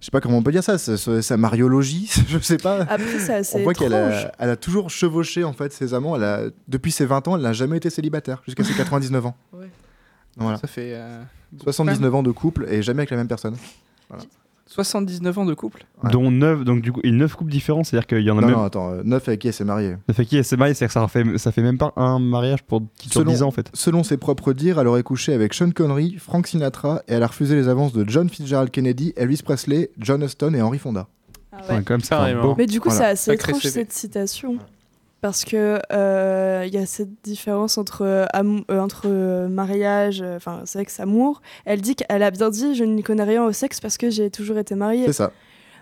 sais 0.00 0.10
pas 0.10 0.22
comment 0.22 0.38
on 0.38 0.42
peut 0.42 0.50
dire 0.52 0.64
ça, 0.64 0.78
sa 0.78 1.36
mariologie, 1.36 2.10
je 2.26 2.38
sais 2.38 2.56
pas. 2.56 2.86
Après, 2.88 3.18
c'est 3.18 3.34
assez 3.34 3.58
On 3.58 3.64
voit 3.64 3.74
qu'elle 3.74 3.92
a, 3.92 4.32
elle 4.38 4.48
a 4.48 4.56
toujours 4.56 4.88
chevauché 4.88 5.44
en 5.44 5.52
fait 5.52 5.74
ses 5.74 5.92
amants. 5.92 6.16
Elle 6.16 6.24
a, 6.24 6.40
depuis 6.68 6.90
ses 6.90 7.04
20 7.04 7.28
ans, 7.28 7.36
elle 7.36 7.42
n'a 7.42 7.52
jamais 7.52 7.76
été 7.76 7.90
célibataire 7.90 8.40
jusqu'à 8.46 8.64
ses 8.64 8.72
99 8.76 9.26
ans. 9.26 9.36
Ouais. 9.52 9.68
Voilà. 10.38 10.56
Ça 10.56 10.68
fait 10.68 10.92
euh, 10.94 11.20
79 11.62 12.14
ans 12.14 12.22
de 12.22 12.30
couple 12.30 12.66
et 12.68 12.82
jamais 12.82 13.00
avec 13.00 13.10
la 13.10 13.16
même 13.16 13.28
personne. 13.28 13.56
79 14.66 15.38
ans 15.38 15.46
de 15.46 15.54
couple. 15.54 15.86
Ouais. 16.04 16.10
Dont 16.10 16.30
9, 16.30 16.62
donc 16.64 16.82
du 16.82 16.92
coup, 16.92 17.00
et 17.02 17.10
9 17.10 17.34
couples 17.34 17.50
différents, 17.50 17.84
c'est-à-dire 17.84 18.06
qu'il 18.06 18.20
y 18.20 18.30
en 18.30 18.36
a 18.36 18.42
Non, 18.42 18.46
même. 18.48 18.56
non, 18.56 18.64
attends, 18.64 18.90
euh, 18.90 19.02
neuf 19.02 19.26
avec 19.26 19.40
qui 19.40 19.46
elle 19.48 19.54
s'est 19.54 19.64
mariée. 19.64 19.96
Ça 20.08 20.12
fait 20.14 20.26
qui 20.26 20.36
elle 20.36 20.44
s'est 20.44 20.58
mariée, 20.58 20.74
c'est-à-dire 20.74 20.94
que 20.94 21.00
ça 21.00 21.08
fait, 21.08 21.38
ça 21.38 21.52
fait 21.52 21.62
même 21.62 21.78
pas 21.78 21.94
un 21.96 22.18
mariage 22.18 22.62
pour 22.64 22.82
qui 22.98 23.08
Selon- 23.08 23.32
10 23.32 23.42
ans 23.42 23.48
en 23.48 23.50
fait. 23.50 23.70
Selon 23.72 24.02
ses 24.02 24.18
propres 24.18 24.52
dires, 24.52 24.78
elle 24.78 24.86
aurait 24.86 25.02
couché 25.02 25.32
avec 25.32 25.54
Sean 25.54 25.70
Connery, 25.70 26.16
Frank 26.18 26.46
Sinatra 26.46 27.02
et 27.08 27.14
elle 27.14 27.22
a 27.22 27.28
refusé 27.28 27.54
les 27.54 27.68
avances 27.68 27.94
de 27.94 28.06
John 28.08 28.28
Fitzgerald 28.28 28.70
Kennedy, 28.70 29.14
Elvis 29.16 29.40
Presley, 29.42 29.90
John 29.98 30.22
Huston 30.22 30.52
et 30.52 30.60
Henry 30.60 30.78
Fonda. 30.78 31.08
Ah 31.50 31.56
ouais. 31.56 31.62
Enfin, 31.62 31.94
un 31.94 31.98
Carrément. 32.00 32.42
beau. 32.42 32.54
Mais 32.58 32.66
du 32.66 32.78
coup, 32.78 32.90
Voilà. 32.90 33.16
c'est 33.16 33.30
assez 33.30 33.32
étrange 33.32 33.62
cette 33.62 33.92
citation. 33.92 34.58
Parce 35.20 35.44
que 35.44 35.80
euh, 35.92 36.64
il 36.66 36.72
y 36.72 36.78
a 36.78 36.86
cette 36.86 37.10
différence 37.24 37.76
entre, 37.76 38.02
euh, 38.02 38.24
euh, 38.36 38.78
entre 38.78 39.06
euh, 39.06 39.48
mariage, 39.48 40.22
euh, 40.22 40.36
enfin 40.36 40.62
sexe, 40.64 41.00
amour. 41.00 41.42
Elle 41.64 41.80
dit 41.80 41.96
qu'elle 41.96 42.22
a 42.22 42.30
bien 42.30 42.50
dit 42.50 42.76
je 42.76 42.84
n'y 42.84 43.02
connais 43.02 43.24
rien 43.24 43.44
au 43.44 43.50
sexe 43.52 43.80
parce 43.80 43.98
que 43.98 44.10
j'ai 44.10 44.30
toujours 44.30 44.58
été 44.58 44.76
mariée. 44.76 45.06
C'est 45.06 45.14
ça. 45.14 45.32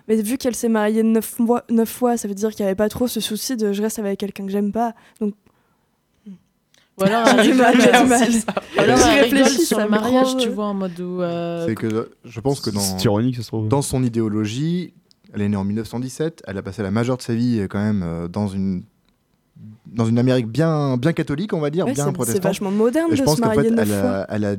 Mais 0.07 0.15
vu 0.21 0.37
qu'elle 0.39 0.55
s'est 0.55 0.69
mariée 0.69 1.03
neuf 1.03 1.25
fois, 1.25 1.63
neuf 1.69 1.89
fois, 1.89 2.17
ça 2.17 2.27
veut 2.27 2.33
dire 2.33 2.49
qu'il 2.49 2.63
n'y 2.63 2.67
avait 2.69 2.75
pas 2.75 2.89
trop 2.89 3.07
ce 3.07 3.19
souci 3.19 3.57
de 3.57 3.73
je 3.73 3.81
reste 3.83 3.99
avec 3.99 4.17
quelqu'un 4.19 4.45
que 4.45 4.51
j'aime 4.51 4.71
pas. 4.71 4.95
Donc 5.21 5.35
Ou 6.99 7.03
alors 7.03 7.27
elle 7.37 7.45
du 7.47 7.53
mal, 7.53 7.75
rigole, 8.77 9.49
sur 9.49 9.77
ça 9.77 9.83
le 9.83 9.89
mariage, 9.89 10.35
tu 10.37 10.49
vois, 10.49 10.65
en 10.65 10.73
mode 10.73 10.99
où. 10.99 11.21
euh, 11.21 11.67
C'est 11.67 11.75
que 11.75 12.09
je 12.25 12.39
pense 12.39 12.59
que 12.59 12.71
dans, 12.71 12.97
ironique, 12.97 13.35
ça 13.35 13.43
se 13.43 13.47
trouve. 13.49 13.67
dans 13.67 13.83
son 13.83 14.01
idéologie, 14.01 14.93
elle 15.31 15.43
est 15.43 15.49
née 15.49 15.57
en 15.57 15.63
1917, 15.63 16.41
elle 16.47 16.57
a 16.57 16.63
passé 16.63 16.81
la 16.81 16.89
majeure 16.89 17.17
de 17.17 17.21
sa 17.21 17.35
vie 17.35 17.67
quand 17.69 17.83
même 17.83 18.27
dans 18.31 18.47
une 18.47 18.83
dans 19.93 20.05
une 20.05 20.19
Amérique 20.19 20.47
bien 20.47 20.97
bien 20.97 21.13
catholique, 21.13 21.53
on 21.53 21.59
va 21.59 21.69
dire, 21.69 21.85
ouais, 21.85 21.93
bien 21.93 22.03
c'est- 22.03 22.09
c'est 22.09 22.13
protestante. 22.13 22.43
vachement 22.43 22.71
moderne 22.71 23.09
je 23.11 23.19
de 23.19 23.23
pense 23.25 23.37
se 23.37 23.41
marier 23.41 23.63
fait, 23.63 23.71
neuf 23.71 23.87
elle 23.89 23.93
a, 23.93 24.25
elle, 24.29 24.45
a, 24.45 24.55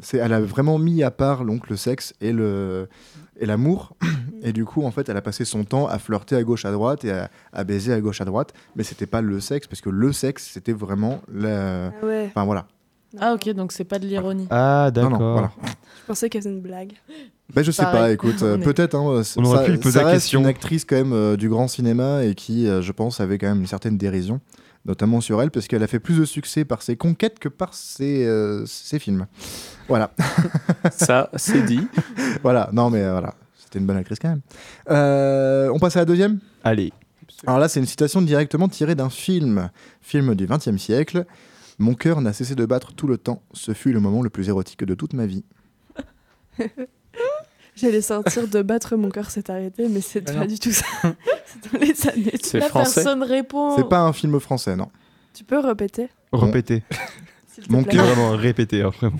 c'est- 0.00 0.18
elle 0.18 0.32
a 0.32 0.40
vraiment 0.40 0.78
mis 0.78 1.02
à 1.02 1.10
part 1.10 1.44
donc, 1.44 1.68
le 1.70 1.76
sexe 1.76 2.14
et 2.20 2.32
le 2.32 2.88
et 3.40 3.46
l'amour. 3.46 3.96
Et 4.42 4.52
du 4.52 4.64
coup, 4.64 4.84
en 4.84 4.90
fait, 4.90 5.08
elle 5.08 5.16
a 5.16 5.22
passé 5.22 5.44
son 5.44 5.64
temps 5.64 5.86
à 5.86 5.98
flirter 5.98 6.36
à 6.36 6.42
gauche, 6.42 6.64
à 6.64 6.70
droite 6.72 7.04
et 7.04 7.10
à, 7.12 7.30
à 7.52 7.64
baiser 7.64 7.92
à 7.92 8.00
gauche, 8.00 8.20
à 8.20 8.24
droite. 8.24 8.52
Mais 8.76 8.82
c'était 8.84 9.06
pas 9.06 9.20
le 9.20 9.40
sexe, 9.40 9.66
parce 9.66 9.80
que 9.80 9.88
le 9.90 10.12
sexe, 10.12 10.50
c'était 10.52 10.72
vraiment 10.72 11.20
la... 11.32 11.86
Ah 11.88 12.06
ouais, 12.06 12.26
Enfin, 12.28 12.44
voilà. 12.44 12.66
Ah 13.20 13.34
ok, 13.34 13.50
donc 13.54 13.72
c'est 13.72 13.84
pas 13.84 13.98
de 13.98 14.06
l'ironie. 14.06 14.46
Ah, 14.50 14.90
Non, 14.94 15.02
non, 15.02 15.10
d'accord. 15.10 15.32
voilà. 15.32 15.50
je 15.64 16.06
pensais 16.06 16.28
que 16.30 16.40
c'était 16.40 16.54
une 16.54 16.60
blague. 16.60 16.92
Ben, 17.54 17.62
je 17.62 17.70
sais 17.70 17.82
Pareil. 17.82 18.00
pas, 18.00 18.10
écoute, 18.12 18.42
euh, 18.42 18.58
peut-être. 18.58 18.94
Hein, 18.94 19.22
On 19.36 19.44
aurait 19.44 19.64
pu 19.66 19.72
lui 19.72 19.78
poser 19.78 20.02
la 20.02 20.12
question. 20.12 20.40
une 20.40 20.46
actrice 20.46 20.84
quand 20.84 20.96
même 20.96 21.12
euh, 21.12 21.36
du 21.36 21.48
grand 21.48 21.68
cinéma 21.68 22.24
et 22.24 22.34
qui, 22.34 22.66
euh, 22.66 22.80
je 22.82 22.92
pense, 22.92 23.20
avait 23.20 23.38
quand 23.38 23.48
même 23.48 23.60
une 23.60 23.66
certaine 23.66 23.96
dérision, 23.98 24.40
notamment 24.84 25.20
sur 25.20 25.40
elle, 25.42 25.50
parce 25.50 25.68
qu'elle 25.68 25.82
a 25.82 25.86
fait 25.86 26.00
plus 26.00 26.18
de 26.18 26.24
succès 26.24 26.64
par 26.64 26.82
ses 26.82 26.96
conquêtes 26.96 27.38
que 27.38 27.48
par 27.48 27.74
ses, 27.74 28.26
euh, 28.26 28.64
ses 28.66 28.98
films. 28.98 29.26
Voilà. 29.88 30.12
Ça, 30.92 31.30
c'est 31.36 31.62
dit. 31.62 31.86
voilà. 32.42 32.70
Non, 32.72 32.90
mais 32.90 33.02
euh, 33.02 33.12
voilà. 33.12 33.34
C'était 33.56 33.78
une 33.78 33.86
bonne 33.86 33.96
actrice 33.96 34.18
quand 34.18 34.30
même. 34.30 34.42
Euh, 34.90 35.70
on 35.72 35.78
passe 35.78 35.96
à 35.96 36.00
la 36.00 36.04
deuxième? 36.04 36.40
Allez. 36.64 36.92
Alors 37.46 37.58
là, 37.58 37.68
c'est 37.68 37.80
une 37.80 37.86
citation 37.86 38.22
directement 38.22 38.68
tirée 38.68 38.94
d'un 38.94 39.10
film, 39.10 39.70
film 40.00 40.34
du 40.34 40.46
XXe 40.46 40.76
siècle. 40.76 41.24
Mon 41.78 41.94
cœur 41.94 42.20
n'a 42.20 42.32
cessé 42.32 42.54
de 42.54 42.66
battre 42.66 42.92
tout 42.92 43.06
le 43.06 43.18
temps. 43.18 43.42
Ce 43.52 43.72
fut 43.72 43.92
le 43.92 44.00
moment 44.00 44.22
le 44.22 44.30
plus 44.30 44.48
érotique 44.48 44.84
de 44.84 44.94
toute 44.94 45.14
ma 45.14 45.26
vie. 45.26 45.44
J'allais 47.74 48.02
sortir 48.02 48.48
de 48.48 48.62
battre 48.62 48.96
mon 48.96 49.08
cœur 49.08 49.30
s'est 49.30 49.50
arrêté, 49.50 49.88
mais 49.88 50.00
c'est 50.00 50.28
Ah 50.28 50.32
pas 50.32 50.40
non. 50.40 50.46
du 50.46 50.58
tout 50.58 50.72
ça. 50.72 50.84
c'est 51.02 51.72
dans 51.72 51.78
les 51.78 52.08
années. 52.08 52.32
C'est 52.42 52.58
La 52.60 52.68
français. 52.68 53.02
personne 53.02 53.22
répond. 53.22 53.76
C'est 53.76 53.88
pas 53.88 54.00
un 54.00 54.12
film 54.12 54.38
français, 54.40 54.76
non. 54.76 54.90
Tu 55.34 55.44
peux 55.44 55.58
répéter 55.58 56.08
Répétez. 56.32 56.82
s'il 57.48 57.64
te 57.64 57.72
Mon 57.72 57.82
plaît 57.82 57.94
cœur- 57.94 58.04
Vraiment, 58.06 58.30
répétez. 58.36 58.82
hein, 58.82 58.90
vraiment. 58.90 59.18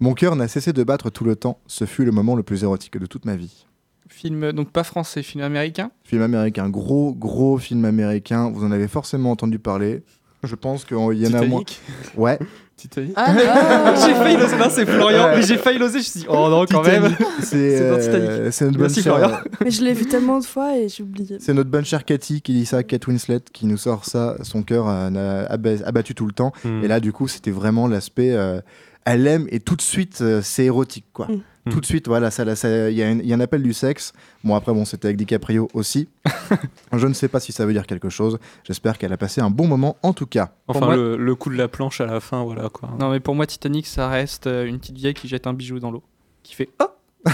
Mon 0.00 0.14
cœur 0.14 0.34
n'a 0.34 0.48
cessé 0.48 0.72
de 0.72 0.82
battre 0.82 1.10
tout 1.10 1.24
le 1.24 1.36
temps. 1.36 1.58
Ce 1.66 1.84
fut 1.84 2.04
le 2.06 2.12
moment 2.12 2.34
le 2.36 2.42
plus 2.42 2.62
érotique 2.62 2.96
de 2.96 3.04
toute 3.06 3.26
ma 3.26 3.36
vie. 3.36 3.66
Film, 4.08 4.44
euh, 4.44 4.52
donc 4.52 4.70
pas 4.70 4.82
français, 4.82 5.22
film 5.22 5.44
américain? 5.44 5.90
Film 6.04 6.22
américain, 6.22 6.68
gros, 6.70 7.12
gros 7.14 7.58
film 7.58 7.84
américain. 7.84 8.50
Vous 8.50 8.64
en 8.64 8.72
avez 8.72 8.88
forcément 8.88 9.30
entendu 9.30 9.58
parler. 9.58 10.02
Je 10.42 10.54
pense 10.54 10.86
qu'il 10.86 10.96
y 10.96 11.26
en 11.28 11.34
a 11.34 11.44
moins. 11.44 11.62
Titanic? 11.62 11.80
Ouais. 12.16 12.38
Titanic. 12.80 13.12
Ah, 13.16 13.32
non. 13.94 14.06
j'ai 14.06 14.14
failli 14.14 14.36
l'oser, 14.36 14.56
non, 14.56 14.66
c'est 14.70 14.86
Florian, 14.86 15.24
Ouais. 15.26 15.36
mais 15.36 15.42
j'ai 15.42 15.56
failli 15.56 15.78
l'oser, 15.78 15.92
je 15.94 15.98
me 15.98 16.02
suis 16.10 16.20
dit, 16.20 16.26
oh 16.28 16.48
non, 16.48 16.64
quand 16.66 16.82
Titanic. 16.82 17.18
même. 17.20 17.28
C'est 17.42 17.78
dans 17.90 17.96
euh, 17.96 17.98
Titanic. 18.00 18.52
c'est 18.52 18.64
notre 18.64 18.78
bonne 18.78 18.86
Merci, 18.88 19.02
chère- 19.02 19.16
Florian. 19.18 19.38
Mais 19.64 19.70
je 19.70 19.84
l'ai 19.84 19.92
vu 19.92 20.06
tellement 20.06 20.38
de 20.40 20.44
fois 20.44 20.76
et 20.76 20.88
j'ai 20.88 21.02
oublié. 21.02 21.36
C'est 21.40 21.54
notre 21.54 21.70
bonne 21.70 21.84
chère 21.84 22.04
Cathy 22.04 22.40
qui 22.42 22.52
dit 22.52 22.66
ça, 22.66 22.82
Kate 22.82 23.06
Winslet, 23.06 23.40
qui 23.52 23.66
nous 23.66 23.76
sort 23.76 24.04
ça. 24.04 24.36
Son 24.42 24.62
cœur 24.62 24.86
euh, 24.88 25.44
abattu 25.84 26.14
tout 26.14 26.26
le 26.26 26.32
temps. 26.32 26.52
Hmm. 26.64 26.82
Et 26.84 26.88
là, 26.88 27.00
du 27.00 27.12
coup, 27.12 27.28
c'était 27.28 27.50
vraiment 27.50 27.86
l'aspect. 27.86 28.32
euh, 28.32 28.60
elle 29.06 29.26
aime 29.26 29.46
et 29.50 29.60
tout 29.60 29.76
de 29.76 29.80
suite, 29.82 30.18
euh, 30.20 30.40
c'est 30.42 30.64
érotique, 30.66 31.06
quoi. 31.14 31.26
Mm. 31.26 31.40
Tout 31.68 31.80
de 31.80 31.84
suite, 31.86 32.08
voilà, 32.08 32.30
ça, 32.30 32.44
là, 32.44 32.56
ça- 32.56 32.88
il 32.90 32.96
y, 32.96 33.02
a 33.02 33.08
un- 33.08 33.18
il 33.18 33.26
y 33.26 33.32
a 33.32 33.36
un 33.36 33.40
appel 33.40 33.62
du 33.62 33.72
sexe. 33.74 34.12
Bon, 34.44 34.54
après, 34.54 34.72
bon, 34.72 34.84
c'était 34.86 35.08
avec 35.08 35.18
DiCaprio 35.18 35.68
aussi. 35.74 36.08
Je 36.92 37.06
ne 37.06 37.12
sais 37.12 37.28
pas 37.28 37.38
si 37.38 37.52
ça 37.52 37.66
veut 37.66 37.72
dire 37.74 37.86
quelque 37.86 38.08
chose. 38.08 38.38
J'espère 38.64 38.96
qu'elle 38.96 39.12
a 39.12 39.16
passé 39.18 39.40
un 39.42 39.50
bon 39.50 39.66
moment, 39.66 39.96
en 40.02 40.12
tout 40.14 40.26
cas. 40.26 40.52
Enfin, 40.68 40.86
moi- 40.86 40.96
le, 40.96 41.16
le 41.18 41.34
coup 41.34 41.50
de 41.50 41.56
la 41.56 41.68
planche 41.68 42.00
à 42.00 42.06
la 42.06 42.18
fin, 42.20 42.42
voilà 42.44 42.68
quoi. 42.70 42.90
Non, 42.98 43.10
mais 43.10 43.20
pour 43.20 43.34
moi, 43.34 43.46
Titanic, 43.46 43.86
ça 43.86 44.08
reste 44.08 44.46
euh, 44.46 44.64
une 44.66 44.78
petite 44.78 44.96
vieille 44.96 45.14
qui 45.14 45.28
jette 45.28 45.46
un 45.46 45.52
bijou 45.52 45.78
dans 45.80 45.90
l'eau. 45.90 46.02
Qui 46.42 46.54
fait 46.54 46.70
Oh 46.80 46.86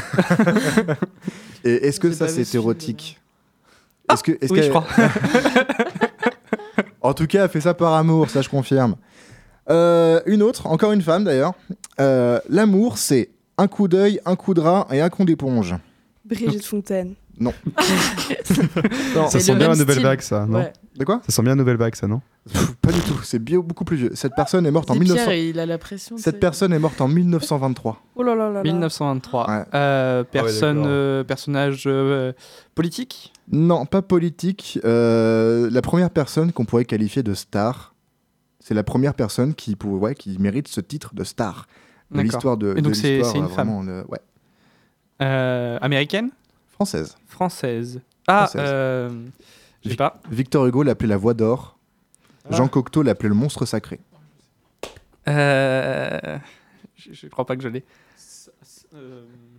Et 1.64 1.86
est-ce 1.86 2.00
que 2.00 2.10
ça, 2.12 2.28
c'est 2.28 2.54
érotique? 2.54 3.20
Est-ce 4.12 4.22
que, 4.22 4.32
Oui, 4.50 4.62
je 4.62 4.68
crois. 4.68 4.86
En 7.00 7.14
tout 7.14 7.26
cas, 7.28 7.44
elle 7.44 7.50
fait 7.50 7.60
ça 7.60 7.72
par 7.74 7.94
amour, 7.94 8.28
ça 8.30 8.42
je 8.42 8.48
confirme. 8.48 8.96
Euh, 9.70 10.20
une 10.26 10.42
autre, 10.42 10.66
encore 10.66 10.90
une 10.90 11.02
femme 11.02 11.22
d'ailleurs. 11.22 11.54
Euh, 12.00 12.40
L'amour, 12.48 12.98
c'est 12.98 13.30
un 13.58 13.68
coup 13.68 13.88
d'œil, 13.88 14.20
un 14.24 14.36
coup 14.36 14.54
de 14.54 14.60
rat 14.60 14.86
et 14.90 15.00
un 15.00 15.08
coup 15.08 15.24
d'éponge. 15.24 15.74
Brigitte 16.24 16.64
Fontaine. 16.64 17.14
Non. 17.38 17.52
Ça 19.28 19.40
sent 19.40 19.54
bien 19.54 19.68
la 19.68 19.76
nouvelle 19.76 20.00
vague, 20.00 20.20
ça, 20.22 20.46
non 20.46 20.58
Ouais. 20.58 20.72
De 20.96 21.04
quoi? 21.04 21.20
Ça 21.28 21.32
sent 21.32 21.42
bien 21.42 21.50
la 21.50 21.56
nouvelle 21.56 21.76
vague, 21.76 21.94
ça, 21.94 22.06
non? 22.06 22.22
Pas 22.80 22.92
du 22.92 23.00
tout. 23.00 23.20
C'est 23.22 23.38
bien 23.38 23.58
beaucoup 23.58 23.84
plus 23.84 23.96
vieux. 23.96 24.10
Cette 24.14 24.34
personne 24.34 24.64
est 24.64 24.70
morte 24.70 24.90
en 24.90 24.94
Dis 24.94 25.00
1900. 25.00 25.24
Pierre, 25.26 25.36
il 25.36 25.58
a 25.58 25.66
la 25.66 25.76
pression. 25.76 26.16
tu 26.16 26.22
Cette 26.22 26.40
personne 26.40 26.72
est 26.72 26.78
morte 26.78 27.00
en 27.00 27.08
1923. 27.08 28.00
Oh 28.14 28.22
là 28.22 28.34
là 28.34 28.48
là 28.48 28.54
là. 28.54 28.62
1923. 28.62 29.50
Ouais. 29.50 29.64
Euh, 29.74 30.24
personne, 30.24 30.76
d'accord. 30.78 30.90
euh, 30.90 31.24
personnage 31.24 31.84
euh, 31.86 32.32
politique? 32.74 33.32
Non, 33.52 33.84
pas 33.84 34.00
politique. 34.00 34.78
Euh, 34.84 35.68
la 35.70 35.82
première 35.82 36.10
personne 36.10 36.52
qu'on 36.52 36.64
pourrait 36.64 36.86
qualifier 36.86 37.22
de 37.22 37.34
star, 37.34 37.94
c'est 38.60 38.74
la 38.74 38.84
première 38.84 39.12
personne 39.14 39.54
qui, 39.54 39.76
pour, 39.76 40.00
ouais, 40.00 40.14
qui 40.14 40.38
mérite 40.38 40.68
ce 40.68 40.80
titre 40.80 41.14
de 41.14 41.24
star. 41.24 41.66
De 42.10 42.20
l'histoire 42.20 42.56
de, 42.56 42.74
Et 42.76 42.82
donc 42.82 42.94
c'est- 42.96 43.18
une 43.18 43.24
euh, 43.24 43.48
femme. 43.48 43.66
vraiment, 43.76 43.84
euh, 43.86 44.04
ouais, 44.08 44.20
Euh, 45.22 45.78
Américaine? 45.80 46.30
Française. 46.72 47.16
Française. 47.26 48.00
Ah, 48.28 48.46
Française. 48.46 48.60
euh, 48.64 49.10
je 49.84 49.90
sais 49.90 49.96
pas. 49.96 50.20
Victor 50.30 50.66
Hugo 50.66 50.82
l'appelait 50.82 51.08
la 51.08 51.16
voix 51.16 51.34
d'or. 51.34 51.78
Ah. 52.50 52.54
Jean 52.56 52.68
Cocteau 52.68 53.02
l'appelait 53.02 53.28
le 53.30 53.34
monstre 53.34 53.64
sacré. 53.66 53.98
Euh, 55.28 56.38
je, 56.96 57.12
je 57.12 57.26
crois 57.28 57.44
pas 57.46 57.56
que 57.56 57.62
je 57.62 57.68
l'ai. 57.68 57.84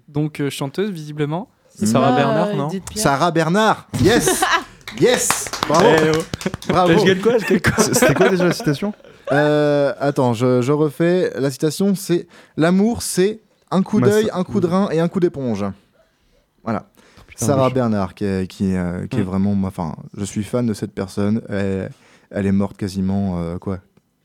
Donc 0.08 0.40
euh, 0.40 0.50
chanteuse 0.50 0.90
visiblement. 0.90 1.50
Sarah 1.70 2.14
Ah, 2.14 2.16
Bernard, 2.16 2.56
non. 2.56 2.70
Sarah 2.96 3.32
Bernard 3.32 3.88
Yes 4.02 4.44
Yes 5.00 5.46
Bravo 5.68 5.86
Eh, 5.90 6.12
oh. 6.16 6.22
Bravo 6.70 6.98
je 6.98 7.06
gagne 7.06 7.20
quoi 7.22 7.34
quoi? 7.40 7.84
C'était 7.84 8.14
quoi 8.16 8.30
déjà 8.30 8.46
la 8.46 8.54
citation? 8.54 8.94
Euh, 9.32 9.94
Attends, 10.00 10.34
je, 10.34 10.62
je 10.62 10.72
refais. 10.72 11.32
La 11.40 11.52
citation, 11.52 11.96
c'est 11.96 12.28
L'amour, 12.56 13.02
c'est 13.02 13.40
un 13.72 13.84
coup 13.84 14.00
d'œil, 14.02 14.30
un 14.34 14.44
coup 14.44 14.60
de 14.60 14.68
rein 14.68 14.90
et 14.92 15.00
un 15.00 15.08
coup 15.08 15.20
d'éponge. 15.20 15.66
Voilà. 16.64 16.86
Putain, 17.28 17.46
Sarah 17.46 17.70
je- 17.70 17.74
Bernard, 17.74 18.14
qui 18.16 18.26
est, 18.26 18.48
qui, 18.48 18.76
euh, 18.76 19.06
qui 19.08 19.18
est 19.18 19.22
Mm. 19.24 19.26
vraiment. 19.26 19.56
Enfin, 19.66 19.96
je 20.16 20.24
suis 20.24 20.44
fan 20.44 20.66
de 20.66 20.74
cette 20.74 20.94
personne. 20.94 21.42
Elle, 21.50 21.92
elle 22.32 22.46
est 22.46 22.52
morte 22.52 22.78
quasiment, 22.78 23.40
euh, 23.40 23.58
quoi 23.58 23.80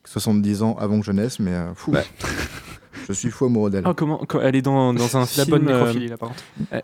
70 0.04 0.62
ans 0.62 0.76
avant 0.80 0.98
que 1.00 1.06
je 1.06 1.12
naisse, 1.12 1.38
mais 1.38 1.52
euh, 1.52 1.74
fou. 1.74 1.92
je 3.08 3.12
suis 3.12 3.30
fou 3.30 3.46
amoureux 3.46 3.70
d'elle. 3.70 3.82
Ah, 3.86 3.94
comment, 3.96 4.20
elle 4.42 4.56
est 4.56 4.62
dans, 4.62 4.92
dans 4.94 5.16
un 5.16 5.26
C'est 5.26 5.38
la 5.38 5.44
film. 5.44 5.58
bonne 5.58 5.68
euh, 5.68 5.78
nécrophilie 5.78 6.08
là 6.08 6.16
par 6.16 6.28
contre. 6.30 6.42
elle, 6.70 6.82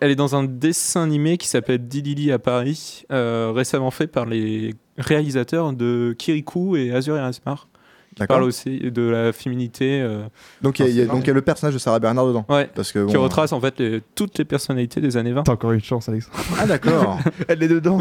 elle 0.00 0.10
est 0.10 0.16
dans 0.16 0.34
un 0.36 0.44
dessin 0.44 1.02
animé 1.02 1.36
qui 1.38 1.48
s'appelle 1.48 1.86
Dilili 1.86 2.32
à 2.32 2.38
Paris, 2.38 3.04
euh, 3.12 3.52
récemment 3.54 3.90
fait 3.90 4.06
par 4.06 4.26
les 4.26 4.74
réalisateurs 4.98 5.72
de 5.72 6.14
Kirikou 6.18 6.76
et 6.76 6.92
Azur 6.92 7.16
et 7.16 7.20
Asmar. 7.20 7.68
Qui 8.16 8.24
parle 8.28 8.44
aussi 8.44 8.78
de 8.78 9.02
la 9.02 9.32
féminité. 9.32 10.00
euh, 10.00 10.22
Donc, 10.62 10.78
il 10.78 10.86
y 10.86 10.92
y 10.92 11.02
a, 11.02 11.06
donc, 11.06 11.24
il 11.24 11.26
y 11.26 11.30
a 11.30 11.34
le 11.34 11.42
personnage 11.42 11.74
de 11.74 11.80
Sarah 11.80 11.98
Bernard 11.98 12.28
dedans. 12.28 12.46
ouais, 12.48 12.70
Parce 12.72 12.92
que, 12.92 13.04
qui 13.08 13.16
retrace 13.16 13.52
en 13.52 13.60
fait 13.60 13.74
les- 13.80 14.02
toutes 14.14 14.38
les 14.38 14.44
personnalités 14.44 15.00
des 15.00 15.16
années 15.16 15.32
20. 15.32 15.42
T'as 15.42 15.50
encore 15.54 15.72
une 15.72 15.82
chance, 15.82 16.08
Alex. 16.08 16.30
Ah, 16.56 16.64
d'accord. 16.64 17.18
Elle 17.48 17.60
est 17.64 17.66
dedans. 17.66 17.98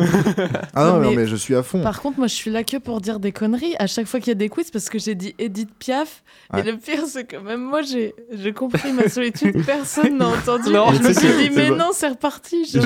ah, 0.76 0.84
non, 0.86 0.94
Non, 0.94 1.00
non, 1.00 1.10
mais- 1.10 1.16
mais 1.16 1.26
je 1.26 1.36
suis 1.36 1.56
à 1.56 1.64
fond. 1.64 1.82
Par 1.82 2.00
contre, 2.00 2.20
moi, 2.20 2.28
je 2.28 2.36
suis 2.36 2.52
là 2.52 2.64
que 2.64 2.78
pour 2.78 3.02
dire 3.02 3.20
des 3.20 3.32
conneries 3.32 3.74
à 3.80 3.88
chaque 3.88 4.06
fois 4.06 4.20
qu'il 4.20 4.28
y 4.28 4.32
a 4.34 4.36
des 4.36 4.50
quiz 4.50 4.70
parce 4.70 4.88
que 4.88 5.00
j'ai 5.00 5.16
dit 5.16 5.34
Edith 5.40 5.72
Piaf. 5.80 6.22
Ouais. 6.54 6.60
Et 6.60 6.64
le 6.72 6.78
pire, 6.78 7.08
c'est 7.08 7.24
que 7.24 7.38
même 7.38 7.64
moi, 7.64 7.82
j'ai 7.82 8.14
j'ai 8.32 8.54
compris 8.54 8.94
ma 8.94 9.10
solitude. 9.10 9.64
Personne 9.66 10.20
n'a 10.20 10.28
entendu. 10.28 10.70
Non, 10.72 10.94
je 10.94 11.02
me 11.08 11.12
suis 11.12 11.50
dit, 11.50 11.56
mais 11.56 11.72
non, 11.72 11.90
c'est 11.92 12.10
reparti. 12.10 12.66
Je 12.66 12.80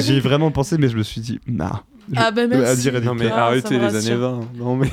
J'ai- 0.00 0.20
vraiment 0.20 0.52
pensé, 0.52 0.78
mais 0.78 0.88
je 0.88 0.96
me 0.96 1.02
suis 1.02 1.20
dit, 1.20 1.40
nah. 1.48 1.82
Je- 2.10 2.14
Ah, 2.16 2.30
ben 2.30 2.52
à 2.52 2.56
merci. 2.56 2.82
dire 2.82 2.94
Edith 2.96 3.06
Non 3.06 3.14
mais 3.14 3.28
Ah, 3.32 3.46
arrêtez 3.46 3.78
les 3.78 3.94
années 3.96 4.14
20. 4.20 4.40
Non 4.56 4.76
mais 4.76 4.90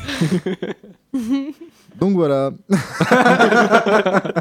Donc, 1.99 2.15
voilà. 2.15 2.49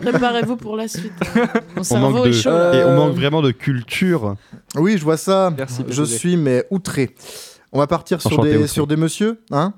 Préparez-vous 0.00 0.56
pour 0.56 0.76
la 0.76 0.88
suite. 0.88 1.12
Mon 1.36 1.80
On 1.80 1.82
cerveau 1.84 2.10
manque 2.10 2.26
est 2.26 2.30
de... 2.30 2.32
chaud. 2.32 2.50
là. 2.50 2.74
Et 2.74 2.84
on 2.84 2.88
Euh, 2.88 2.96
manque 2.96 3.14
vraiment 3.14 3.42
de 3.42 3.50
culture. 3.52 4.34
Oui, 4.76 4.98
je 4.98 5.04
vois 5.04 5.16
ça. 5.16 5.52
Merci, 5.56 5.84
je 5.88 6.02
suis, 6.02 6.36
mais 6.36 6.64
outré. 6.70 7.14
On 7.72 7.78
va 7.78 7.86
partir 7.86 8.20
sur 8.20 8.42
des, 8.42 8.66
sur 8.66 8.86
des 8.86 8.96
messieurs, 8.96 9.40
hein? 9.50 9.72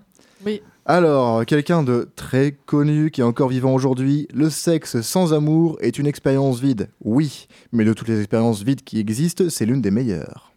Oui. 0.44 0.62
Alors, 0.87 1.44
quelqu'un 1.47 1.83
de 1.83 2.09
très 2.16 2.53
connu 2.66 3.11
qui 3.11 3.20
est 3.20 3.25
encore 3.25 3.49
vivant 3.49 3.73
aujourd'hui, 3.75 4.27
le 4.35 4.51
sexe 4.51 5.01
sans 5.01 5.33
amour 5.33 5.77
est 5.81 5.99
une 5.99 6.07
expérience 6.07 6.61
vide. 6.61 6.88
Oui, 7.05 7.47
mais 7.73 7.85
de 7.85 7.92
toutes 7.92 8.09
les 8.09 8.18
expériences 8.18 8.62
vides 8.62 8.83
qui 8.85 8.99
existent, 9.01 9.44
c'est 9.49 9.64
l'une 9.64 9.81
des 9.81 9.90
meilleures. 9.90 10.53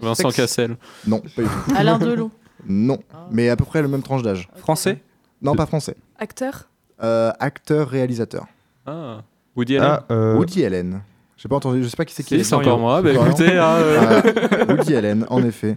Vincent 0.00 0.30
Sexe 0.30 0.36
Cassel. 0.36 0.76
Non, 1.06 1.20
pas 1.20 1.42
du 1.42 1.48
tout. 1.48 1.74
Alain 1.76 1.98
Delon. 1.98 2.30
Non, 2.66 2.98
Ah. 3.12 3.26
mais 3.30 3.48
à 3.48 3.56
peu 3.56 3.64
près 3.64 3.82
le 3.82 3.88
même 3.88 4.02
tranche 4.02 4.22
d'âge. 4.22 4.48
Français? 4.56 5.02
Non, 5.42 5.54
pas 5.54 5.66
français. 5.66 5.96
Acteur? 6.18 6.68
Euh, 7.02 7.32
acteur, 7.40 7.88
réalisateur. 7.88 8.46
Ah. 8.86 9.22
Woody 9.56 9.76
Allen. 9.76 9.90
Ah, 9.90 10.04
euh, 10.12 10.36
Woody 10.36 10.64
Allen. 10.64 11.02
J'ai 11.36 11.48
pas 11.48 11.56
entendu, 11.56 11.82
je 11.82 11.88
sais 11.88 11.96
pas 11.96 12.04
qui 12.04 12.14
c'est 12.14 12.22
qui 12.22 12.36
Si, 12.36 12.40
est. 12.40 12.44
c'est 12.44 12.54
encore 12.54 12.78
moi. 12.78 13.02
Bah, 13.02 13.10
écoutez, 13.12 13.58
hein, 13.58 13.64
euh, 13.78 14.22
Ah, 14.68 14.72
Woody 14.74 14.94
Allen, 14.94 15.26
en 15.28 15.42
effet. 15.42 15.76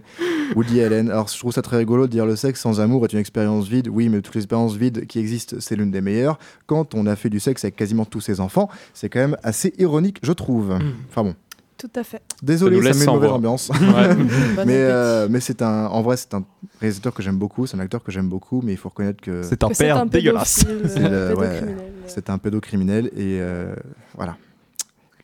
Woody 0.54 0.80
Allen. 0.80 1.10
Alors, 1.10 1.26
je 1.26 1.36
trouve 1.36 1.52
ça 1.52 1.60
très 1.62 1.76
rigolo 1.78 2.06
de 2.06 2.12
dire 2.12 2.24
le 2.24 2.36
sexe 2.36 2.60
sans 2.60 2.80
amour 2.80 3.04
est 3.04 3.12
une 3.12 3.18
expérience 3.18 3.66
vide. 3.66 3.88
Oui, 3.90 4.08
mais 4.08 4.20
toutes 4.20 4.36
les 4.36 4.42
expériences 4.42 4.76
vides 4.76 5.06
qui 5.08 5.18
existent, 5.18 5.56
c'est 5.58 5.74
l'une 5.74 5.90
des 5.90 6.00
meilleures. 6.00 6.38
Quand 6.66 6.94
on 6.94 7.04
a 7.06 7.16
fait 7.16 7.30
du 7.30 7.40
sexe 7.40 7.64
avec 7.64 7.74
quasiment 7.74 8.04
tous 8.04 8.20
ses 8.20 8.38
enfants, 8.38 8.68
c'est 8.94 9.08
quand 9.08 9.18
même 9.18 9.36
assez 9.42 9.74
ironique, 9.78 10.18
je 10.22 10.32
trouve. 10.32 10.78
Enfin 11.10 11.24
bon. 11.24 11.34
Tout 11.78 11.90
à 11.94 12.04
fait. 12.04 12.22
Désolé, 12.42 12.76
Ça 12.76 12.88
nous 12.88 12.92
ça, 12.94 12.98
met 12.98 13.04
une 13.04 13.10
mauvaise 13.12 13.28
voix. 13.28 13.36
ambiance. 13.36 13.70
mais 14.66 14.74
euh, 14.76 15.28
mais 15.30 15.40
c'est 15.40 15.60
un, 15.62 15.86
en 15.86 16.02
vrai, 16.02 16.16
c'est 16.16 16.32
un 16.34 16.44
réalisateur 16.80 17.12
que 17.12 17.22
j'aime 17.22 17.36
beaucoup, 17.38 17.66
c'est 17.66 17.76
un 17.76 17.80
acteur 17.80 18.02
que 18.02 18.10
j'aime 18.10 18.28
beaucoup, 18.28 18.62
mais 18.64 18.72
il 18.72 18.78
faut 18.78 18.88
reconnaître 18.88 19.20
que 19.20 19.42
c'est 19.42 19.62
un 19.62 19.68
père 19.68 19.98
un 19.98 20.06
dégueulasse. 20.06 20.64
pédophile, 20.64 20.90
C'est 20.90 21.04
euh, 21.04 21.34
ouais. 21.34 22.30
un 22.30 22.38
pédocriminel 22.38 23.06
et 23.08 23.38
euh, 23.40 23.74
voilà. 24.14 24.36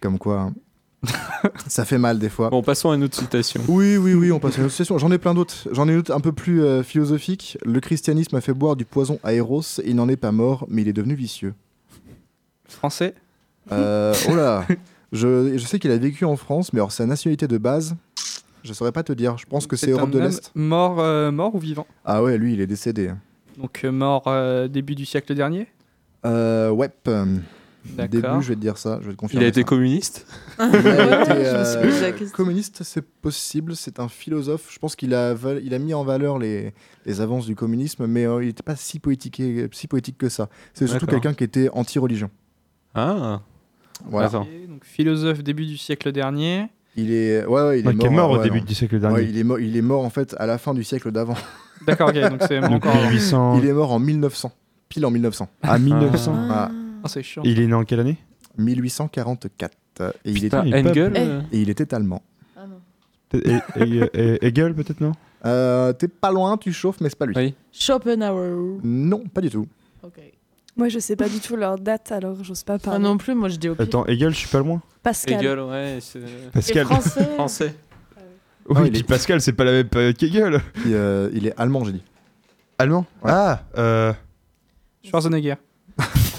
Comme 0.01 0.19
quoi, 0.19 0.41
hein. 0.41 0.55
ça 1.67 1.85
fait 1.85 1.99
mal 1.99 2.19
des 2.19 2.29
fois. 2.29 2.51
Bon, 2.51 2.62
passons 2.62 2.91
à 2.91 2.95
une 2.95 3.05
autre 3.05 3.17
citation. 3.17 3.61
Oui, 3.69 3.97
oui, 3.97 4.15
oui, 4.15 4.31
on 4.31 4.38
passe 4.38 4.57
à 4.57 4.59
une 4.61 4.67
autre 4.67 4.75
session. 4.75 4.99
J'en 4.99 5.11
ai 5.11 5.19
plein 5.19 5.35
d'autres. 5.35 5.69
J'en 5.73 5.88
ai 5.88 5.93
une 5.93 5.99
autre 5.99 6.12
un 6.12 6.21
peu 6.21 6.33
plus 6.33 6.62
euh, 6.62 6.83
philosophique. 6.83 7.59
Le 7.65 7.81
christianisme 7.81 8.37
a 8.37 8.41
fait 8.41 8.53
boire 8.53 8.77
du 8.77 8.85
poison 8.85 9.19
à 9.25 9.33
Eros. 9.35 9.62
Il 9.85 9.97
n'en 9.97 10.09
est 10.09 10.17
pas 10.17 10.33
mort, 10.33 10.67
mais 10.69 10.83
il 10.83 10.88
est 10.88 10.93
devenu 10.93 11.15
vicieux. 11.15 11.55
Français? 12.69 13.15
Euh, 13.71 14.15
oh 14.29 14.35
là 14.35 14.67
je, 15.12 15.57
je 15.57 15.64
sais 15.66 15.79
qu'il 15.79 15.90
a 15.90 15.98
vécu 15.98 16.25
en 16.25 16.37
France, 16.37 16.72
mais 16.72 16.79
alors 16.81 16.92
sa 16.92 17.07
nationalité 17.07 17.46
de 17.46 17.59
base, 17.59 17.94
je 18.64 18.72
saurais 18.72 18.92
pas 18.92 19.03
te 19.03 19.12
dire. 19.12 19.38
Je 19.38 19.46
pense 19.46 19.66
que 19.66 19.77
c'est 19.77 19.90
Europe 19.90 20.09
un 20.09 20.11
de 20.11 20.18
homme 20.18 20.25
l'Est. 20.25 20.51
Mort, 20.55 21.01
euh, 21.01 21.31
mort 21.31 21.55
ou 21.55 21.59
vivant? 21.59 21.87
Ah 22.05 22.22
ouais, 22.22 22.38
lui, 22.38 22.55
il 22.55 22.61
est 22.61 22.66
décédé. 22.66 23.12
Donc 23.59 23.81
euh, 23.85 23.92
mort 23.92 24.25
euh, 24.27 24.68
début 24.68 24.94
du 24.94 25.05
siècle 25.05 25.35
dernier? 25.35 25.68
Euh, 26.25 26.70
ouais. 26.70 26.88
D'accord. 27.05 28.09
Début, 28.09 28.42
je 28.42 28.48
vais 28.51 28.55
te 28.55 28.61
dire 28.61 28.79
ça. 28.79 28.98
Je 29.03 29.07
vais 29.07 29.11
te 29.11 29.14
Il 29.14 29.16
confirmer. 29.16 29.44
a 29.44 29.48
été 29.48 29.62
ça. 29.62 29.66
communiste? 29.66 30.27
Il 30.61 30.64
a 30.64 31.22
été, 31.22 31.33
euh, 31.33 32.29
communiste, 32.33 32.85
c'est 32.85 33.03
possible. 33.05 33.75
C'est 33.75 33.98
un 33.98 34.09
philosophe. 34.09 34.68
Je 34.72 34.79
pense 34.79 34.94
qu'il 34.94 35.12
a, 35.14 35.35
il 35.61 35.75
a 35.75 35.79
mis 35.81 35.92
en 35.92 36.05
valeur 36.05 36.38
les, 36.38 36.72
les 37.05 37.20
avances 37.20 37.44
du 37.44 37.57
communisme, 37.57 38.07
mais 38.07 38.25
euh, 38.25 38.40
il 38.42 38.46
n'était 38.46 38.62
pas 38.62 38.77
si 38.77 39.01
poétique, 39.01 39.42
si 39.72 39.88
poétique 39.88 40.16
que 40.16 40.29
ça. 40.29 40.48
C'est 40.75 40.87
surtout 40.87 41.07
quelqu'un 41.07 41.35
qui 41.35 41.42
était 41.42 41.68
anti-religion. 41.72 42.31
Ah. 42.94 43.40
Voilà. 44.11 44.29
Donc 44.29 44.85
philosophe 44.85 45.43
début 45.43 45.67
du 45.67 45.77
siècle 45.77 46.12
dernier. 46.12 46.67
Il 46.97 47.11
est, 47.11 47.45
ouais, 47.47 47.62
ouais, 47.62 47.81
il 47.81 47.85
est 47.85 47.88
Ouais, 47.88 47.95
mort, 47.95 48.07
est 48.07 48.11
mort 48.11 48.31
au 48.33 48.37
ouais, 48.38 48.43
début 48.45 48.59
non. 48.61 48.65
du 48.67 48.75
siècle 48.75 48.97
Ouais, 48.97 49.01
dernier. 49.01 49.23
il, 49.23 49.38
est 49.38 49.45
mort, 49.45 49.59
il 49.61 49.77
est 49.77 49.83
mort 49.83 50.05
en 50.05 50.11
fait 50.11 50.35
à 50.38 50.45
la 50.47 50.59
fin 50.59 50.75
du 50.75 50.85
siècle 50.85 51.11
d'avant. 51.11 51.35
D'accord, 51.87 52.11
ok, 52.11 52.15
donc 52.31 52.43
c'est 52.47 52.61
Donc 52.69 52.85
encore. 52.87 52.95
1800 52.97 53.59
Il 53.59 53.67
est 53.67 53.73
mort 53.73 53.93
en 53.93 53.99
1900, 53.99 54.53
pile 54.88 55.07
en 55.07 55.11
1900, 55.11 55.49
à 55.62 55.79
1900. 55.79 56.35
Ah. 56.51 56.71
Ah, 57.05 57.09
c'est 57.09 57.23
chiant. 57.23 57.43
Il 57.45 57.61
est 57.61 57.67
né 57.67 57.75
en 57.75 57.85
quelle 57.85 58.01
année? 58.01 58.19
1844. 58.59 59.73
Et 60.25 60.31
il, 60.31 60.35
Putain, 60.41 60.65
était, 60.65 60.81
il 60.81 60.88
Engel. 60.88 61.12
Euh, 61.17 61.41
et 61.53 61.61
il 61.62 61.71
était 61.71 61.95
allemand. 61.95 62.23
Ah 62.57 62.67
non. 62.67 62.81
Et, 63.35 63.55
et- 63.81 64.11
et- 64.15 64.47
Hegel 64.47 64.75
peut-être 64.75 65.01
non? 65.01 65.12
Euh, 65.45 65.93
T'es 65.93 66.09
pas 66.09 66.31
loin, 66.31 66.57
tu 66.57 66.73
chauffes, 66.73 67.01
mais 67.01 67.09
c'est 67.09 67.19
pas 67.19 67.27
lui. 67.27 67.35
Oui. 67.37 67.55
Schopenhauer. 67.73 68.79
Non, 68.85 69.25
pas 69.33 69.41
du 69.41 69.51
tout. 69.51 69.67
Ok. 70.03 70.21
Moi, 70.77 70.89
je 70.89 70.99
sais 70.99 71.17
pas 71.17 71.29
du 71.29 71.39
tout 71.39 71.55
leur 71.57 71.79
date, 71.79 72.13
alors 72.13 72.43
j'ose 72.43 72.63
pas 72.63 72.75
Ah 72.75 72.79
parler. 72.79 73.03
non 73.05 73.19
plus, 73.19 73.35
moi 73.35 73.49
je 73.51 73.57
dis 73.57 73.69
au 73.69 73.75
pire. 73.75 73.85
Attends, 73.85 74.07
Hegel, 74.07 74.31
je 74.31 74.37
suis 74.39 74.49
pas 74.49 74.61
loin. 74.61 74.81
Pascal. 75.03 75.35
Hegel, 75.41 75.61
ouais. 75.61 75.99
c'est- 76.01 76.19
Et 76.19 76.51
Pascal. 76.53 76.87
français. 76.87 77.25
Français. 77.35 77.75
Oui, 78.69 78.77
Ah, 78.79 78.83
il 78.87 78.91
puis 78.93 79.01
est- 79.01 79.05
Pascal, 79.05 79.41
c'est 79.43 79.53
pas 79.53 79.65
la 79.65 79.73
même 79.73 79.89
période 79.89 80.17
qu'Hegel. 80.17 80.61
Il, 80.87 80.95
euh, 80.95 81.29
il 81.35 81.47
est 81.47 81.55
allemand, 81.61 81.85
j'ai 81.85 81.93
dit. 81.93 82.03
Allemand? 82.79 83.05
Ouais. 83.23 83.31
Ah, 83.33 83.63
euh, 83.77 84.13
Schwarzenegger. 85.05 85.57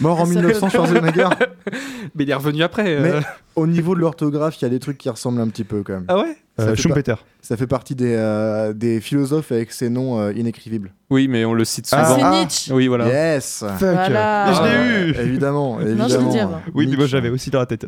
Mort 0.00 0.20
en 0.20 0.26
Ça 0.26 0.32
1900, 0.34 0.68
fait- 0.68 0.76
Schwarzenegger. 0.76 1.28
Mais 2.14 2.24
il 2.24 2.30
est 2.30 2.34
revenu 2.34 2.62
après. 2.62 2.84
euh. 2.88 3.20
Mais- 3.20 3.26
Au 3.56 3.66
niveau 3.66 3.94
de 3.94 4.00
l'orthographe, 4.00 4.60
il 4.60 4.64
y 4.64 4.66
a 4.66 4.68
des 4.68 4.78
trucs 4.78 4.98
qui 4.98 5.08
ressemblent 5.08 5.40
un 5.40 5.48
petit 5.48 5.64
peu 5.64 5.82
quand 5.82 5.94
même. 5.94 6.04
Ah 6.08 6.18
ouais? 6.18 6.36
Ça 6.58 6.64
euh, 6.64 6.74
fait 6.74 6.82
Schumpeter. 6.82 7.14
Ça 7.42 7.56
fait 7.56 7.66
partie 7.66 7.94
des, 7.94 8.14
euh, 8.16 8.72
des 8.72 9.00
philosophes 9.00 9.52
avec 9.52 9.72
ces 9.72 9.88
noms 9.90 10.18
euh, 10.20 10.32
inécrivibles. 10.32 10.92
Oui, 11.10 11.28
mais 11.28 11.44
on 11.44 11.54
le 11.54 11.64
cite 11.64 11.88
Ah, 11.92 12.04
souvent. 12.14 12.32
C'est 12.32 12.38
Nietzsche. 12.40 12.72
Oui, 12.72 12.86
voilà. 12.88 13.08
Yes 13.08 13.64
Fuck 13.66 13.78
Voilà. 13.80 14.46
Mais 14.48 14.54
je 14.54 14.62
l'ai 14.62 14.68
Ah, 14.68 15.22
eu 15.24 15.26
Évidemment, 15.28 15.80
évidemment. 15.80 16.08
je 16.08 16.16
le 16.18 16.30
dis 16.30 16.38
avant. 16.38 16.60
Oui, 16.74 16.86
mais 16.86 16.92
moi 16.96 17.04
Nietzsche. 17.04 17.06
j'avais 17.08 17.30
aussi 17.30 17.50
dans 17.50 17.58
la 17.60 17.66
tête. 17.66 17.86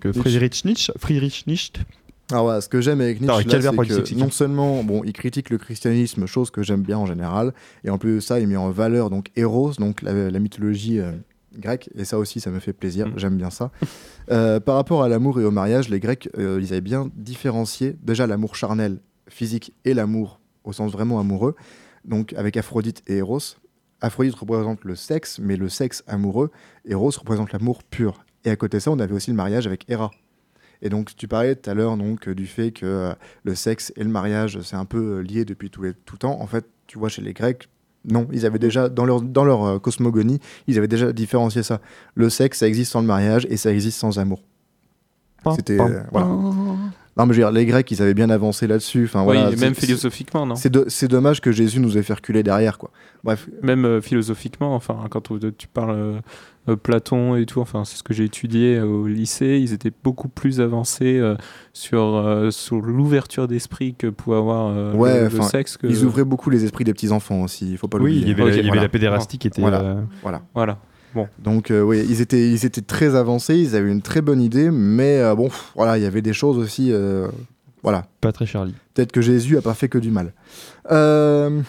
Que 0.00 0.08
Nietzsche, 0.08 0.92
Friedrich 0.98 1.46
Nietzsche. 1.46 1.72
Alors 2.30 2.44
voilà, 2.44 2.60
ce 2.60 2.68
que 2.68 2.80
j'aime 2.80 3.00
avec 3.00 3.20
Nietzsche, 3.20 3.50
c'est 3.50 3.76
que 3.88 4.14
non 4.18 4.30
seulement 4.30 4.82
bon, 4.84 5.02
il 5.04 5.12
critique 5.12 5.50
le 5.50 5.58
christianisme, 5.58 6.26
chose 6.26 6.50
que 6.50 6.62
j'aime 6.62 6.82
bien 6.82 6.96
en 6.98 7.06
général, 7.06 7.52
et 7.84 7.90
en 7.90 7.98
plus 7.98 8.14
de 8.16 8.20
ça, 8.20 8.40
il 8.40 8.46
met 8.48 8.56
en 8.56 8.70
valeur 8.70 9.10
donc 9.10 9.26
Eros, 9.36 9.72
donc 9.78 10.00
la, 10.02 10.30
la 10.30 10.38
mythologie 10.38 10.98
euh, 10.98 11.12
grec, 11.58 11.90
et 11.94 12.04
ça 12.04 12.18
aussi, 12.18 12.40
ça 12.40 12.50
me 12.50 12.58
fait 12.60 12.72
plaisir, 12.72 13.08
Mm. 13.08 13.12
j'aime 13.16 13.36
bien 13.36 13.50
ça. 13.50 13.70
Euh, 14.30 14.60
par 14.60 14.76
rapport 14.76 15.02
à 15.02 15.08
l'amour 15.08 15.40
et 15.40 15.44
au 15.44 15.50
mariage, 15.50 15.88
les 15.90 16.00
Grecs, 16.00 16.28
euh, 16.38 16.58
ils 16.62 16.72
avaient 16.72 16.80
bien 16.80 17.10
différencié 17.16 17.96
déjà 18.02 18.26
l'amour 18.26 18.56
charnel, 18.56 19.00
physique, 19.28 19.74
et 19.84 19.92
l'amour 19.92 20.40
au 20.64 20.72
sens 20.72 20.92
vraiment 20.92 21.18
amoureux, 21.20 21.54
donc 22.06 22.32
avec 22.34 22.56
Aphrodite 22.56 23.02
et 23.08 23.16
Eros. 23.18 23.40
Aphrodite 24.00 24.34
représente 24.36 24.84
le 24.84 24.96
sexe, 24.96 25.38
mais 25.42 25.56
le 25.56 25.68
sexe 25.68 26.02
amoureux, 26.06 26.50
Eros 26.88 27.10
représente 27.18 27.52
l'amour 27.52 27.82
pur. 27.82 28.24
Et 28.44 28.50
à 28.50 28.56
côté 28.56 28.78
de 28.78 28.82
ça, 28.82 28.90
on 28.90 28.98
avait 28.98 29.14
aussi 29.14 29.30
le 29.30 29.36
mariage 29.36 29.66
avec 29.66 29.84
Héra. 29.88 30.10
Et 30.82 30.88
donc, 30.88 31.14
tu 31.16 31.28
parlais 31.28 31.54
tout 31.54 31.70
à 31.70 31.74
l'heure 31.74 31.96
donc 31.96 32.28
du 32.28 32.46
fait 32.46 32.72
que 32.72 32.84
euh, 32.86 33.12
le 33.44 33.54
sexe 33.54 33.92
et 33.96 34.02
le 34.04 34.10
mariage, 34.10 34.60
c'est 34.62 34.76
un 34.76 34.84
peu 34.84 35.18
euh, 35.18 35.20
lié 35.22 35.44
depuis 35.44 35.70
tout, 35.70 35.82
les- 35.82 35.94
tout 35.94 36.16
temps. 36.16 36.40
En 36.40 36.46
fait, 36.46 36.66
tu 36.88 36.98
vois, 36.98 37.08
chez 37.08 37.22
les 37.22 37.32
Grecs, 37.32 37.68
non, 38.04 38.26
ils 38.32 38.44
avaient 38.46 38.58
déjà, 38.58 38.88
dans 38.88 39.04
leur, 39.04 39.22
dans 39.22 39.44
leur 39.44 39.64
euh, 39.64 39.78
cosmogonie, 39.78 40.40
ils 40.66 40.76
avaient 40.78 40.88
déjà 40.88 41.12
différencié 41.12 41.62
ça. 41.62 41.80
Le 42.16 42.28
sexe, 42.30 42.58
ça 42.58 42.66
existe 42.66 42.90
sans 42.92 43.00
le 43.00 43.06
mariage 43.06 43.46
et 43.48 43.56
ça 43.56 43.72
existe 43.72 43.98
sans 43.98 44.18
amour. 44.18 44.42
C'était. 45.56 45.78
Euh, 45.80 46.02
voilà. 46.10 46.26
Non, 47.18 47.26
mais 47.26 47.34
je 47.34 47.40
veux 47.40 47.44
dire, 47.46 47.52
les 47.52 47.66
Grecs, 47.66 47.90
ils 47.90 48.00
avaient 48.00 48.14
bien 48.14 48.30
avancé 48.30 48.66
là-dessus. 48.66 49.04
Enfin, 49.04 49.20
Oui, 49.20 49.36
voilà, 49.36 49.54
même 49.56 49.74
philosophiquement, 49.74 50.46
non 50.46 50.54
C'est 50.54 50.70
do- 50.70 50.84
c'est 50.88 51.08
dommage 51.08 51.42
que 51.42 51.52
Jésus 51.52 51.78
nous 51.78 51.98
ait 51.98 52.02
fait 52.02 52.14
reculer 52.14 52.42
derrière, 52.42 52.78
quoi. 52.78 52.90
Bref, 53.22 53.48
Même 53.62 53.84
euh, 53.84 54.00
philosophiquement, 54.00 54.74
enfin, 54.74 54.96
quand 55.10 55.28
tu 55.58 55.68
parles 55.68 55.90
euh, 55.94 56.14
euh, 56.70 56.76
Platon 56.76 57.36
et 57.36 57.44
tout, 57.44 57.60
enfin, 57.60 57.84
c'est 57.84 57.96
ce 57.98 58.02
que 58.02 58.14
j'ai 58.14 58.24
étudié 58.24 58.76
euh, 58.78 58.84
au 58.86 59.06
lycée, 59.06 59.58
ils 59.62 59.74
étaient 59.74 59.92
beaucoup 60.02 60.28
plus 60.28 60.60
avancés 60.62 61.18
euh, 61.18 61.36
sur, 61.74 62.02
euh, 62.16 62.50
sur 62.50 62.80
l'ouverture 62.80 63.46
d'esprit 63.46 63.94
que 63.94 64.06
pouvait 64.06 64.38
avoir 64.38 64.68
euh, 64.68 64.94
Ouais, 64.94 65.28
le, 65.28 65.42
sexe. 65.42 65.76
Que... 65.76 65.86
ils 65.88 66.04
ouvraient 66.04 66.24
beaucoup 66.24 66.48
les 66.48 66.64
esprits 66.64 66.84
des 66.84 66.94
petits-enfants 66.94 67.42
aussi, 67.42 67.72
il 67.72 67.76
faut 67.76 67.88
pas 67.88 67.98
Oui, 67.98 68.04
l'oublier. 68.14 68.22
il 68.22 68.28
y 68.28 68.32
avait, 68.32 68.42
Ok, 68.42 68.48
la, 68.48 68.54
il 68.54 68.56
y 68.56 68.60
avait 68.60 68.68
voilà. 68.68 68.82
la 68.82 68.88
pédérastie 68.88 69.36
qui 69.38 69.48
était. 69.48 69.60
Voilà. 69.60 69.80
euh, 69.82 70.02
Voilà. 70.54 70.78
Donc 71.38 71.70
euh, 71.70 71.82
oui, 71.82 72.04
ils 72.08 72.20
étaient, 72.20 72.48
ils 72.50 72.64
étaient 72.64 72.80
très 72.82 73.14
avancés, 73.14 73.56
ils 73.56 73.74
avaient 73.76 73.90
une 73.90 74.02
très 74.02 74.20
bonne 74.22 74.40
idée, 74.40 74.70
mais 74.70 75.18
euh, 75.18 75.34
bon, 75.34 75.44
pff, 75.48 75.72
voilà, 75.76 75.98
il 75.98 76.02
y 76.02 76.06
avait 76.06 76.22
des 76.22 76.32
choses 76.32 76.58
aussi, 76.58 76.88
euh, 76.92 77.28
voilà. 77.82 78.06
pas 78.20 78.32
très 78.32 78.46
Charlie. 78.46 78.74
Peut-être 78.94 79.12
que 79.12 79.20
Jésus 79.20 79.56
a 79.58 79.62
pas 79.62 79.74
fait 79.74 79.88
que 79.88 79.98
du 79.98 80.10
mal. 80.10 80.32
Euh, 80.90 81.60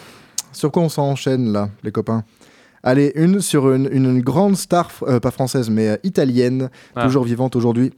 sur 0.52 0.70
quoi 0.72 0.82
on 0.82 0.88
s'enchaîne 0.88 1.52
là, 1.52 1.68
les 1.82 1.92
copains? 1.92 2.24
Allez, 2.82 3.12
une 3.14 3.40
sur 3.40 3.72
une, 3.72 3.88
une 3.90 4.20
grande 4.20 4.56
star, 4.56 4.90
euh, 5.02 5.18
pas 5.20 5.30
française, 5.30 5.70
mais 5.70 5.88
euh, 5.88 5.96
italienne, 6.04 6.68
Ah. 6.94 7.04
toujours 7.04 7.24
vivante 7.24 7.56
aujourd'hui. 7.56 7.92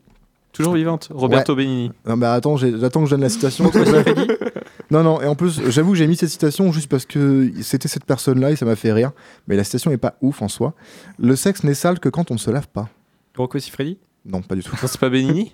Toujours 0.53 0.75
vivante, 0.75 1.09
Roberto 1.13 1.55
Benigni. 1.55 1.91
Non, 2.07 2.17
mais 2.17 2.27
attends, 2.27 2.57
j'attends 2.57 3.01
que 3.01 3.07
je 3.07 3.11
donne 3.11 3.21
la 3.21 3.29
citation. 3.29 3.71
non, 4.91 5.03
non, 5.03 5.21
et 5.21 5.27
en 5.27 5.35
plus, 5.35 5.61
j'avoue 5.71 5.93
que 5.93 5.97
j'ai 5.99 6.07
mis 6.07 6.17
cette 6.17 6.29
citation 6.31 6.71
juste 6.73 6.89
parce 6.89 7.07
que 7.07 7.51
c'était 7.63 7.89
cette 7.89 8.05
personne-là 8.05 8.51
et 8.53 8.57
ça 8.57 8.65
m'a 8.65 8.77
fait 8.77 8.93
rire. 8.93 9.13
Mais 9.49 9.57
la 9.57 9.65
citation 9.65 9.91
est 9.91 9.97
pas 9.97 10.17
ouf 10.23 10.43
en 10.43 10.49
soi. 10.49 10.75
Le 11.19 11.35
sexe 11.37 11.65
n'est 11.65 11.75
sale 11.75 11.99
que 12.01 12.09
quand 12.09 12.31
on 12.31 12.35
ne 12.35 12.39
se 12.39 12.51
lave 12.51 12.69
pas. 12.69 12.89
Rocco 13.37 13.59
Siffredi 13.59 13.99
Non, 14.25 14.43
pas 14.43 14.55
du 14.55 14.63
tout. 14.63 14.75
C'est 14.87 14.99
pas 15.01 15.09
Benigni? 15.11 15.53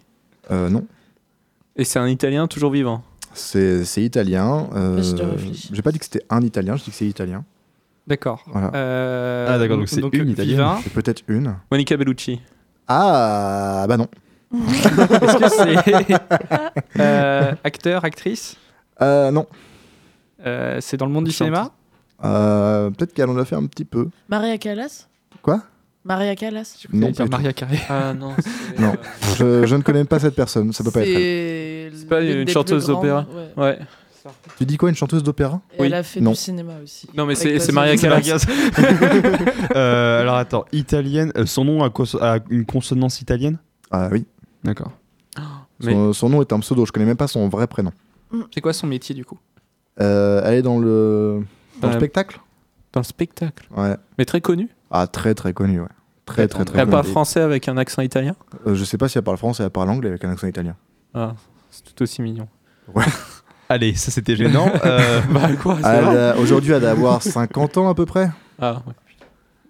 Euh, 0.51 0.69
non. 0.69 0.87
Et 1.77 1.85
c'est 1.85 1.99
un 1.99 2.09
Italien 2.09 2.47
toujours 2.47 2.71
vivant? 2.71 3.03
C'est 3.35 3.85
c'est 3.87 4.03
italien. 4.03 4.69
euh, 4.75 5.03
j'ai 5.73 5.81
pas 5.81 5.91
dit 5.91 5.99
que 5.99 6.05
c'était 6.05 6.23
un 6.29 6.43
italien, 6.43 6.77
je 6.77 6.85
dis 6.85 6.91
que 6.91 6.97
c'est 6.97 7.07
italien. 7.07 7.45
D'accord. 8.07 8.45
Voilà. 8.47 8.71
Euh, 8.75 9.47
Ah, 9.49 9.59
d'accord, 9.59 9.79
donc 9.79 9.89
c'est 9.89 10.01
une 10.01 10.29
italienne. 10.29 10.57
vivant. 10.57 10.79
C'est 10.85 10.93
peut-être 10.93 11.23
une. 11.29 11.55
Monica 11.71 11.97
Bellucci. 11.97 12.43
Ah, 12.89 13.87
bah 13.89 13.97
non. 13.97 14.07
Est-ce 14.53 15.39
que 15.39 15.49
c'est 15.49 17.01
euh, 17.01 17.55
acteur, 17.65 18.05
actrice? 18.05 18.57
Euh, 19.03 19.31
non. 19.31 19.47
Euh, 20.47 20.79
C'est 20.81 20.97
dans 20.97 21.07
le 21.07 21.13
monde 21.13 21.25
du 21.25 21.31
Chante. 21.33 21.47
cinéma 21.49 21.71
Euh, 22.25 22.91
peut-être 22.91 23.13
qu'elle 23.15 23.29
en 23.29 23.37
a 23.37 23.45
fait 23.45 23.57
un 23.57 23.67
petit 23.67 23.85
peu. 23.85 24.09
Maria 24.29 24.57
Callas 24.59 25.07
Quoi? 25.43 25.63
Maria 26.05 26.35
Callas 26.37 26.77
Non, 26.93 27.01
J'allais 27.01 27.13
dire. 27.13 27.29
Maria 27.31 27.53
Carré. 27.53 27.79
Ah 27.89 28.13
non. 28.15 28.35
Non. 28.79 28.95
Je, 29.39 29.67
je 29.67 29.77
ne 29.77 29.83
connais 29.83 30.05
pas 30.05 30.19
cette 30.19 30.35
personne, 30.35 30.73
ça 30.73 30.83
peut 30.83 30.91
pas 30.91 31.01
être 31.03 31.09
elle. 31.09 31.93
C'est 31.97 32.09
pas 32.09 32.21
une 32.23 32.49
chanteuse 32.49 32.87
d'opéra 32.87 33.27
ouais. 33.57 33.63
Ouais. 33.65 33.79
Tu 34.57 34.65
dis 34.67 34.77
quoi, 34.77 34.89
une 34.89 34.95
chanteuse 34.95 35.23
d'opéra? 35.25 35.61
Oui. 35.81 35.87
Elle 35.87 35.95
a 35.95 36.03
fait 36.05 36.21
Non. 36.21 36.31
du 36.31 36.37
cinéma 36.37 36.75
aussi. 36.83 37.09
Non, 37.15 37.27
mais 37.27 37.35
Avec 37.41 37.61
c'est 37.61 37.73
Basil 37.73 37.75
Maria. 37.75 37.97
Callas. 37.97 38.47
Euh, 39.77 40.21
alors 40.21 40.37
attends, 40.37 40.65
italienne. 40.73 41.33
euh, 41.37 41.47
son 41.47 41.65
nom 41.65 41.83
a, 41.83 41.91
cons- 41.91 42.19
a 42.21 42.39
une 42.51 42.65
consonance 42.65 43.21
italienne? 43.21 43.59
Ah 43.91 44.09
oui. 44.13 44.25
D'accord. 44.65 44.93
Mais 45.83 45.93
Son, 45.93 46.13
son 46.13 46.29
nom 46.29 46.41
est 46.41 46.53
un 46.53 46.61
pseudo, 46.61 46.87
je 46.87 46.93
connais 46.93 47.07
même 47.07 47.17
pas 47.17 47.27
son 47.27 47.49
vrai 47.49 47.67
prénom. 47.67 47.91
C'est 48.55 48.61
quoi 48.61 48.73
son 48.73 48.87
métier 48.87 49.15
du 49.15 49.25
coup 49.25 49.39
Euh, 50.01 50.43
elle 50.45 50.55
est 50.55 50.63
dans 50.63 50.79
le, 50.79 51.45
dans 51.81 51.89
le 51.89 51.95
Euh, 51.95 51.99
spectacle 51.99 52.41
dans 52.93 53.01
le 53.01 53.05
spectacle. 53.05 53.67
Ouais. 53.75 53.97
Mais 54.19 54.25
très 54.27 54.41
connu. 54.43 54.69
Ah, 54.91 55.07
très 55.07 55.35
très 55.35 55.53
connu, 55.55 55.81
ouais. 55.81 55.89
Très 56.27 56.47
très 56.47 56.65
très 56.65 56.79
Elle 56.79 56.89
parle 56.91 57.05
français 57.07 57.41
avec 57.41 57.67
un 57.69 57.77
accent 57.79 58.03
italien 58.03 58.35
Euh, 58.67 58.75
je 58.75 58.85
sais 58.85 58.99
pas 58.99 59.09
si 59.09 59.17
elle 59.19 59.25
parle 59.25 59.39
français, 59.39 59.65
elle 59.65 59.71
parle 59.71 59.89
anglais 59.91 60.11
avec 60.11 60.25
un 60.25 60.31
accent 60.31 60.47
italien. 60.47 60.77
Ah, 61.15 61.35
c'est 61.71 61.83
tout 61.85 62.03
aussi 62.03 62.21
mignon. 62.23 62.47
Allez, 63.69 63.95
ça 63.95 64.11
c'était 64.11 64.37
gênant. 64.37 64.71
Euh, 64.85 65.21
bah 65.31 65.49
quoi 65.61 65.79
c'est 65.83 65.89
Elle, 65.89 66.05
vrai 66.05 66.17
euh, 66.17 66.37
Aujourd'hui, 66.37 66.73
elle 66.73 66.81
doit 66.83 66.91
avoir 66.91 67.23
50 67.23 67.79
ans 67.79 67.89
à 67.89 67.95
peu 67.95 68.05
près. 68.05 68.31
Ah, 68.61 68.83
ouais. 68.87 68.93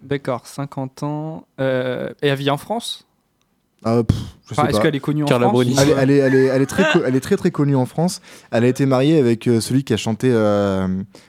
D'accord, 0.01 0.45
50 0.45 1.03
ans. 1.03 1.47
Euh, 1.61 2.09
et 2.21 2.27
elle 2.27 2.37
vit 2.37 2.49
en 2.49 2.57
France 2.57 3.07
Ah, 3.85 4.01
pff, 4.03 4.17
je 4.47 4.53
Enfin, 4.53 4.63
sais 4.63 4.69
Est-ce 4.71 4.81
qu'elle 4.81 4.95
est 4.95 4.99
connue 4.99 5.25
Carla 5.25 5.47
en 5.47 5.49
France 5.49 5.65
Bruni. 5.65 5.75
Elle, 5.79 5.89
est- 5.89 5.93
euh, 5.93 5.97
elle 6.01 6.11
est, 6.11 6.17
elle, 6.17 6.35
est, 6.35 6.45
elle, 6.45 6.61
est 6.61 6.65
très 6.65 6.83
co- 6.91 6.99
elle 7.05 7.15
est 7.15 7.19
très 7.19 7.35
très 7.37 7.51
connue 7.51 7.75
en 7.75 7.85
France. 7.85 8.21
Elle 8.51 8.63
a 8.63 8.67
été 8.67 8.85
mariée 8.85 9.19
avec 9.19 9.47
euh, 9.47 9.59
celui 9.59 9.83
qui 9.83 9.93
a 9.93 9.97
chanté 9.97 10.29
euh, 10.31 10.87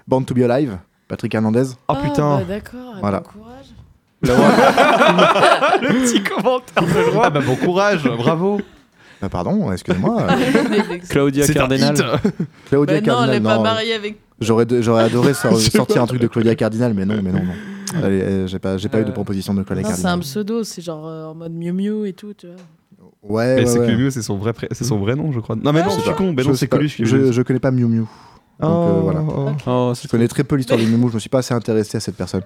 Born 0.09 0.25
to 0.25 0.35
be 0.35 0.41
Alive, 0.49 0.79
Patrick 1.09 1.35
Hernandez. 1.35 1.65
Oh 1.89 1.95
Ah, 1.97 1.97
putain. 2.03 2.39
bah, 2.39 2.45
D'accord, 2.49 2.95
Voilà. 3.01 3.21
bon 3.21 3.31
courage. 3.41 3.67
Le 4.25 5.89
petit 6.03 6.23
commentaire 6.23 6.83
de 6.83 7.11
joie. 7.13 7.23
Ah 7.27 7.31
bah 7.31 7.41
bon 7.45 7.57
courage, 7.57 8.05
bravo. 8.05 8.61
Ah, 9.23 9.29
pardon, 9.29 9.71
excusez-moi. 9.73 10.27
euh, 10.31 10.99
Claudia 11.09 11.47
Cardinal. 11.47 11.95
Claudia 12.69 13.01
Bah 13.01 13.07
non, 13.13 13.23
elle 13.23 13.31
Cardinal. 13.31 13.35
est 13.37 13.41
pas 13.41 13.59
mariée 13.59 13.95
avec. 13.95 14.19
J'aurais, 14.41 14.65
adoré 15.05 15.35
sor- 15.35 15.59
sortir 15.61 16.03
un 16.03 16.07
truc 16.07 16.21
de 16.21 16.27
Claudia 16.27 16.55
Cardinal, 16.55 16.93
mais 16.95 17.05
non, 17.05 17.17
mais 17.23 17.33
non, 17.33 17.39
non. 17.45 17.53
Euh, 18.03 18.47
j'ai 18.47 18.59
pas, 18.59 18.77
j'ai 18.77 18.89
pas 18.89 19.01
eu 19.01 19.05
de 19.05 19.11
Euh, 19.11 19.13
proposition 19.13 19.55
de 19.55 19.61
Non, 19.61 19.65
c'est 19.95 20.07
un 20.07 20.19
pseudo, 20.19 20.65
c'est 20.65 20.83
genre 20.83 21.07
euh, 21.07 21.27
en 21.27 21.35
mode 21.35 21.53
Miu 21.53 21.73
Miu 21.73 22.07
et 22.07 22.13
tout, 22.13 22.35
tu 22.35 22.47
vois. 22.47 22.57
Ouais, 23.23 23.55
Mais 23.57 23.61
ouais, 23.63 23.67
c'est 23.67 23.79
ouais. 23.79 23.87
que 23.87 23.93
Miu, 23.93 24.11
c'est 24.11 24.23
son 24.23 24.37
vrai, 24.37 24.53
pré- 24.53 24.69
c'est 24.73 24.85
son 24.85 24.99
vrai 24.99 25.15
nom, 25.17 25.33
je 25.33 25.41
crois. 25.41 25.57
Non 25.57 25.73
mais 25.73 25.83
non, 25.83 25.91
Je 25.91 26.01
suis 26.01 26.13
con. 26.15 26.33
Ben 26.33 26.43
Je 26.43 26.49
non, 26.51 26.55
c'est 26.55 26.67
pas. 26.67 26.77
Coluche 26.77 26.97
qui 26.97 27.07
je, 27.07 27.33
je 27.33 27.43
connais 27.43 27.59
pas 27.61 27.71
Miu 27.71 27.87
Miu. 27.87 28.01
Donc, 28.61 28.71
euh, 28.89 29.01
voilà. 29.03 29.23
Oh, 29.67 29.93
Je 30.01 30.09
connais 30.09 30.29
très 30.29 30.45
peu 30.45 30.57
l'histoire 30.57 30.79
de 30.79 30.85
Miu 30.85 30.97
Miu, 30.97 31.09
je 31.09 31.15
me 31.15 31.19
suis 31.21 31.31
pas 31.31 31.39
assez 31.39 31.55
intéressé 31.55 31.97
à 31.97 32.01
cette 32.01 32.17
personne. 32.17 32.43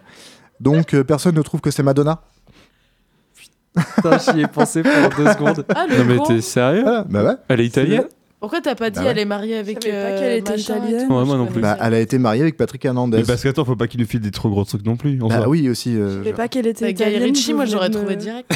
Donc, 0.61 0.95
euh, 0.95 1.05
personne 1.05 1.35
ne 1.35 1.43
trouve 1.43 1.61
que 1.61 1.71
c'est 1.71 1.83
Madonna 1.83 2.21
Putain, 3.97 4.19
j'y 4.19 4.41
ai 4.41 4.47
pensé 4.49 4.83
pendant 4.83 5.09
deux 5.17 5.27
secondes. 5.33 5.65
Ah, 5.75 5.87
le 5.89 5.99
Non 5.99 6.05
mais 6.05 6.19
t'es 6.27 6.41
sérieux? 6.41 6.83
Voilà, 6.83 7.05
bah 7.09 7.25
ouais. 7.25 7.35
Elle 7.49 7.61
est 7.61 7.67
italienne? 7.67 8.05
Pourquoi 8.41 8.61
t'as 8.61 8.75
pas 8.77 8.91
dit 8.91 8.99
Bah 9.01 9.05
ouais. 9.07 9.11
elle 9.11 9.19
est 9.19 9.25
mariée 9.25 9.57
avec. 9.57 9.83
savais 9.83 9.93
pas 9.97 9.99
euh, 10.11 10.19
qu'elle 10.21 10.39
était 10.39 10.51
machin 10.53 10.75
et 10.75 10.79
italienne. 10.79 11.09
tout 11.09 11.15
Ouais, 11.15 11.25
moi 11.25 11.25
je 11.25 11.31
non 11.33 11.39
connais 11.39 11.51
plus. 11.53 11.61
Bah, 11.63 11.75
pas. 11.75 11.87
elle 11.87 11.95
a 11.95 12.01
été 12.01 12.19
mariée 12.19 12.43
avec 12.43 12.57
Patrick 12.57 12.85
Hernandez. 12.85 13.17
Mais 13.19 13.25
parce 13.25 13.43
qu'attends, 13.43 13.65
faut 13.65 13.75
pas 13.77 13.89
qu'il 13.89 13.99
nous 14.01 14.07
file 14.07 14.21
des 14.21 14.31
trop 14.31 14.49
gros 14.49 14.65
trucs 14.65 14.85
non 14.87 14.97
plus. 14.97 15.21
en 15.23 15.29
Bah 15.29 15.39
soi. 15.39 15.49
oui, 15.49 15.69
aussi. 15.69 15.95
Je 15.95 15.99
euh, 15.99 16.19
savais 16.19 16.33
pas 16.35 16.47
qu'elle 16.49 16.67
était 16.69 16.85
Bah, 16.85 16.93
Guy 16.93 17.03
italienne. 17.03 17.23
Ritchie, 17.25 17.53
moi 17.55 17.65
j'aurais 17.65 17.91
trouvé 17.91 18.15
direct. 18.17 18.49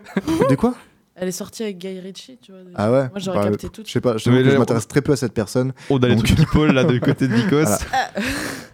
De 0.50 0.54
quoi 0.56 0.74
Elle 1.16 1.28
est 1.28 1.32
sortie 1.32 1.62
avec 1.62 1.78
Guy 1.78 2.00
Ritchie, 2.00 2.38
tu 2.42 2.52
vois. 2.52 2.60
Ah 2.74 2.92
ouais 2.92 3.00
Moi 3.08 3.10
j'aurais 3.16 3.38
Bah, 3.38 3.44
capté 3.50 3.68
tout 3.70 3.80
de 3.82 3.86
Je 3.86 3.92
sais 3.92 4.00
pas, 4.02 4.18
je, 4.18 4.28
Mais 4.28 4.36
t'avoue 4.36 4.42
que 4.44 4.48
là, 4.48 4.54
je 4.54 4.58
m'intéresse 4.58 4.88
très 4.88 5.00
peu 5.00 5.12
à 5.12 5.16
cette 5.16 5.32
personne. 5.32 5.72
On 5.88 5.96
a 5.98 6.08
les 6.08 6.16
Donc- 6.16 6.24
trucs 6.26 6.38
qui 6.38 6.46
Paul 6.46 6.72
là 6.72 6.84
de 6.84 6.98
côté 6.98 7.26
de 7.26 7.34
Nikos. 7.34 7.64
Voilà. 7.64 7.78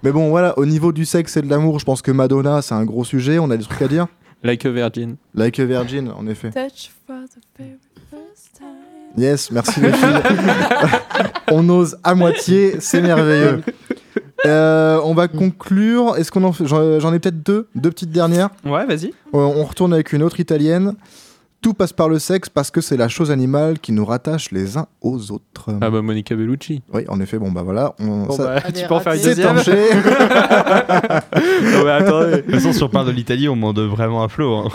Mais 0.02 0.10
bon, 0.12 0.28
voilà, 0.30 0.58
au 0.58 0.66
niveau 0.66 0.92
du 0.92 1.04
sexe 1.04 1.36
et 1.36 1.42
de 1.42 1.48
l'amour, 1.48 1.78
je 1.78 1.84
pense 1.84 2.02
que 2.02 2.10
Madonna, 2.10 2.60
c'est 2.60 2.74
un 2.74 2.84
gros 2.84 3.04
sujet. 3.04 3.38
On 3.38 3.50
a 3.50 3.56
des 3.56 3.64
trucs 3.64 3.82
à 3.82 3.88
dire 3.88 4.06
Like 4.42 4.66
a 4.66 4.70
Virgin. 4.70 5.16
Like 5.34 5.58
a 5.60 5.64
Virgin, 5.64 6.10
en 6.10 6.26
effet. 6.26 6.50
Touch 6.50 6.90
for 7.06 7.16
the 7.24 7.40
time. 7.56 7.76
Yes, 9.16 9.50
merci 9.50 9.80
les 9.80 9.92
filles. 9.92 10.20
on 11.50 11.68
ose 11.68 11.96
à 12.04 12.14
moitié, 12.14 12.76
c'est 12.80 13.00
merveilleux. 13.00 13.62
Euh, 14.44 15.00
on 15.04 15.14
va 15.14 15.28
conclure. 15.28 16.16
Est-ce 16.16 16.30
qu'on 16.30 16.44
en 16.44 16.52
fait 16.52 16.66
J'en 16.66 17.12
ai 17.12 17.18
peut-être 17.18 17.42
deux, 17.42 17.68
deux 17.74 17.90
petites 17.90 18.10
dernières. 18.10 18.50
Ouais, 18.64 18.84
vas-y. 18.84 19.06
Euh, 19.06 19.38
on 19.38 19.64
retourne 19.64 19.92
avec 19.92 20.12
une 20.12 20.22
autre 20.22 20.40
italienne. 20.40 20.94
Tout 21.62 21.74
passe 21.74 21.92
par 21.92 22.08
le 22.08 22.20
sexe 22.20 22.48
parce 22.48 22.70
que 22.70 22.80
c'est 22.80 22.96
la 22.96 23.08
chose 23.08 23.32
animale 23.32 23.80
qui 23.80 23.90
nous 23.90 24.04
rattache 24.04 24.52
les 24.52 24.76
uns 24.76 24.86
aux 25.00 25.32
autres. 25.32 25.70
Ah 25.80 25.90
bah 25.90 26.00
Monica 26.02 26.36
Bellucci. 26.36 26.82
Oui, 26.92 27.02
en 27.08 27.18
effet, 27.20 27.38
bon 27.38 27.50
bah 27.50 27.62
voilà. 27.64 27.94
On, 27.98 28.26
Bon, 28.26 28.36
ça- 28.36 28.60
bah, 28.60 28.72
tu 28.72 28.86
peux 28.86 28.94
en 28.94 29.00
faire 29.00 29.14
une 29.14 29.22
deuxième. 29.22 29.56
Non 29.56 29.62
mais 31.84 31.90
attendez. 31.90 32.36
De 32.36 32.40
toute 32.42 32.54
façon, 32.54 32.72
si 32.72 32.82
on 32.82 32.88
parle 32.88 33.06
de 33.08 33.12
l'Italie, 33.12 33.48
on 33.48 33.56
demande 33.56 33.78
vraiment 33.80 34.22
un 34.22 34.28
flow. 34.28 34.54
hein. 34.54 34.68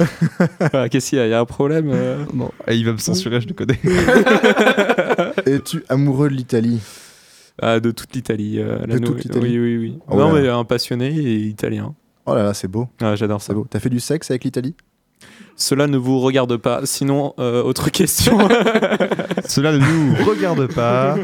Ah, 0.74 0.90
Qu'est-ce 0.90 1.10
qu'il 1.12 1.20
y 1.20 1.22
a? 1.22 1.28
Il 1.28 1.32
y 1.32 1.34
a 1.34 1.40
un 1.40 1.46
problème 1.46 1.90
euh? 1.94 2.26
Non. 2.34 2.52
Et 2.68 2.76
il 2.76 2.86
va 2.86 2.92
me 2.94 2.98
censurer, 2.98 3.40
je 3.42 3.48
le 3.48 3.54
connais. 3.54 3.80
Es-tu 5.46 5.84
amoureux 5.90 6.30
de 6.30 6.36
l'Italie? 6.36 6.80
Ah, 7.62 7.80
de 7.80 7.92
toute 7.92 8.14
l'Italie. 8.16 8.60
euh, 8.60 8.80
De 8.86 8.98
toute 8.98 9.24
l'Italie. 9.24 9.60
Oui, 9.60 9.60
oui, 9.60 9.78
oui. 9.78 10.00
Oh 10.10 10.18
non, 10.18 10.34
là 10.34 10.42
mais 10.42 10.48
un 10.50 10.64
passionné 10.66 11.08
et 11.16 11.36
italien. 11.46 11.94
Oh 12.26 12.36
là 12.36 12.44
là, 12.44 12.54
c'est 12.54 12.68
beau, 12.68 12.88
Ah, 13.02 13.16
J'adore 13.16 13.42
ça. 13.42 13.48
c'est 13.48 13.54
beau. 13.54 13.66
T'as 13.70 13.80
fait 13.80 13.90
du 13.90 14.00
sexe 14.00 14.30
avec 14.32 14.44
l'Italie? 14.44 14.76
Cela 15.56 15.88
ne 15.88 15.98
vous 15.98 16.20
regarde 16.20 16.58
pas. 16.58 16.82
Sinon, 16.86 17.34
euh, 17.40 17.62
autre 17.64 17.90
question. 17.92 18.38
Cela 19.48 19.72
ne 19.74 19.78
nous 19.80 20.16
regarde 20.26 20.68
pas. 20.74 21.16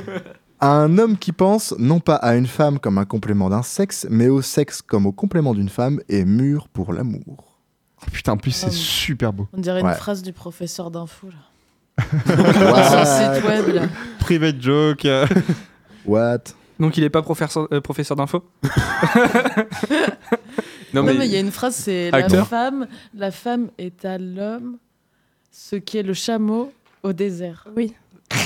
Un 0.59 0.97
homme 0.97 1.17
qui 1.17 1.31
pense 1.31 1.75
non 1.77 1.99
pas 1.99 2.15
à 2.15 2.35
une 2.35 2.47
femme 2.47 2.79
comme 2.79 2.97
un 2.97 3.05
complément 3.05 3.49
d'un 3.49 3.61
sexe, 3.63 4.07
mais 4.09 4.27
au 4.27 4.41
sexe 4.41 4.81
comme 4.81 5.05
au 5.05 5.11
complément 5.11 5.53
d'une 5.53 5.69
femme 5.69 5.99
est 6.09 6.25
mûr 6.25 6.67
pour 6.67 6.93
l'amour. 6.93 7.59
Oh, 8.01 8.05
putain, 8.11 8.33
en 8.33 8.37
plus, 8.37 8.51
c'est 8.51 8.71
super 8.71 9.33
beau. 9.33 9.47
On 9.53 9.59
dirait 9.59 9.81
Ouais. 9.81 9.89
une 9.91 9.95
phrase 9.95 10.21
du 10.21 10.33
professeur 10.33 10.91
d'info 10.91 11.27
là. 11.29 12.03
Sur 12.89 13.07
site 13.07 13.43
web 13.47 13.67
là. 13.75 13.81
Private 14.19 14.61
joke. 14.61 15.05
euh. 15.05 15.25
What? 16.05 16.39
Donc 16.79 16.95
il 16.97 17.03
est 17.03 17.09
pas 17.09 17.23
professeur, 17.23 17.67
euh, 17.71 17.81
professeur 17.81 18.15
d'info? 18.15 18.43
Non, 20.93 21.03
mais 21.03 21.15
il 21.15 21.25
y 21.25 21.35
a 21.35 21.39
une 21.39 21.51
phrase, 21.51 21.75
c'est 21.75 22.11
la 22.11 22.17
Acteur. 22.19 22.47
femme, 22.47 22.87
la 23.15 23.31
femme 23.31 23.67
est 23.77 24.05
à 24.05 24.17
l'homme 24.17 24.77
ce 25.51 25.75
qu'est 25.75 26.03
le 26.03 26.13
chameau 26.13 26.71
au 27.03 27.13
désert. 27.13 27.65
Oui. 27.75 27.93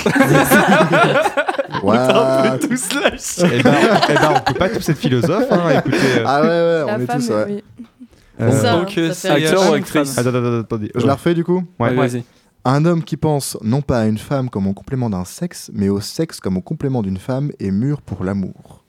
What? 1.82 2.58
tous 2.60 2.94
lâcher. 2.94 3.50
Eh 3.58 3.62
ben, 3.62 3.74
eh 4.08 4.14
ben, 4.14 4.32
on 4.36 4.40
peut 4.40 4.54
pas 4.58 4.68
tous 4.68 4.88
être 4.88 4.98
philosophe. 4.98 5.46
Hein, 5.50 5.78
écoutez. 5.78 5.96
euh, 6.18 6.24
Ah 6.26 6.40
ouais, 6.42 6.48
ouais, 6.48 6.84
La 6.86 6.96
on 6.96 7.00
est 7.00 7.06
femme, 7.06 7.20
tous. 7.20 7.28
ouais. 7.30 7.44
oui. 7.48 7.62
euh, 8.40 8.50
Ça, 8.62 8.72
Donc 8.78 8.96
euh, 8.98 9.08
ça 9.08 9.14
c'est 9.14 9.28
fait 9.40 9.44
acteur 9.46 9.62
ou 9.62 9.74
une 9.74 9.82
actrice 9.82 10.12
phrase. 10.12 10.18
Attends, 10.26 10.28
attends, 10.38 10.46
attends, 10.48 10.60
attendez. 10.60 10.90
Je 10.94 11.06
la 11.06 11.14
refais 11.14 11.34
du 11.34 11.44
coup 11.44 11.64
Ouais. 11.78 11.90
Ouais, 11.90 11.94
vas-y. 12.08 12.24
Un 12.64 12.84
homme 12.84 13.02
qui 13.02 13.16
pense 13.16 13.58
non 13.62 13.82
pas 13.82 14.00
à 14.00 14.06
une 14.06 14.18
femme 14.18 14.48
comme 14.48 14.68
au 14.68 14.72
complément 14.72 15.10
d'un 15.10 15.24
sexe, 15.24 15.70
mais 15.74 15.88
au 15.88 16.00
sexe 16.00 16.38
comme 16.38 16.56
au 16.56 16.60
complément 16.62 17.02
d'une 17.02 17.18
femme 17.18 17.50
est 17.58 17.70
mûr 17.72 18.00
pour 18.02 18.22
l'amour. 18.24 18.81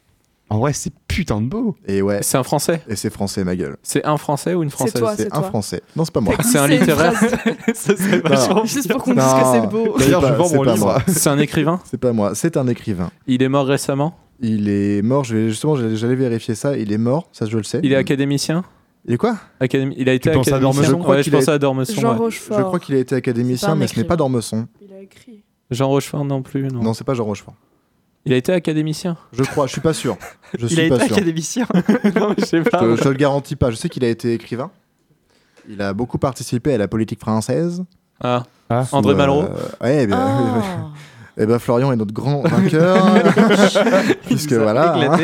En 0.49 0.59
vrai, 0.59 0.73
c'est 0.73 0.93
putain 1.07 1.41
de 1.41 1.47
beau. 1.47 1.75
Et 1.87 2.01
ouais, 2.01 2.19
C'est 2.21 2.37
un 2.37 2.43
français. 2.43 2.81
et 2.87 2.95
c'est 2.95 3.09
français 3.09 3.43
ma 3.43 3.55
gueule. 3.55 3.77
C'est 3.81 4.05
un 4.05 4.17
français 4.17 4.53
ou 4.53 4.61
une 4.61 4.69
française 4.69 4.93
toi. 5.01 5.15
C'est 5.15 5.23
c'est 5.23 5.33
un 5.33 5.39
toi. 5.39 5.47
français. 5.49 5.81
Non, 5.95 6.05
c'est 6.05 6.13
pas 6.13 6.19
moi. 6.21 6.35
C'est 6.43 6.59
un 6.59 6.67
littéraire. 6.67 7.13
Ça 7.73 7.93
vachement 8.23 8.65
Juste 8.65 8.91
pour 8.91 9.01
qu'on 9.03 9.13
dise 9.13 9.23
que 9.23 9.51
c'est 9.51 9.67
beau. 9.67 9.95
D'ailleurs, 9.97 10.21
je 10.27 10.33
vends 10.33 10.49
mon 10.53 10.63
livre. 10.63 11.01
C'est 11.07 11.29
un 11.29 11.39
écrivain. 11.39 11.79
C'est 11.85 11.97
pas 11.99 12.13
moi, 12.13 12.35
c'est 12.35 12.55
un 12.57 12.67
écrivain. 12.67 13.09
Il 13.25 13.41
est 13.41 13.49
mort 13.49 13.65
récemment. 13.65 14.15
Il 14.41 14.67
est 14.69 15.01
mort, 15.01 15.23
je 15.23 15.35
vais- 15.37 15.49
justement, 15.49 15.75
j'allais 15.75 16.15
vérifier 16.15 16.53
ça. 16.55 16.77
Il 16.77 16.91
est 16.91 16.97
mort, 16.97 17.29
ça 17.31 17.45
je 17.45 17.55
le 17.57 17.63
sais. 17.63 17.79
Il 17.83 17.91
est 17.93 17.95
académicien. 17.95 18.63
Il 19.05 19.13
est 19.13 19.17
quoi? 19.17 19.37
Académi- 19.59 19.95
Il 19.97 20.07
a 20.09 20.13
été 20.13 20.29
Tu 20.29 20.35
penses 20.35 20.47
à 20.49 20.55
académicien. 20.57 20.83
Je 20.83 20.95
crois 20.95 21.15
Ouais, 21.15 21.23
je 21.23 21.29
pense 21.31 21.47
à 21.49 21.57
Dormesson. 21.57 21.99
Jean 21.99 22.11
ouais. 22.11 22.17
Rochefort. 22.17 22.57
Je 22.57 22.63
crois 22.63 22.79
qu'il 22.79 22.95
a 22.95 22.99
été 22.99 23.15
académicien, 23.15 23.75
mais 23.75 23.87
ce 23.87 23.97
n'est 23.99 24.05
pas. 24.05 24.15
Dormesson. 24.17 24.67
Il 24.81 24.93
a 24.93 24.99
écrit. 25.01 25.43
Jean 25.71 25.87
Rochefort 25.87 26.25
non 26.25 26.41
plus. 26.41 26.67
Non. 26.67 26.81
Non, 26.83 26.93
c'est 26.93 27.03
pas 27.03 27.13
Jean 27.13 27.25
Rochefort. 27.25 27.55
Il 28.25 28.33
a 28.33 28.37
été 28.37 28.53
académicien. 28.53 29.17
Je 29.33 29.43
crois, 29.43 29.67
je 29.67 29.73
suis 29.73 29.81
pas 29.81 29.93
sûr. 29.93 30.17
Je 30.57 30.59
Il 30.59 30.65
a 30.65 30.67
suis 30.69 30.79
été 30.81 30.89
pas 30.97 31.05
sûr. 31.05 31.15
académicien. 31.15 31.65
non, 32.15 32.29
mais 32.29 32.35
je 32.39 32.45
sais 32.45 32.57
Je 32.63 32.69
pas. 32.69 32.79
te, 32.79 32.95
je 32.95 33.01
te 33.03 33.07
le 33.09 33.15
garantis 33.15 33.55
pas. 33.55 33.69
Je 33.71 33.75
sais 33.75 33.89
qu'il 33.89 34.03
a 34.05 34.07
été 34.09 34.33
écrivain. 34.33 34.71
Il 35.69 35.81
a 35.81 35.93
beaucoup 35.93 36.17
participé 36.17 36.73
à 36.73 36.77
la 36.77 36.87
politique 36.87 37.19
française. 37.19 37.83
Ah, 38.21 38.43
Sous, 38.85 38.95
André 38.95 39.15
Malraux. 39.15 39.43
euh, 39.43 39.83
ouais, 39.85 40.03
eh 40.03 40.07
bien, 40.07 40.17
Ah. 40.19 40.89
eh 41.37 41.45
ben, 41.45 41.59
Florian 41.59 41.91
est 41.91 41.95
notre 41.97 42.13
grand 42.13 42.41
vainqueur. 42.47 43.05
puisque 44.25 44.53
voilà. 44.53 44.93
hein. 44.95 45.17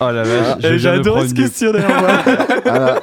Oh 0.00 0.10
la 0.10 0.22
vache. 0.22 0.56
je 0.60 0.66
Eh, 0.74 1.28
ce 1.28 1.34
questionnaire. 1.34 1.88
moi. 1.88 2.60
Voilà. 2.64 3.00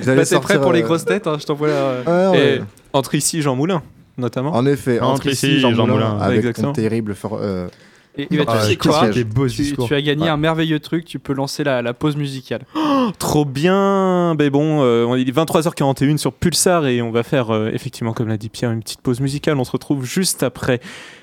Vous 0.00 0.08
allez 0.08 0.20
Bah, 0.20 0.26
T'es 0.26 0.40
prêt 0.40 0.60
pour 0.60 0.72
les 0.72 0.82
euh, 0.82 0.86
grosses 0.86 1.04
têtes 1.04 1.26
hein, 1.26 1.36
Je 1.38 1.44
t'envoie 1.44 1.68
la. 1.68 2.00
ouais, 2.06 2.38
ouais. 2.38 2.56
Et 2.56 2.60
entre 2.92 3.14
ici 3.14 3.42
Jean 3.42 3.56
Moulin, 3.56 3.82
notamment. 4.16 4.52
En 4.54 4.64
effet, 4.66 5.00
Entre 5.00 5.12
entre 5.14 5.26
ici, 5.28 5.48
ici, 5.48 5.60
Jean, 5.60 5.74
Jean 5.74 5.86
Moulin, 5.86 6.10
Moulin. 6.14 6.22
avec 6.24 6.38
Exactement. 6.38 6.68
ton 6.68 6.72
terrible. 6.74 7.14
for- 7.14 7.38
euh, 7.42 7.68
Et, 8.16 8.34
et 8.34 8.36
bah, 8.36 8.44
Ah, 8.46 8.58
tu 8.60 8.66
sais 8.66 8.76
qu'est-ce 8.76 8.98
quoi 8.98 9.08
Des 9.10 9.24
beaux 9.24 9.48
tu, 9.48 9.94
as 9.94 10.02
gagné 10.02 10.24
Ouais. 10.24 10.28
un 10.28 10.36
merveilleux 10.36 10.80
truc, 10.80 11.04
tu 11.06 11.18
peux 11.18 11.32
lancer 11.32 11.64
la, 11.64 11.80
la 11.80 11.94
pause 11.94 12.16
musicale. 12.16 12.66
Trop 13.18 13.44
bien. 13.44 14.34
Mais 14.38 14.50
bon, 14.50 14.82
euh, 14.82 15.04
on 15.06 15.16
est 15.16 15.24
23h41 15.24 16.18
sur 16.18 16.32
Pulsar 16.32 16.86
et 16.86 17.00
on 17.00 17.10
va 17.10 17.22
faire 17.22 17.50
euh, 17.54 17.70
effectivement, 17.72 18.12
comme 18.12 18.28
l'a 18.28 18.36
dit 18.36 18.50
Pierre, 18.50 18.70
une 18.70 18.82
petite 18.82 19.00
pause 19.00 19.20
musicale. 19.20 19.56
On 19.58 19.64
se 19.64 19.72
retrouve 19.72 20.04
juste 20.04 20.42
après 20.42 20.80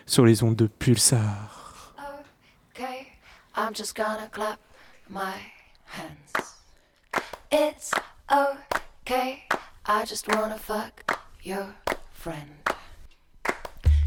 sur 0.07 0.25
les 0.25 0.41
ondes 0.43 0.55
de 0.55 0.65
Pulsar. 0.67 1.93
Okay, 2.75 3.07
I'm 3.55 3.75
just 3.75 3.95
gonna 3.95 4.27
clap 4.31 4.57
my 5.09 5.19
hands. 5.85 6.55
It's 7.51 7.91
okay, 8.31 9.39
I 9.87 10.05
just 10.07 10.27
wanna 10.27 10.57
fuck 10.57 11.03
your 11.45 11.65
friend. 12.13 12.47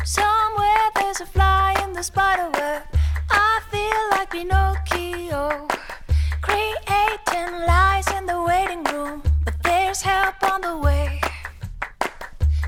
Somewhere 0.05 0.91
there's 0.97 1.21
a 1.21 1.27
fly 1.27 1.81
in 1.85 1.93
the 1.93 2.03
spider 2.03 2.51
web. 2.51 2.83
I 3.31 3.61
feel 3.71 4.03
like 4.11 4.31
Pinocchio, 4.31 5.69
creating 6.41 7.53
lies 7.67 8.11
in 8.11 8.27
the 8.27 8.43
waiting 8.43 8.83
room. 8.85 9.23
But 9.45 9.55
there's 9.63 10.03
help 10.03 10.43
on 10.43 10.61
the 10.63 10.77
way. 10.77 11.21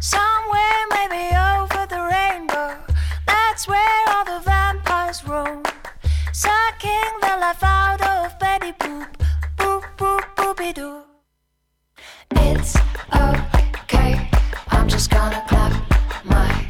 Somewhere 0.01 0.79
maybe 0.91 1.35
over 1.35 1.87
the 1.87 2.03
rainbow. 2.09 2.77
That's 3.27 3.67
where 3.67 4.05
all 4.11 4.25
the 4.25 4.41
vampires 4.45 5.27
roam. 5.27 5.65
Sucking 6.33 7.15
the 7.21 7.37
life 7.41 7.65
out 7.65 8.01
of 8.01 8.39
Betty 8.39 8.73
Boop. 8.73 9.09
Boop, 9.57 9.83
boop, 9.97 10.23
boopy 10.37 10.73
doo. 10.73 11.03
It's 12.31 12.77
okay. 13.13 14.31
I'm 14.69 14.89
just 14.89 15.11
gonna 15.11 15.45
clap 15.49 15.73
my. 16.25 16.64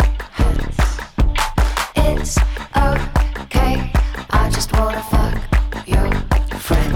It's 2.26 2.38
okay. 2.74 3.92
I 4.30 4.48
just 4.50 4.72
wanna 4.72 5.02
fuck 5.10 5.86
your 5.86 6.10
friend. 6.58 6.93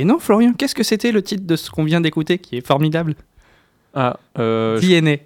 Et 0.00 0.04
non, 0.04 0.18
Florian, 0.18 0.52
qu'est-ce 0.56 0.74
que 0.74 0.82
c'était 0.82 1.12
le 1.12 1.22
titre 1.22 1.46
de 1.46 1.56
ce 1.56 1.70
qu'on 1.70 1.84
vient 1.84 2.00
d'écouter 2.00 2.38
qui 2.38 2.56
est 2.56 2.66
formidable 2.66 3.14
Ah, 3.94 4.18
euh, 4.38 4.80
DNA. 4.80 5.16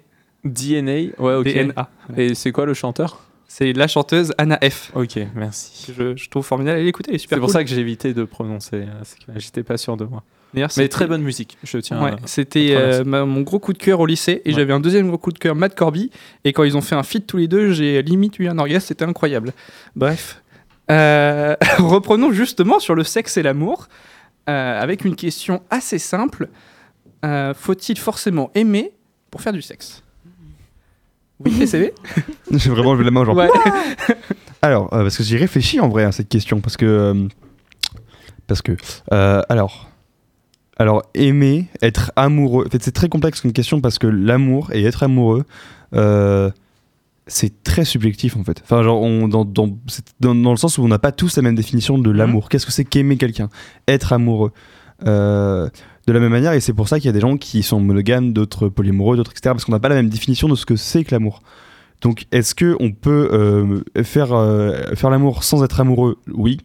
DNA, 0.43 0.91
ouais, 1.17 1.35
ok. 1.35 1.45
DNA. 1.45 1.89
Et 2.17 2.35
c'est 2.35 2.51
quoi 2.51 2.65
le 2.65 2.73
chanteur 2.73 3.21
C'est 3.47 3.73
la 3.73 3.87
chanteuse 3.87 4.33
Anna 4.37 4.59
F. 4.69 4.91
Ok, 4.95 5.17
merci. 5.35 5.93
Je, 5.97 6.15
je 6.15 6.29
trouve 6.29 6.45
formidable. 6.45 6.75
Allez 6.77 6.85
l'écouter, 6.85 7.11
elle 7.11 7.15
est 7.15 7.19
super 7.19 7.37
C'est 7.37 7.39
pour 7.39 7.47
cool. 7.47 7.53
ça 7.53 7.63
que 7.63 7.69
j'ai 7.69 7.79
évité 7.79 8.13
de 8.13 8.23
prononcer. 8.25 8.85
que 9.25 9.39
J'étais 9.39 9.63
pas 9.63 9.77
sûr 9.77 9.97
de 9.97 10.05
moi. 10.05 10.23
Mais 10.53 10.87
très 10.87 11.05
bonne 11.05 11.21
musique, 11.21 11.57
je 11.63 11.77
tiens 11.79 12.01
Ouais, 12.01 12.11
à- 12.11 12.17
c'était 12.25 12.73
euh, 12.77 13.03
mon 13.03 13.41
gros 13.41 13.59
coup 13.59 13.73
de 13.73 13.77
cœur 13.77 13.99
au 13.99 14.05
lycée 14.05 14.41
et 14.45 14.49
Ouais. 14.51 14.55
j'avais 14.55 14.71
un 14.71 14.79
deuxième 14.79 15.07
gros 15.09 15.17
coup 15.17 15.33
de 15.33 15.37
cœur, 15.39 15.53
Matt 15.53 15.75
Corby. 15.75 16.11
Et 16.45 16.53
quand 16.53 16.63
ils 16.63 16.77
ont 16.77 16.81
fait 16.81 16.95
un 16.95 17.03
feat 17.03 17.27
tous 17.27 17.35
les 17.37 17.49
deux, 17.49 17.73
j'ai 17.73 18.01
limite 18.01 18.39
eu 18.39 18.47
un 18.47 18.57
orgasme, 18.57 18.85
c'était 18.87 19.05
incroyable. 19.05 19.51
Bref, 19.95 20.41
Euh, 20.91 21.55
reprenons 21.79 22.31
justement 22.31 22.79
sur 22.79 22.93
le 22.95 23.03
sexe 23.03 23.35
et 23.37 23.41
l'amour 23.43 23.87
euh, 24.49 24.81
avec 24.81 25.05
une 25.05 25.15
question 25.15 25.61
assez 25.69 25.99
simple 25.99 26.49
Euh, 27.23 27.53
Faut-il 27.53 27.97
forcément 27.97 28.51
aimer 28.53 28.91
pour 29.31 29.41
faire 29.41 29.53
du 29.53 29.61
sexe? 29.61 30.03
Oui, 31.39 31.51
PCB 31.57 31.93
J'ai 32.51 32.69
vraiment 32.69 32.93
levé 32.93 33.03
la 33.03 33.11
main, 33.11 33.25
genre. 33.25 33.35
Ouais. 33.35 33.49
Alors, 34.61 34.93
euh, 34.93 35.01
parce 35.01 35.17
que 35.17 35.23
j'y 35.23 35.35
réfléchis 35.37 35.79
en 35.79 35.89
vrai 35.89 36.03
à 36.03 36.11
cette 36.11 36.29
question, 36.29 36.61
parce 36.61 36.77
que. 36.77 37.27
parce 38.47 38.61
que. 38.61 38.77
alors. 39.49 39.89
Alors, 40.77 41.03
aimer, 41.13 41.67
être 41.81 42.11
amoureux. 42.17 42.65
En 42.67 42.69
fait, 42.69 42.83
c'est 42.83 42.91
très 42.91 43.07
complexe 43.07 43.39
comme 43.39 43.53
question 43.53 43.79
parce 43.79 43.97
que 43.97 44.07
l'amour 44.07 44.71
et 44.73 44.83
être 44.83 45.03
amoureux, 45.03 45.45
euh, 45.93 46.51
c'est 47.27 47.63
très 47.63 47.85
subjectif 47.85 48.37
en 48.37 48.43
fait. 48.43 48.61
Enfin, 48.63 48.83
genre, 48.83 49.01
on, 49.01 49.27
dans, 49.27 49.45
dans, 49.45 49.69
dans, 50.19 50.35
dans 50.35 50.51
le 50.51 50.57
sens 50.57 50.77
où 50.77 50.83
on 50.83 50.87
n'a 50.87 50.99
pas 50.99 51.11
tous 51.11 51.35
la 51.37 51.41
même 51.41 51.55
définition 51.55 51.97
de 51.97 52.11
l'amour. 52.11 52.49
Qu'est-ce 52.49 52.65
que 52.65 52.71
c'est 52.71 52.85
qu'aimer 52.85 53.17
quelqu'un? 53.17 53.49
Être 53.87 54.13
amoureux. 54.13 54.51
Euh, 55.05 55.69
de 56.07 56.13
la 56.13 56.19
même 56.19 56.31
manière, 56.31 56.53
et 56.53 56.59
c'est 56.59 56.73
pour 56.73 56.87
ça 56.87 56.99
qu'il 56.99 57.07
y 57.07 57.09
a 57.09 57.13
des 57.13 57.19
gens 57.19 57.35
qui 57.37 57.63
sont 57.63 57.79
monogames, 57.79 58.31
d'autres 58.31 58.69
polyamoureux, 58.69 59.17
d'autres 59.17 59.31
etc. 59.31 59.53
Parce 59.53 59.65
qu'on 59.65 59.71
n'a 59.71 59.79
pas 59.79 59.89
la 59.89 59.95
même 59.95 60.09
définition 60.09 60.47
de 60.47 60.55
ce 60.55 60.65
que 60.65 60.75
c'est 60.75 61.03
que 61.03 61.11
l'amour. 61.11 61.41
Donc, 62.01 62.25
est-ce 62.31 62.53
que 62.53 62.75
on 62.79 62.91
peut 62.91 63.29
euh, 63.33 63.81
faire, 64.03 64.33
euh, 64.33 64.93
faire 64.93 65.09
l'amour 65.09 65.43
sans 65.43 65.63
être 65.63 65.79
amoureux? 65.79 66.17
Oui. 66.31 66.59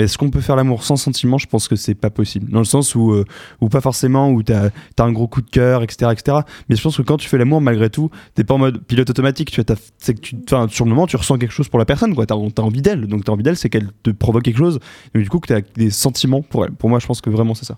Mais 0.00 0.04
est-ce 0.06 0.16
qu'on 0.16 0.30
peut 0.30 0.40
faire 0.40 0.56
l'amour 0.56 0.82
sans 0.82 0.96
sentiment? 0.96 1.36
Je 1.36 1.46
pense 1.46 1.68
que 1.68 1.76
c'est 1.76 1.94
pas 1.94 2.08
possible. 2.08 2.50
Dans 2.50 2.60
le 2.60 2.64
sens 2.64 2.94
où, 2.94 3.12
euh, 3.12 3.26
où 3.60 3.68
pas 3.68 3.82
forcément, 3.82 4.30
où 4.30 4.42
t'as 4.42 4.68
as 4.98 5.02
un 5.02 5.12
gros 5.12 5.28
coup 5.28 5.42
de 5.42 5.50
cœur, 5.50 5.82
etc., 5.82 6.10
etc. 6.10 6.38
Mais 6.70 6.76
je 6.76 6.80
pense 6.82 6.96
que 6.96 7.02
quand 7.02 7.18
tu 7.18 7.28
fais 7.28 7.36
l'amour, 7.36 7.60
malgré 7.60 7.90
tout, 7.90 8.10
t'es 8.34 8.42
pas 8.42 8.54
en 8.54 8.58
mode 8.58 8.82
pilote 8.82 9.10
automatique. 9.10 9.50
Tu 9.50 9.62
que 9.62 10.12
tu, 10.12 10.36
sur 10.70 10.84
le 10.86 10.88
moment, 10.88 11.06
tu 11.06 11.16
ressens 11.16 11.36
quelque 11.36 11.52
chose 11.52 11.68
pour 11.68 11.78
la 11.78 11.84
personne. 11.84 12.14
T'as 12.16 12.34
as 12.34 12.62
envie 12.64 12.80
d'elle. 12.80 13.08
Donc, 13.08 13.24
t'as 13.26 13.32
envie 13.32 13.42
d'elle, 13.42 13.58
c'est 13.58 13.68
qu'elle 13.68 13.90
te 14.02 14.08
provoque 14.08 14.42
quelque 14.44 14.56
chose. 14.56 14.78
Donc, 15.14 15.22
du 15.22 15.28
coup, 15.28 15.38
que 15.38 15.48
t'as 15.48 15.60
des 15.76 15.90
sentiments 15.90 16.40
pour 16.40 16.64
elle. 16.64 16.72
Pour 16.72 16.88
moi, 16.88 16.98
je 16.98 17.06
pense 17.06 17.20
que 17.20 17.28
vraiment, 17.28 17.54
c'est 17.54 17.66
ça. 17.66 17.76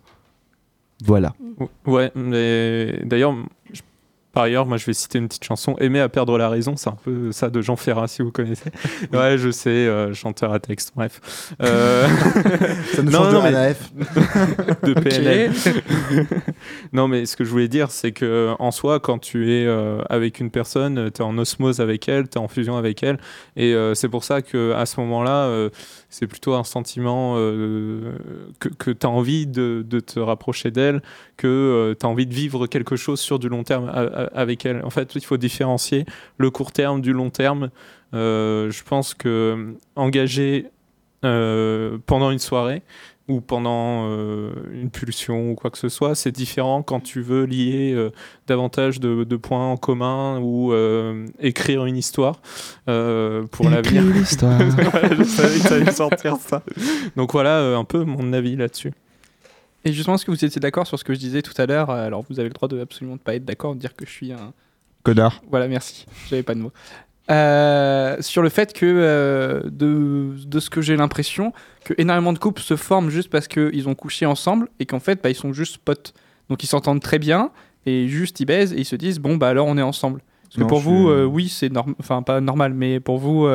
Voilà. 1.05 1.35
Ouais, 1.87 2.13
mais 2.15 3.01
d'ailleurs, 3.05 3.35
je- 3.73 3.81
par 4.33 4.45
ailleurs, 4.45 4.67
moi 4.67 4.77
je 4.79 4.87
vais 4.87 4.93
citer 4.95 5.19
une 5.19 5.29
petite 5.29 5.45
chanson, 5.45 5.77
Aimer 5.79 6.01
à 6.01 6.09
perdre 6.09 6.39
la 6.39 6.49
raison, 6.49 6.75
c'est 6.77 6.89
un 6.91 6.97
peu 7.05 7.33
ça 7.33 7.51
de 7.51 7.61
Jean 7.61 7.77
Ferrat 7.77 8.09
si 8.09 8.23
vous 8.23 8.31
connaissez. 8.33 8.71
ouais, 9.13 9.37
je 9.39 9.51
sais, 9.51 9.69
euh, 9.71 10.15
chanteur 10.15 10.53
à 10.53 10.59
texte, 10.61 10.93
bref. 10.97 11.53
Euh, 11.63 12.07
Ça 12.95 13.03
nous 13.03 13.11
non, 13.11 13.19
change 13.25 13.33
non, 13.35 13.43
de 13.43 13.51
mais- 14.85 14.95
de. 14.95 15.01
PNL. 15.01 15.53
non, 16.93 17.09
mais 17.09 17.27
ce 17.27 17.37
que 17.37 17.45
je 17.45 17.51
voulais 17.51 17.69
dire, 17.69 17.91
c'est 17.91 18.13
que 18.13 18.51
en 18.59 18.71
soi, 18.71 19.01
quand 19.01 19.19
tu 19.19 19.53
es 19.53 19.67
euh, 19.67 20.01
avec 20.09 20.41
une 20.41 20.51
personne, 20.51 21.11
tu 21.13 21.21
es 21.23 21.25
en 21.25 21.37
osmose 21.39 21.81
avec 21.81 22.09
elle, 22.09 22.29
tu 22.29 22.39
es 22.39 22.41
en 22.41 22.49
fusion 22.49 22.77
avec 22.77 23.03
elle. 23.03 23.19
Et 23.57 23.75
euh, 23.75 23.95
c'est 23.95 24.09
pour 24.09 24.25
ça 24.25 24.43
que 24.43 24.73
à 24.73 24.87
ce 24.87 25.01
moment-là, 25.01 25.45
euh, 25.47 25.71
c'est 26.11 26.27
plutôt 26.27 26.55
un 26.55 26.65
sentiment 26.65 27.35
euh, 27.37 28.13
que, 28.61 28.69
que 28.69 28.91
tu 28.91 29.07
as 29.07 29.11
envie 29.11 29.47
de, 29.47 29.85
de 29.87 30.01
te 30.01 30.19
rapprocher 30.21 30.71
d'elle, 30.71 31.03
que 31.37 31.97
tu 31.99 32.07
as 32.07 32.09
envie 32.09 32.27
de 32.27 32.35
vivre 32.35 32.67
quelque 32.67 32.97
chose 32.97 33.21
sur 33.21 33.39
du 33.39 33.49
long 33.49 33.65
terme 33.65 33.91
avec 34.35 34.67
elle. 34.67 34.83
En 34.85 34.91
fait, 34.91 35.15
il 35.15 35.25
faut 35.25 35.37
différencier 35.37 36.05
le 36.39 36.51
court 36.51 36.73
terme 36.73 37.01
du 37.01 37.13
long 37.13 37.31
terme. 37.31 37.71
Euh, 38.15 38.71
je 38.71 38.83
pense 38.83 39.15
que 39.15 39.29
euh, 39.29 39.73
engager 39.97 40.67
euh, 41.25 41.99
pendant 42.07 42.31
une 42.31 42.39
soirée 42.39 42.83
ou 43.29 43.41
pendant 43.41 44.09
euh, 44.09 44.51
une 44.73 44.91
pulsion 44.91 45.53
ou 45.53 45.55
quoi 45.55 45.71
que 45.71 45.79
ce 45.79 45.89
soit, 45.89 46.15
c'est 46.15 46.33
différent 46.33 46.83
quand 46.83 47.01
tu 47.01 47.23
veux 47.23 47.45
lier 47.45 47.93
euh, 47.95 48.11
davantage 48.47 49.01
de, 49.01 49.25
de 49.25 49.37
points 49.37 49.71
en 49.71 49.77
commun 49.77 50.41
ou 50.41 50.73
euh, 50.73 51.27
écrire 51.39 51.85
une 51.87 51.97
histoire 51.97 52.41
euh, 52.89 53.45
pour 53.51 53.71
l'avenir. 53.71 54.03
Écrire 54.03 54.17
l'histoire. 54.17 54.59
Ouais, 54.61 55.17
je 55.17 55.23
savais 55.25 55.59
que 55.59 55.69
ça 55.69 55.75
allait 55.77 55.93
sortir 55.93 56.37
ça. 56.37 56.63
Donc 57.17 57.33
voilà 57.33 57.59
euh, 57.61 57.79
un 57.79 57.85
peu 57.85 58.05
mon 58.05 58.33
avis 58.33 58.57
là-dessus. 58.57 58.93
Et 59.85 59.93
justement, 59.93 60.15
est-ce 60.15 60.25
que 60.25 60.31
vous 60.31 60.45
étiez 60.45 60.61
d'accord 60.61 60.87
sur 60.87 60.99
ce 60.99 61.05
que 61.05 61.13
je 61.15 61.19
disais 61.19 61.43
tout 61.43 61.55
à 61.61 61.67
l'heure? 61.67 61.91
Alors, 61.91 62.25
vous 62.29 62.39
avez 62.39 62.49
le 62.49 62.55
droit 62.55 62.69
de 62.69 62.81
absolument 62.81 63.17
pas 63.17 63.35
être 63.35 63.45
d'accord, 63.45 63.75
de 63.75 63.81
dire 63.81 63.95
que 63.95 64.07
je 64.07 64.11
suis 64.11 64.33
un. 64.33 64.53
Connard. 65.03 65.43
Voilà, 65.51 65.67
merci. 65.69 66.07
J'avais 66.31 66.45
pas 66.45 66.55
de 66.55 66.61
mots. 66.61 66.73
Euh, 67.31 68.17
sur 68.21 68.43
le 68.43 68.49
fait 68.49 68.73
que, 68.73 68.85
euh, 68.87 69.63
de, 69.65 70.35
de 70.47 70.61
ce 70.61 70.71
que 70.71 70.81
j'ai 70.83 70.97
l'impression, 70.97 71.53
que 71.85 71.95
énormément 71.99 72.33
de 72.33 72.39
couples 72.39 72.61
se 72.63 72.77
forment 72.77 73.11
juste 73.11 73.31
parce 73.31 73.49
qu'ils 73.49 73.89
ont 73.89 73.95
couché 73.95 74.27
ensemble 74.27 74.69
et 74.81 74.87
qu'en 74.87 75.01
fait, 75.01 75.21
bah, 75.23 75.31
ils 75.31 75.35
sont 75.35 75.53
juste 75.53 75.79
potes. 75.79 76.15
Donc, 76.49 76.63
ils 76.63 76.67
s'entendent 76.67 77.01
très 77.01 77.19
bien 77.19 77.51
et 77.87 78.07
juste 78.09 78.39
ils 78.41 78.45
baisent 78.47 78.73
et 78.73 78.79
ils 78.81 78.85
se 78.85 78.97
disent, 78.97 79.19
bon, 79.19 79.37
bah 79.37 79.49
alors 79.49 79.67
on 79.67 79.79
est 79.79 79.83
ensemble. 79.83 80.21
Parce 80.45 80.57
que 80.57 80.61
Non, 80.61 80.67
pour 80.67 80.81
vous, 80.81 81.07
suis- 81.09 81.13
euh, 81.13 81.25
oui, 81.25 81.49
c'est 81.49 81.71
normal. 81.73 81.95
Enfin, 81.99 82.23
pas 82.23 82.41
normal, 82.41 82.75
mais 82.75 83.01
pour 83.01 83.19
vous, 83.19 83.47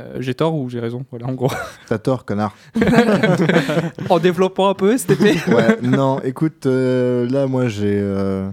euh, 0.00 0.16
j'ai 0.20 0.34
tort 0.34 0.54
ou 0.54 0.68
j'ai 0.70 0.80
raison 0.80 1.04
Voilà, 1.10 1.26
en 1.26 1.32
gros. 1.34 1.50
T'as 1.88 1.98
tort, 1.98 2.24
connard. 2.24 2.54
en 4.08 4.18
développant 4.18 4.68
un 4.68 4.74
peu. 4.74 4.96
Ouais, 5.48 5.78
non, 5.82 6.20
écoute, 6.22 6.66
euh, 6.66 7.28
là, 7.28 7.46
moi, 7.46 7.68
j'ai. 7.68 7.98
euh, 8.00 8.48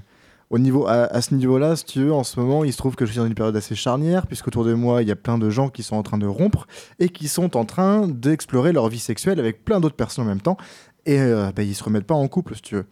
au 0.52 0.58
niveau, 0.58 0.88
à, 0.88 1.04
à 1.04 1.22
ce 1.22 1.36
niveau-là, 1.36 1.76
si 1.76 1.86
tu 1.86 2.00
veux, 2.00 2.12
en 2.14 2.24
ce 2.24 2.40
moment, 2.40 2.64
il 2.64 2.74
se 2.74 2.78
trouve 2.78 2.96
que 2.96 3.06
je 3.06 3.12
suis 3.12 3.20
dans 3.20 3.28
une 3.28 3.36
période 3.36 3.56
assez 3.56 3.76
charnière, 3.76 4.26
puisqu'autour 4.26 4.66
de 4.66 4.74
moi, 4.74 5.04
il 5.04 5.08
y 5.08 5.12
a 5.12 5.16
plein 5.16 5.38
de 5.38 5.48
gens 5.52 5.70
qui 5.70 5.84
sont 5.84 5.96
en 5.96 6.02
train 6.02 6.18
de 6.18 6.26
rompre 6.26 6.66
et 6.98 7.10
qui 7.10 7.28
sont 7.28 7.56
en 7.56 7.66
train 7.66 8.08
d'explorer 8.08 8.72
leur 8.72 8.90
vie 8.90 8.98
sexuelle 8.98 9.40
avec 9.40 9.64
plein 9.64 9.80
d'autres 9.80 9.96
personnes 9.96 10.26
en 10.26 10.28
même 10.28 10.42
temps. 10.42 10.58
Et 11.06 11.20
euh, 11.20 11.52
bah, 11.56 11.64
ils 11.64 11.76
se 11.76 11.84
remettent 11.84 12.06
pas 12.06 12.14
en 12.16 12.28
couple, 12.28 12.56
si 12.56 12.62
tu 12.62 12.76
veux. 12.76 12.86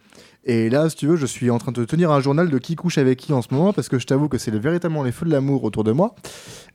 Et 0.44 0.70
là, 0.70 0.88
si 0.88 0.96
tu 0.96 1.06
veux, 1.06 1.16
je 1.16 1.26
suis 1.26 1.50
en 1.50 1.58
train 1.58 1.72
de 1.72 1.84
tenir 1.84 2.10
un 2.10 2.20
journal 2.20 2.48
de 2.48 2.58
qui 2.58 2.74
couche 2.74 2.96
avec 2.98 3.18
qui 3.18 3.32
en 3.32 3.42
ce 3.42 3.48
moment, 3.52 3.72
parce 3.72 3.88
que 3.88 3.98
je 3.98 4.06
t'avoue 4.06 4.28
que 4.28 4.38
c'est 4.38 4.50
le- 4.50 4.58
véritablement 4.58 5.02
les 5.02 5.12
feux 5.12 5.26
de 5.26 5.30
l'amour 5.30 5.62
autour 5.64 5.84
de 5.84 5.92
moi. 5.92 6.14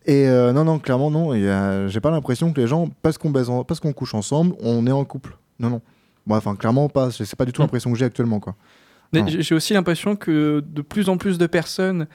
Et 0.06 0.28
euh, 0.28 0.54
non, 0.54 0.64
non, 0.64 0.78
clairement, 0.80 1.10
non. 1.10 1.34
Et, 1.34 1.48
euh, 1.50 1.88
j'ai 1.90 2.00
pas 2.02 2.12
l'impression 2.12 2.54
que 2.54 2.62
les 2.62 2.68
gens, 2.68 2.90
parce 3.02 3.18
qu'on 3.18 3.32
baise 3.32 3.50
en- 3.50 3.64
parce 3.64 3.80
qu'on 3.80 3.94
couche 3.94 4.14
ensemble, 4.14 4.56
on 4.62 4.86
est 4.86 4.92
en 4.92 5.04
couple. 5.06 5.38
Non, 5.60 5.70
non. 5.70 5.82
Bon, 6.28 6.36
enfin, 6.36 6.56
clairement 6.56 6.88
pas. 6.88 7.10
C'est 7.12 7.36
pas 7.36 7.46
du 7.46 7.52
tout 7.52 7.62
Mm. 7.62 7.66
l'impression 7.66 7.92
que 7.92 7.98
j'ai 7.98 8.06
actuellement, 8.06 8.40
quoi. 8.40 8.56
Mais 9.12 9.22
Non. 9.22 9.28
j'ai 9.28 9.42
j'ai 9.42 9.56
aussi 9.56 9.74
l'impression 9.74 10.16
que 10.16 10.64
de 10.66 10.82
plus 10.82 11.10
en 11.10 11.18
plus 11.18 11.38
de 11.38 11.48
personnes 11.48 12.08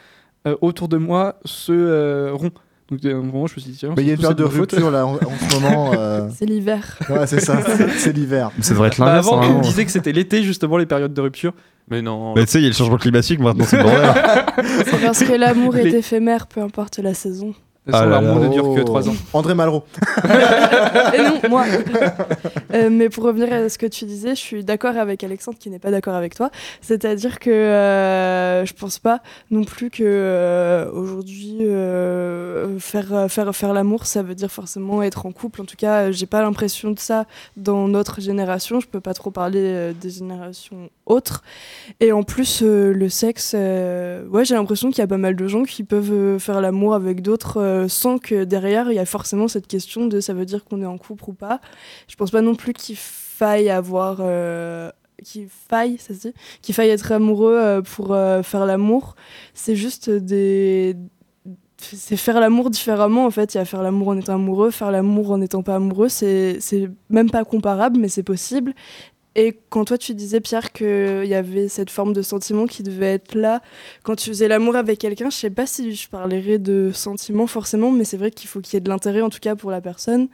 euh, 0.47 0.57
autour 0.61 0.89
de 0.89 0.97
moi 0.97 1.39
se 1.45 1.73
euh, 1.73 2.31
rompent. 2.33 2.59
Donc, 2.91 3.05
à 3.05 3.09
un 3.09 3.21
moment, 3.21 3.47
je 3.47 3.55
me 3.57 3.61
suis 3.61 3.71
dit, 3.73 3.77
tiens, 3.77 3.93
Mais 3.97 4.03
il 4.03 4.07
y 4.07 4.11
a 4.11 4.15
une 4.15 4.17
c'est 4.21 4.23
période 4.35 4.39
de 4.39 4.45
rupture 4.45 4.91
là 4.91 5.07
en, 5.07 5.15
en 5.17 5.19
ce 5.19 5.55
moment. 5.61 5.93
euh, 5.95 6.29
C'est 6.35 6.47
l'hiver. 6.47 6.97
Ouais, 7.11 7.27
c'est 7.27 7.41
ça, 7.41 7.59
c'est- 7.99 8.13
l'hiver. 8.13 8.51
Ça 8.63 8.73
devrait 8.73 8.89
être 8.89 8.99
Bah, 8.99 9.07
l'inverse. 9.07 9.27
avant, 9.29 9.43
hein. 9.43 9.49
on 9.55 9.59
me 9.59 9.63
disait 9.63 9.85
que 9.85 9.91
c'était 9.91 10.13
l'été, 10.13 10.43
justement, 10.43 10.79
les 10.79 10.87
périodes 10.87 11.13
de 11.13 11.21
rupture. 11.21 11.53
Mais 11.91 12.01
non. 12.03 12.33
Bah, 12.35 12.45
tu 12.45 12.51
sais, 12.53 12.59
il 12.61 12.63
y 12.63 12.67
a 12.67 12.71
le 12.71 12.75
changement 12.75 12.97
climatique, 12.97 13.41
maintenant 13.41 13.65
c'est 13.67 13.77
le 13.79 13.83
bordel. 13.83 14.45
C'est 14.87 15.01
parce 15.03 15.23
que 15.23 15.33
l'amour 15.33 15.77
est 15.77 15.85
Les- 15.85 15.97
éphémère, 15.97 16.47
peu 16.47 16.61
importe 16.63 16.99
la 16.99 17.13
saison. 17.15 17.55
Ah 17.93 18.07
ne 18.21 18.49
dure 18.49 18.75
que 18.75 18.81
Oh. 18.81 18.85
3 18.85 19.09
ans. 19.09 19.15
André 19.33 19.55
Malraux. 19.55 19.85
Et 21.15 21.23
non, 21.23 21.41
moi. 21.49 21.65
Euh, 22.75 22.91
mais 22.91 23.09
pour 23.09 23.25
revenir 23.25 23.51
à 23.51 23.69
ce 23.71 23.79
que 23.79 23.87
tu 23.87 24.05
disais, 24.05 24.31
je 24.31 24.41
suis 24.41 24.63
d'accord 24.63 24.97
avec 24.99 25.25
Alexandre 25.25 25.57
qui 25.59 25.71
n'est 25.71 25.79
pas 25.79 25.91
d'accord 25.91 26.15
avec 26.15 26.35
toi. 26.35 26.51
C'est-à-dire 26.83 27.39
que 27.39 27.49
euh, 27.49 28.67
je 28.67 28.75
pense 28.75 28.99
pas 28.99 29.23
non 29.51 29.65
plus 29.65 29.89
que 29.89 30.03
euh, 30.05 30.91
aujourd'hui 30.93 31.57
euh, 31.63 32.79
faire 32.79 33.31
faire 33.31 33.57
faire 33.57 33.73
l'amour, 33.73 34.05
ça 34.05 34.23
veut 34.23 34.35
dire 34.35 34.51
forcément 34.51 35.03
être 35.03 35.25
en 35.25 35.33
couple. 35.33 35.63
En 35.63 35.65
tout 35.65 35.77
cas, 35.77 36.11
j'ai 36.11 36.27
pas 36.27 36.43
l'impression 36.43 36.91
de 36.91 36.99
ça 36.99 37.25
dans 37.57 37.89
notre 37.89 38.21
génération. 38.21 38.81
Je 38.81 38.87
peux 38.87 39.01
pas 39.01 39.15
trop 39.15 39.31
parler 39.31 39.63
euh, 39.63 39.93
des 39.99 40.11
générations 40.11 40.91
autres. 41.07 41.43
Et 42.01 42.13
en 42.13 42.23
plus, 42.23 42.61
euh, 42.63 42.93
le 42.93 43.09
sexe, 43.09 43.53
euh, 43.57 44.27
ouais, 44.29 44.45
j'ai 44.45 44.55
l'impression 44.55 44.91
qu'il 44.91 44.99
y 44.99 45.03
a 45.03 45.07
pas 45.07 45.17
mal 45.17 45.37
de 45.37 45.49
gens 45.49 45.65
qui 45.65 45.85
peuvent 45.85 46.13
euh, 46.13 46.39
faire 46.39 46.61
l'amour 46.61 46.95
avec 46.95 47.23
d'autres 47.23 47.59
euh, 47.85 47.89
sans 47.89 48.19
que 48.19 48.45
derrière 48.45 48.91
il 48.91 48.95
y 48.95 48.99
a 48.99 49.07
forcément 49.07 49.49
cette 49.49 49.67
question 49.67 50.07
de 50.07 50.21
ça 50.21 50.35
veut 50.35 50.47
dire 50.47 50.65
qu'on 50.65 50.83
est 50.83 50.87
en 50.87 50.99
couple 50.99 51.25
ou 51.29 51.33
pas. 51.33 51.61
Je 52.09 52.17
pense 52.17 52.31
pas 52.31 52.43
non 52.43 52.55
plus 52.55 52.73
qu'il 52.73 52.97
faille 52.97 53.71
avoir. 53.71 54.19
euh, 54.21 54.91
qu'il 55.25 55.49
faille, 55.49 55.99
ça 55.99 56.15
se 56.15 56.29
dit, 56.29 56.35
qu'il 56.63 56.75
faille 56.77 56.91
être 56.91 57.11
amoureux 57.11 57.57
euh, 57.57 57.83
pour 57.83 58.17
faire 58.45 58.67
l'amour. 58.67 59.17
C'est 59.55 59.77
juste 59.77 60.11
des. 60.11 60.97
C'est 61.81 62.17
faire 62.17 62.41
l'amour 62.41 62.71
différemment 62.71 63.27
en 63.27 63.31
fait. 63.31 63.55
Il 63.55 63.59
y 63.59 63.61
a 63.61 63.65
faire 63.65 63.83
l'amour 63.83 64.09
en 64.09 64.17
étant 64.19 64.35
amoureux, 64.35 64.71
faire 64.71 64.91
l'amour 64.91 65.31
en 65.33 65.39
n'étant 65.39 65.63
pas 65.63 65.77
amoureux. 65.77 66.09
C'est 66.09 66.59
même 67.11 67.31
pas 67.31 67.45
comparable, 67.45 67.99
mais 68.01 68.09
c'est 68.09 68.23
possible. 68.25 68.75
Et 69.39 69.57
quand 69.69 69.85
toi 69.85 69.97
tu 69.97 70.17
disais 70.17 70.41
Pierre 70.41 70.73
qu'il 70.73 71.25
y 71.25 71.35
avait 71.35 71.69
cette 71.69 71.91
forme 71.91 72.13
de 72.13 72.23
sentiment 72.23 72.67
qui 72.67 72.83
devait 72.83 73.15
être 73.15 73.37
là 73.37 73.63
quand 74.03 74.17
tu 74.17 74.31
faisais 74.31 74.49
l'amour 74.49 74.75
avec 74.75 74.99
quelqu'un, 74.99 75.31
je 75.31 75.37
sais 75.37 75.49
pas 75.49 75.65
si 75.65 75.95
je 75.95 76.09
parlerais 76.09 76.59
de 76.59 76.91
sentiment 76.93 77.47
forcément, 77.47 77.93
mais 77.93 78.03
c'est 78.03 78.17
vrai 78.17 78.33
qu'il 78.33 78.49
faut 78.49 78.61
qu'il 78.61 78.75
y 78.75 78.79
ait 78.79 78.81
de 78.81 78.89
l'intérêt 78.89 79.21
en 79.21 79.31
tout 79.31 79.39
cas 79.39 79.55
pour 79.55 79.71
la 79.71 79.81
personne. 79.81 80.27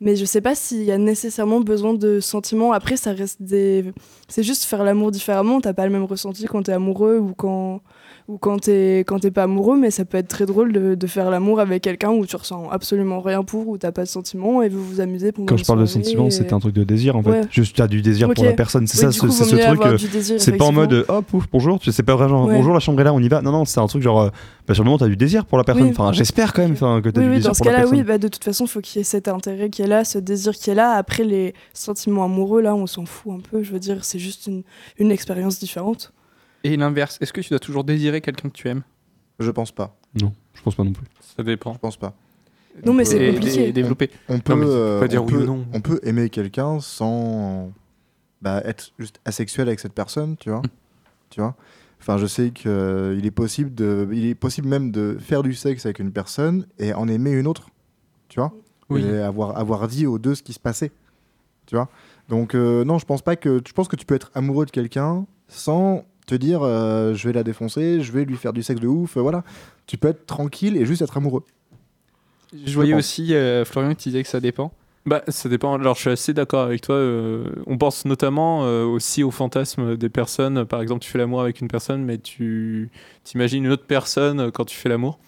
Mais 0.00 0.16
je 0.16 0.24
sais 0.24 0.40
pas 0.40 0.54
s'il 0.54 0.84
y 0.84 0.90
a 0.90 0.96
nécessairement 0.96 1.60
besoin 1.60 1.92
de 1.92 2.18
sentiments. 2.20 2.72
Après, 2.72 2.96
ça 2.96 3.12
reste 3.12 3.42
des. 3.42 3.92
C'est 4.28 4.42
juste 4.42 4.64
faire 4.64 4.84
l'amour 4.84 5.10
différemment. 5.10 5.60
T'as 5.60 5.74
pas 5.74 5.84
le 5.84 5.92
même 5.92 6.04
ressenti 6.04 6.46
quand 6.46 6.62
t'es 6.62 6.72
amoureux 6.72 7.18
ou 7.18 7.34
quand 7.34 7.82
ou 8.30 8.38
quand 8.38 8.58
t'es 8.60 9.00
quand 9.00 9.18
t'es 9.18 9.30
pas 9.30 9.42
amoureux. 9.44 9.76
Mais 9.78 9.90
ça 9.90 10.04
peut 10.04 10.18
être 10.18 10.28
très 10.28 10.46
drôle 10.46 10.72
de, 10.72 10.94
de 10.94 11.06
faire 11.06 11.30
l'amour 11.30 11.60
avec 11.60 11.82
quelqu'un 11.82 12.10
où 12.10 12.24
tu 12.26 12.36
ressens 12.36 12.68
absolument 12.70 13.20
rien 13.20 13.42
pour, 13.42 13.68
où 13.68 13.78
t'as 13.78 13.92
pas 13.92 14.02
de 14.04 14.08
sentiments 14.08 14.62
et 14.62 14.68
vous 14.68 14.82
vous 14.84 15.00
amusez 15.00 15.32
pendant 15.32 15.46
Quand 15.46 15.56
je 15.56 15.64
parle 15.64 15.80
de 15.80 15.86
soirée 15.86 16.04
sentiments, 16.04 16.26
et- 16.26 16.30
c'était 16.30 16.52
un 16.54 16.60
truc 16.60 16.74
de 16.74 16.84
désir 16.84 17.16
en 17.16 17.22
fait. 17.22 17.30
Ouais. 17.30 17.40
Juste, 17.50 17.74
tu 17.76 17.82
as 17.82 17.88
du 17.88 18.02
désir 18.02 18.32
pour 18.32 18.44
la 18.44 18.52
personne. 18.52 18.86
C'est 18.86 19.06
Oui, 19.06 19.12
ça, 19.12 19.20
ce- 19.20 19.28
c'est 19.28 19.44
ce 19.44 19.56
truc. 19.56 19.80
euh, 19.84 20.38
C'est 20.38 20.56
pas 20.56 20.64
en 20.66 20.72
mode 20.72 21.04
oh 21.08 21.22
pouf, 21.22 21.44
bonjour, 21.52 21.78
sais 21.82 22.02
pas 22.02 22.14
vraiment 22.16 22.46
Ouais. 22.46 22.54
bonjour, 22.56 22.72
la 22.74 22.80
chambre 22.80 23.00
est 23.00 23.04
là, 23.04 23.12
on 23.12 23.20
y 23.20 23.28
va. 23.28 23.42
Non, 23.42 23.52
non, 23.52 23.64
c'est 23.64 23.80
un 23.80 23.86
truc 23.86 24.02
genre 24.02 24.20
euh, 24.20 24.28
bah, 24.68 24.74
sur 24.74 24.82
le 24.84 24.86
moment, 24.88 24.98
t'as 24.98 25.08
du 25.08 25.16
désir 25.16 25.44
pour 25.46 25.58
la 25.58 25.64
personne. 25.64 25.84
Oui. 25.84 25.90
Enfin, 25.90 26.12
j'espère 26.12 26.52
quand 26.52 26.62
même 26.62 26.74
que 26.74 27.08
t'as 27.10 27.20
Oui, 27.20 27.26
du 27.26 27.34
désir 27.34 27.50
dans 27.50 27.54
ce 27.54 27.58
pour 27.58 27.66
la 27.66 27.72
cas-là, 27.72 27.82
personne. 27.82 27.98
oui, 27.98 28.04
bah, 28.04 28.18
de 28.18 28.28
toute 28.28 28.44
façon, 28.44 28.64
il 28.64 28.68
faut 28.68 28.80
qu'il 28.80 28.98
y 28.98 29.00
ait 29.00 29.04
cet 29.04 29.28
intérêt 29.28 29.70
qui 29.70 29.82
est 29.82 29.86
là, 29.86 30.04
ce 30.04 30.18
désir 30.18 30.52
qui 30.52 30.70
est 30.70 30.74
là. 30.74 30.92
Après, 30.92 31.24
les 31.24 31.54
sentiments 31.74 32.24
amoureux, 32.24 32.60
là, 32.62 32.74
on 32.74 32.86
s'en 32.86 33.04
fout 33.06 33.32
un 33.34 33.40
peu. 33.40 33.62
Je 33.62 33.72
veux 33.72 33.78
dire, 33.80 34.04
c'est 34.04 34.18
juste 34.18 34.46
une, 34.46 34.62
une 34.98 35.10
expérience 35.10 35.58
différente. 35.58 36.12
Et 36.64 36.76
l'inverse, 36.76 37.18
est-ce 37.20 37.32
que 37.32 37.40
tu 37.40 37.50
dois 37.50 37.58
toujours 37.58 37.84
désirer 37.84 38.20
quelqu'un 38.20 38.48
que 38.48 38.54
tu 38.54 38.68
aimes? 38.68 38.82
Je 39.38 39.50
pense 39.50 39.72
pas. 39.72 39.96
Non, 40.20 40.32
je 40.54 40.62
pense 40.62 40.74
pas 40.74 40.84
non 40.84 40.92
plus. 40.92 41.06
Ça 41.36 41.42
dépend. 41.42 41.72
Je 41.74 41.78
pense 41.78 41.96
pas. 41.96 42.14
Non, 42.84 42.92
mais 42.92 43.04
c'est 43.04 43.32
compliqué. 43.34 43.72
développer. 43.72 44.10
On 44.28 44.38
peut, 44.38 44.54
euh, 44.56 45.00
pas 45.00 45.08
dire 45.08 45.22
on 45.24 45.26
oui 45.26 45.34
ou 45.34 45.38
peut- 45.38 45.46
non. 45.46 45.66
On 45.72 45.80
peut 45.80 46.00
aimer 46.02 46.28
quelqu'un 46.30 46.80
sans 46.80 47.72
bah, 48.42 48.62
être 48.64 48.92
juste 48.98 49.20
asexuel 49.24 49.68
avec 49.68 49.80
cette 49.80 49.92
personne, 49.94 50.36
tu 50.36 50.50
vois. 50.50 50.62
Tu 51.30 51.40
vois. 51.40 51.56
Enfin, 52.00 52.16
je 52.16 52.26
sais 52.26 52.50
qu'il 52.50 53.20
est 53.24 53.30
possible 53.30 53.74
de, 53.74 54.08
il 54.12 54.26
est 54.26 54.34
possible 54.34 54.68
même 54.68 54.90
de 54.90 55.16
faire 55.20 55.42
du 55.42 55.54
sexe 55.54 55.84
avec 55.84 55.98
une 55.98 56.12
personne 56.12 56.66
et 56.78 56.94
en 56.94 57.08
aimer 57.08 57.32
une 57.32 57.46
autre, 57.46 57.68
tu 58.28 58.40
vois. 58.40 58.52
Oui. 58.88 59.04
Et 59.04 59.18
avoir 59.18 59.56
avoir 59.58 59.86
dit 59.86 60.06
aux 60.06 60.18
deux 60.18 60.34
ce 60.34 60.42
qui 60.42 60.52
se 60.52 60.60
passait, 60.60 60.90
tu 61.66 61.74
vois. 61.76 61.88
Donc 62.28 62.54
euh, 62.54 62.84
non, 62.84 62.98
je 62.98 63.04
pense 63.04 63.22
pas 63.22 63.36
que, 63.36 63.60
je 63.66 63.72
pense 63.72 63.88
que 63.88 63.96
tu 63.96 64.06
peux 64.06 64.14
être 64.14 64.30
amoureux 64.34 64.64
de 64.66 64.70
quelqu'un 64.70 65.26
sans 65.48 66.04
te 66.26 66.34
dire 66.34 66.60
euh, 66.62 67.14
je 67.14 67.26
vais 67.28 67.32
la 67.34 67.42
défoncer, 67.42 68.00
je 68.00 68.12
vais 68.12 68.24
lui 68.24 68.36
faire 68.36 68.52
du 68.52 68.62
sexe 68.62 68.80
de 68.80 68.86
ouf, 68.88 69.16
euh, 69.16 69.20
voilà. 69.20 69.44
Tu 69.86 69.96
peux 69.96 70.08
être 70.08 70.26
tranquille 70.26 70.76
et 70.76 70.86
juste 70.86 71.02
être 71.02 71.16
amoureux. 71.16 71.44
Je 72.64 72.74
voyais 72.74 72.92
pense. 72.92 73.00
aussi, 73.00 73.34
euh, 73.34 73.64
Florian, 73.64 73.94
qui 73.94 74.10
disait 74.10 74.22
que 74.22 74.28
ça 74.28 74.40
dépend. 74.40 74.72
Bah, 75.06 75.22
ça 75.28 75.48
dépend. 75.48 75.74
Alors, 75.74 75.94
je 75.94 76.00
suis 76.00 76.10
assez 76.10 76.34
d'accord 76.34 76.62
avec 76.62 76.82
toi. 76.82 76.94
euh, 76.94 77.44
on 77.66 77.78
pense 77.78 78.04
notamment 78.04 78.64
euh, 78.64 78.84
aussi 78.84 79.22
au 79.22 79.30
fantasme 79.30 79.96
des 79.96 80.08
personnes. 80.10 80.64
Par 80.66 80.82
exemple, 80.82 81.02
tu 81.02 81.10
fais 81.10 81.18
l'amour 81.18 81.40
avec 81.40 81.60
une 81.60 81.68
personne, 81.68 82.04
mais 82.04 82.18
tu 82.18 82.90
t'imagines 83.24 83.64
une 83.64 83.70
autre 83.72 83.86
personne 83.86 84.40
euh, 84.40 84.50
quand 84.50 84.64
tu 84.66 84.76
fais 84.76 84.88
l'amour. 84.88 85.18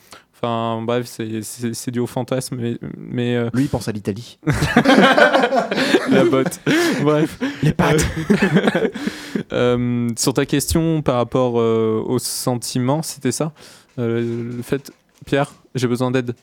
Enfin, 0.42 0.82
bref, 0.82 1.06
c'est- 1.06 1.90
dû 1.92 2.00
au 2.00 2.06
fantasme. 2.08 2.56
Mais, 2.58 2.76
mais 2.96 3.36
euh, 3.36 3.48
Lui, 3.54 3.64
il 3.64 3.68
pense 3.68 3.86
à 3.86 3.92
l'Italie. 3.92 4.38
la 6.10 6.24
botte. 6.24 6.58
Bref. 7.02 7.38
Les 7.62 7.72
pattes. 7.72 8.04
Euh, 9.52 10.08
sur 10.16 10.32
ta 10.32 10.46
question 10.46 11.02
par 11.02 11.16
rapport 11.16 11.60
euh, 11.60 12.02
aux 12.06 12.18
sentiments, 12.18 13.02
c'était 13.02 13.32
ça? 13.32 13.52
Euh, 13.98 14.52
Le 14.56 14.62
fait, 14.62 14.90
Pierre, 15.26 15.52
j'ai 15.74 15.86
besoin 15.86 16.10
d'aide. 16.10 16.34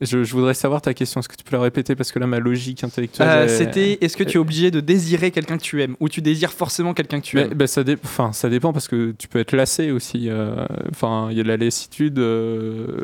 Je, 0.00 0.22
je 0.22 0.32
voudrais 0.32 0.54
savoir 0.54 0.80
ta 0.80 0.94
question. 0.94 1.18
Est-ce 1.20 1.28
que 1.28 1.34
tu 1.34 1.42
peux 1.42 1.56
la 1.56 1.62
répéter? 1.62 1.96
Parce 1.96 2.12
que 2.12 2.18
là 2.20 2.26
ma 2.28 2.38
logique 2.38 2.84
intellectuelle. 2.84 3.26
Euh, 3.28 3.44
est- 3.46 3.48
C'était 3.48 3.98
est-ce 4.00 4.16
que 4.16 4.22
tu 4.22 4.36
es 4.36 4.40
obligé 4.40 4.70
de 4.70 4.78
désirer 4.80 5.30
quelqu'un 5.32 5.56
que 5.58 5.62
tu 5.62 5.82
aimes? 5.82 5.96
Ou 5.98 6.08
tu 6.08 6.22
désires 6.22 6.52
forcément 6.52 6.94
quelqu'un 6.94 7.18
que 7.20 7.24
tu 7.26 7.36
Mais, 7.36 7.42
aimes? 7.42 7.54
bah, 7.54 7.66
ça, 7.66 7.82
dé- 7.82 7.96
enfin, 8.04 8.32
ça 8.32 8.48
dépend 8.48 8.72
parce 8.72 8.86
que 8.86 9.12
tu 9.18 9.26
peux 9.26 9.40
être 9.40 9.54
lassé 9.56 9.90
aussi. 9.90 10.28
euh, 10.28 10.64
Enfin, 10.90 11.28
il 11.32 11.36
y 11.36 11.40
a 11.40 11.42
de 11.42 11.48
la 11.48 11.56
lassitude 11.56 12.18
euh, 12.20 12.98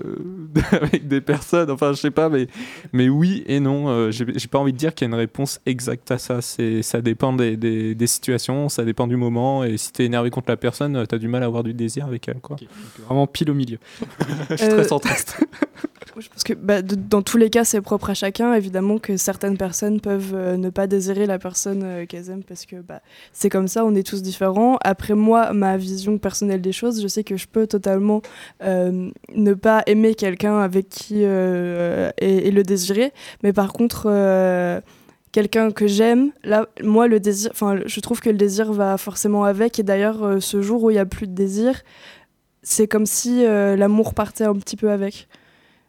avec 0.73 1.09
des 1.09 1.21
personnes. 1.21 1.71
Enfin, 1.71 1.93
je 1.95 2.01
sais 2.01 2.11
pas, 2.13 2.29
mais, 2.29 2.47
mais 2.93 3.09
oui 3.09 3.43
et 3.47 3.59
non. 3.61 3.89
euh, 3.89 4.11
J'ai 4.13 4.25
pas 4.49 4.59
envie 4.59 4.73
de 4.73 4.79
dire 4.79 4.95
qu'il 4.95 5.07
y 5.07 5.11
a 5.11 5.13
une 5.13 5.19
réponse 5.19 5.61
exacte 5.67 6.11
à 6.13 6.19
ça. 6.19 6.41
C'est, 6.43 6.83
ça 6.83 7.01
dépend 7.01 7.33
des, 7.33 7.57
des, 7.57 7.95
des 7.97 8.07
situations, 8.07 8.69
ça 8.69 8.85
dépend 8.85 9.07
du 9.09 9.17
moment. 9.17 9.65
Et 9.65 9.77
si 9.79 9.93
t'es 9.93 10.05
énervé 10.05 10.31
contre 10.31 10.49
la 10.51 10.57
personne, 10.57 11.05
t'as 11.09 11.19
du 11.19 11.27
mal 11.29 11.43
à 11.43 11.47
avoir 11.47 11.65
du 11.65 11.75
désir 11.75 12.07
avec 12.07 12.29
elle, 12.29 12.41
quoi. 12.41 12.57
Vraiment 13.07 13.27
pile 13.27 13.51
au 13.51 13.55
milieu. 13.55 13.79
je 14.51 14.57
suis 14.57 14.67
Euh, 14.67 14.77
très 14.77 14.85
centriste. 14.89 15.41
Je 16.21 16.29
pense 16.29 16.45
que 16.45 16.53
bah, 16.53 16.83
dans 16.83 17.23
tous 17.23 17.37
les 17.37 17.51
cas, 17.51 17.65
c'est 17.65 17.81
propre 17.81 18.11
à 18.11 18.15
chacun. 18.15 18.55
Évidemment 18.55 18.99
que 18.99 19.17
certaines 19.17 19.57
personnes 19.57 20.01
peuvent 20.01 20.35
euh, 20.35 20.57
ne 20.57 20.71
pas 20.71 20.87
désirer 20.87 21.27
la 21.27 21.39
personne 21.39 21.83
euh, 21.83 22.07
qu'elles 22.07 22.31
aiment 22.31 22.45
parce 22.45 22.67
que 22.67 22.77
bah, 22.77 23.01
c'est 23.33 23.51
comme 23.51 23.69
ça, 23.69 23.85
on 23.85 23.95
est 23.95 24.07
tous 24.07 24.23
différents. 24.23 24.79
Après 24.83 25.15
moi, 25.15 25.53
ma 25.53 25.77
vision 25.77 26.19
personnelle 26.19 26.61
des 26.61 26.73
choses, 26.73 27.03
je 27.03 27.09
sais 27.09 27.25
que 27.25 27.37
je 27.37 27.47
peux 27.49 27.67
totalement 27.67 28.23
euh, 28.63 29.11
ne 29.35 29.55
pas 29.55 29.83
aimer 29.87 30.15
quelqu'un 30.15 30.59
avec 30.59 30.89
qui 30.89 31.23
et, 31.23 32.51
le 32.51 32.63
désirer. 32.63 33.13
Mais 33.43 33.53
par 33.53 33.73
contre, 33.73 34.05
quelqu'un 35.33 35.71
que 35.73 35.87
j'aime, 35.87 36.31
là, 36.45 36.67
moi, 36.83 37.09
le 37.09 37.19
désir, 37.19 37.51
enfin, 37.53 37.81
je 37.85 38.01
trouve 38.01 38.21
que 38.21 38.31
le 38.31 38.37
désir 38.37 38.73
va 38.73 38.97
forcément 38.99 39.45
avec. 39.45 39.79
Et 39.79 39.83
d'ailleurs, 39.83 40.41
ce 40.41 40.63
jour 40.63 40.85
où 40.85 40.91
il 40.91 40.95
n'y 40.95 41.01
a 41.01 41.07
plus 41.07 41.27
de 41.27 41.35
désir, 41.35 41.83
c'est 42.63 42.87
comme 42.87 43.07
si 43.07 43.45
l'amour 43.45 44.15
partait 44.15 44.45
un 44.45 44.55
petit 44.55 44.77
peu 44.77 44.91
avec. 44.91 45.29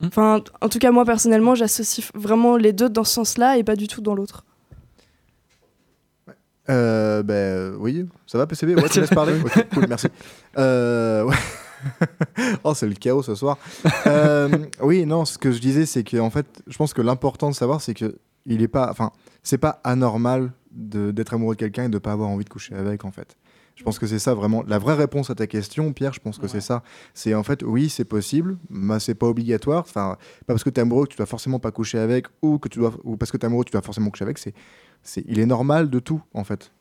Mm. 0.02 0.08
Enfin, 0.08 0.42
en 0.62 0.70
tout 0.70 0.80
cas, 0.80 0.92
moi 0.92 1.06
personnellement, 1.06 1.56
j'associe 1.56 2.10
vraiment 2.16 2.58
les 2.58 2.74
deux 2.74 2.90
dans 2.90 3.04
ce 3.04 3.14
sens-là 3.14 3.58
et 3.58 3.64
pas 3.64 3.76
du 3.76 3.88
tout 3.88 4.02
dans 4.02 4.16
l'autre. 4.16 4.44
Euh, 6.70 7.22
ben 7.22 7.34
euh, 7.36 7.76
oui, 7.78 8.08
ça 8.26 8.38
va 8.40 8.48
PCB 8.48 8.76
Ouais, 8.76 8.90
tu 8.90 9.00
laisses 9.00 9.10
parler? 9.12 9.40
Ok, 9.46 9.68
cool, 9.74 9.86
merci. 9.88 10.08
Euh, 10.58 11.24
ouais. 11.24 11.36
oh, 12.64 12.74
c'est 12.74 12.88
le 12.88 12.96
chaos 12.96 13.22
ce 13.24 13.36
soir. 13.36 13.58
Euh, 14.08 14.50
oui, 14.82 15.06
non, 15.06 15.26
ce 15.26 15.38
que 15.38 15.52
je 15.52 15.60
disais, 15.60 15.86
c'est 15.86 16.04
que 16.04 16.18
en 16.18 16.30
fait, 16.30 16.46
je 16.68 16.78
pense 16.78 16.94
que 16.94 17.02
l'important 17.02 17.50
de 17.50 17.56
savoir, 17.56 17.82
c'est 17.82 17.94
que 17.94 18.18
il 18.46 18.62
est 18.62 18.68
pas, 18.68 18.90
enfin, 18.92 19.12
c'est 19.44 19.58
pas 19.58 19.80
anormal 19.84 20.52
de- 20.72 21.12
d'être 21.12 21.34
amoureux 21.34 21.56
de 21.56 21.60
quelqu'un 21.60 21.86
et 21.86 21.90
de 21.90 21.98
pas 21.98 22.12
avoir 22.12 22.30
envie 22.30 22.46
de 22.46 22.50
coucher 22.50 22.76
avec, 22.76 23.04
en 23.06 23.12
fait. 23.12 23.36
Je 23.76 23.84
pense 23.84 24.00
que 24.00 24.08
c'est 24.08 24.20
ça 24.20 24.34
vraiment 24.34 24.64
la 24.68 24.80
vraie 24.80 24.94
réponse 24.96 25.30
à 25.30 25.36
ta 25.36 25.48
question, 25.48 25.92
Pierre. 25.92 26.14
Je 26.14 26.22
pense 26.22 26.38
que 26.38 26.48
c'est 26.48 26.62
ça. 26.62 26.82
C'est 27.14 27.34
en 27.36 27.44
fait, 27.44 27.62
oui, 27.62 27.90
c'est 27.90 28.06
possible, 28.06 28.58
mais 28.70 29.00
c'est 29.00 29.16
pas 29.16 29.28
obligatoire. 29.28 29.82
Enfin, 29.82 30.18
pas 30.48 30.54
parce 30.54 30.64
que 30.64 30.70
tu 30.70 30.80
es 30.80 30.82
amoureux 30.82 31.06
que 31.06 31.12
tu 31.12 31.18
dois 31.18 31.26
forcément 31.26 31.60
pas 31.60 31.72
coucher 31.72 32.00
avec, 32.00 32.28
ou 32.42 32.58
que 32.58 32.70
tu 32.70 32.80
dois, 32.80 32.94
ou 33.04 33.18
parce 33.18 33.32
que 33.32 33.38
tu 33.38 33.44
es 33.44 33.48
amoureux 33.48 33.66
tu 33.66 33.72
dois 33.72 33.82
forcément 33.82 34.10
coucher 34.10 34.24
avec. 34.24 34.38
C'est, 34.38 34.54
c'est, 35.04 35.24
il 35.28 35.40
est 35.40 35.46
normal 35.46 35.90
de 35.90 36.00
tout, 36.00 36.22
en 36.34 36.46
fait. 36.46 36.72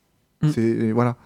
Mm. 0.42 0.48
C'est 0.50 0.92
voilà. 0.92 1.16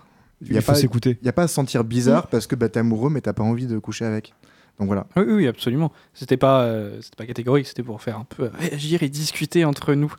Il, 0.40 0.52
y 0.52 0.56
a 0.58 0.60
faut 0.60 0.72
pas- 0.72 0.78
s'écouter. 0.78 1.18
Il 1.20 1.24
n'y 1.24 1.28
a 1.28 1.32
pas 1.32 1.42
à 1.42 1.48
se 1.48 1.54
sentir 1.54 1.84
bizarre 1.84 2.28
parce 2.28 2.46
que 2.46 2.54
bah, 2.54 2.68
t'es 2.68 2.80
amoureux 2.80 3.10
mais 3.10 3.20
t'as 3.20 3.32
pas 3.32 3.42
envie 3.42 3.66
de 3.66 3.78
coucher 3.78 4.04
avec. 4.04 4.34
Donc 4.78 4.86
voilà. 4.86 5.06
Oui, 5.16 5.24
oui, 5.26 5.46
absolument. 5.48 5.92
C'était 6.14 6.36
pas, 6.36 6.62
euh, 6.62 6.98
c'était 7.02 7.16
pas 7.16 7.26
catégorique, 7.26 7.66
c'était 7.66 7.82
pour 7.82 8.00
faire 8.00 8.16
un 8.16 8.24
peu 8.24 8.50
réagir 8.58 9.02
et 9.02 9.08
discuter 9.08 9.64
entre 9.64 9.94
nous. 9.94 10.14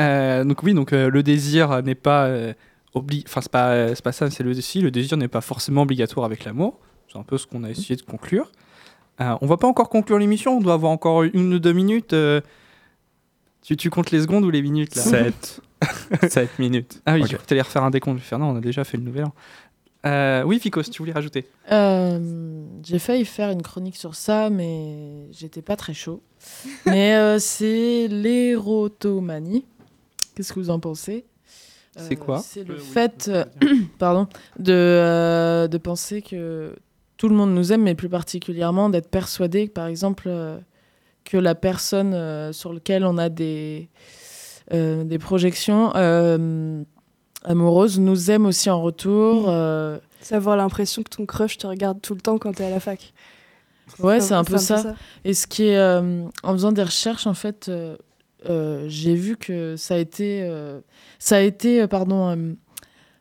Euh, 0.00 0.44
donc 0.44 0.62
oui, 0.62 0.72
donc 0.72 0.92
euh, 0.92 1.10
le 1.10 1.22
désir 1.22 1.82
n'est 1.82 1.94
pas 1.94 2.30
obli- 2.94 3.24
enfin 3.26 3.40
c'est 3.40 3.50
pas, 3.52 3.94
c'est 3.94 4.02
pas 4.04 4.12
ça, 4.12 4.30
c'est 4.30 4.42
le 4.42 4.54
si 4.60 4.80
le 4.80 4.90
désir 4.90 5.16
n'est 5.16 5.28
pas 5.28 5.40
forcément 5.40 5.82
obligatoire 5.82 6.24
avec 6.26 6.44
l'amour. 6.44 6.78
C'est 7.12 7.18
un 7.18 7.22
peu 7.22 7.38
ce 7.38 7.46
qu'on 7.46 7.64
a 7.64 7.70
essayé 7.70 7.96
de 7.96 8.02
conclure. 8.02 8.50
Euh, 9.20 9.36
on 9.40 9.46
va 9.46 9.56
pas 9.56 9.68
encore 9.68 9.88
conclure 9.88 10.18
l'émission, 10.18 10.56
on 10.56 10.60
doit 10.60 10.74
avoir 10.74 10.90
encore 10.90 11.22
une 11.22 11.54
ou 11.54 11.58
deux 11.58 11.72
minutes. 11.72 12.12
euh. 12.14 12.40
Tu, 13.62 13.76
tu 13.76 13.88
comptes 13.88 14.10
les 14.10 14.20
secondes 14.22 14.44
ou 14.44 14.50
les 14.50 14.60
minutes 14.62 14.94
là? 14.96 15.02
7. 15.02 15.60
7 16.28 16.50
minutes. 16.58 17.00
Ah 17.06 17.14
oui, 17.14 17.20
Ok. 17.20 17.26
je 17.28 17.32
crois 17.34 17.42
que 17.44 17.48
t'allais 17.48 17.62
refaire 17.62 17.84
un 17.84 17.90
décompte. 17.90 18.18
Je 18.18 18.24
vais 18.24 18.28
faire 18.28 18.38
non, 18.38 18.50
on 18.50 18.56
a 18.56 18.60
déjà 18.60 18.84
fait 18.84 18.96
le 18.96 19.04
nouvel 19.04 19.24
an. 19.24 19.32
Euh, 20.06 20.42
oui, 20.42 20.58
Fico, 20.60 20.82
si 20.82 20.90
tu 20.90 20.98
voulais 21.00 21.12
rajouter? 21.12 21.46
Euh, 21.72 22.66
j'ai 22.82 22.98
failli 22.98 23.24
faire 23.24 23.50
une 23.50 23.62
chronique 23.62 23.96
sur 23.96 24.14
ça, 24.14 24.50
mais 24.50 25.28
j'étais 25.32 25.62
pas 25.62 25.76
très 25.76 25.94
chaud. 25.94 26.22
mais 26.84 27.14
euh, 27.14 27.38
c'est 27.38 28.08
l'érotomanie. 28.08 29.64
Qu'est-ce 30.34 30.52
que 30.52 30.60
vous 30.60 30.68
en 30.70 30.78
pensez? 30.80 31.24
C'est 31.96 32.14
Euh, 32.14 32.16
quoi 32.16 32.38
C'est 32.38 32.64
le 32.64 32.74
Euh, 32.74 32.78
oui, 32.78 32.84
fait, 32.84 33.24
oui, 33.28 33.34
euh, 33.34 33.44
pardon, 33.98 34.26
de, 34.58 34.72
euh, 34.72 35.68
de 35.68 35.78
penser 35.78 36.22
que 36.22 36.74
tout 37.16 37.28
le 37.28 37.34
monde 37.36 37.54
nous 37.54 37.72
aime, 37.72 37.82
mais 37.82 37.94
plus 37.94 38.08
particulièrement 38.08 38.88
d'être 38.90 39.08
persuadé, 39.08 39.68
par 39.68 39.86
exemple, 39.86 40.24
euh, 40.26 40.58
que 41.24 41.36
la 41.36 41.54
personne 41.54 42.12
euh, 42.14 42.52
sur 42.52 42.72
laquelle 42.72 43.04
on 43.04 43.16
a 43.18 43.28
des, 43.28 43.88
euh, 44.72 45.04
des 45.04 45.18
projections 45.18 45.92
euh, 45.94 46.82
amoureuses 47.44 47.98
nous 48.00 48.30
aime 48.30 48.46
aussi 48.46 48.68
en 48.70 48.82
retour. 48.82 49.46
euh, 49.48 49.98
C'est 50.20 50.34
avoir 50.34 50.56
l'impression 50.56 51.02
que 51.02 51.10
ton 51.10 51.26
crush 51.26 51.58
te 51.58 51.66
regarde 51.66 52.00
tout 52.02 52.14
le 52.14 52.20
temps 52.20 52.38
quand 52.38 52.52
t'es 52.52 52.64
à 52.64 52.70
la 52.70 52.80
fac. 52.80 53.12
Ouais, 54.00 54.18
c'est 54.20 54.34
un 54.34 54.44
peu 54.44 54.56
ça. 54.58 54.94
Et 55.24 55.34
ce 55.34 55.46
qui 55.46 55.64
est, 55.66 55.76
euh, 55.76 56.24
en 56.42 56.52
faisant 56.52 56.72
des 56.72 56.82
recherches, 56.82 57.26
en 57.26 57.34
fait, 57.34 57.70
euh, 58.48 58.84
j'ai 58.88 59.14
vu 59.14 59.36
que 59.36 59.76
ça 59.76 59.94
a 59.94 59.98
été, 59.98 60.40
euh, 60.42 60.80
ça 61.18 61.36
a 61.36 61.40
été, 61.40 61.82
euh, 61.82 61.86
pardon, 61.86 62.28
euh, 62.30 62.36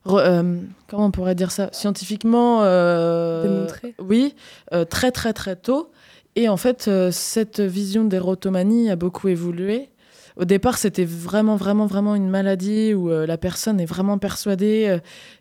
re- 0.06 0.20
euh, 0.20 0.58
comment 0.88 1.06
on 1.08 1.12
pourrait 1.12 1.36
dire 1.36 1.52
ça, 1.52 1.70
scientifiquement 1.72 2.60
euh, 2.64 3.44
Démontré. 3.44 3.96
Oui, 4.00 4.36
euh, 4.74 4.86
très 4.86 5.12
très 5.12 5.34
très 5.34 5.56
tôt. 5.56 5.92
Et 6.36 6.50
en 6.50 6.58
fait, 6.58 6.86
euh, 6.88 7.12
cette 7.12 7.60
vision 7.60 8.04
d'érotomanie 8.06 8.90
a 8.90 8.96
beaucoup 8.96 9.28
évolué. 9.28 9.90
Au 10.36 10.46
départ, 10.46 10.80
c'était 10.80 11.06
vraiment, 11.06 11.56
vraiment, 11.58 11.86
vraiment 11.86 12.16
une 12.16 12.28
maladie 12.28 12.96
où 12.96 13.12
euh, 13.12 13.28
la 13.28 13.38
personne 13.38 13.80
est 13.80 13.86
vraiment 13.86 14.18
persuadée 14.18 14.88
euh, 14.90 14.98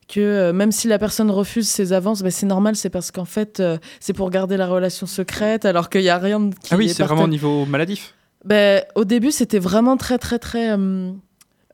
que 0.06 0.20
euh, 0.20 0.52
même 0.52 0.70
si 0.70 0.86
la 0.86 0.98
personne 0.98 1.30
refuse 1.30 1.66
ses 1.66 1.94
avances, 1.94 2.20
bah, 2.22 2.30
c'est 2.30 2.44
normal, 2.44 2.76
c'est 2.76 2.90
parce 2.90 3.10
qu'en 3.10 3.24
fait, 3.24 3.58
euh, 3.60 3.78
c'est 4.00 4.12
pour 4.12 4.28
garder 4.28 4.58
la 4.58 4.66
relation 4.66 5.06
secrète, 5.06 5.64
alors 5.64 5.88
qu'il 5.88 6.02
n'y 6.02 6.10
a 6.10 6.18
rien 6.18 6.40
de- 6.40 6.54
qui 6.54 6.74
Ah 6.74 6.76
oui, 6.76 6.90
est 6.90 6.92
c'est 6.92 7.04
vraiment 7.04 7.22
au 7.22 7.26
niveau 7.28 7.64
maladif. 7.64 8.12
Ben, 8.44 8.82
au 8.94 9.04
début, 9.04 9.30
c'était 9.30 9.58
vraiment 9.58 9.96
très, 9.96 10.18
très, 10.18 10.38
très. 10.38 10.72
euh, 10.72 11.12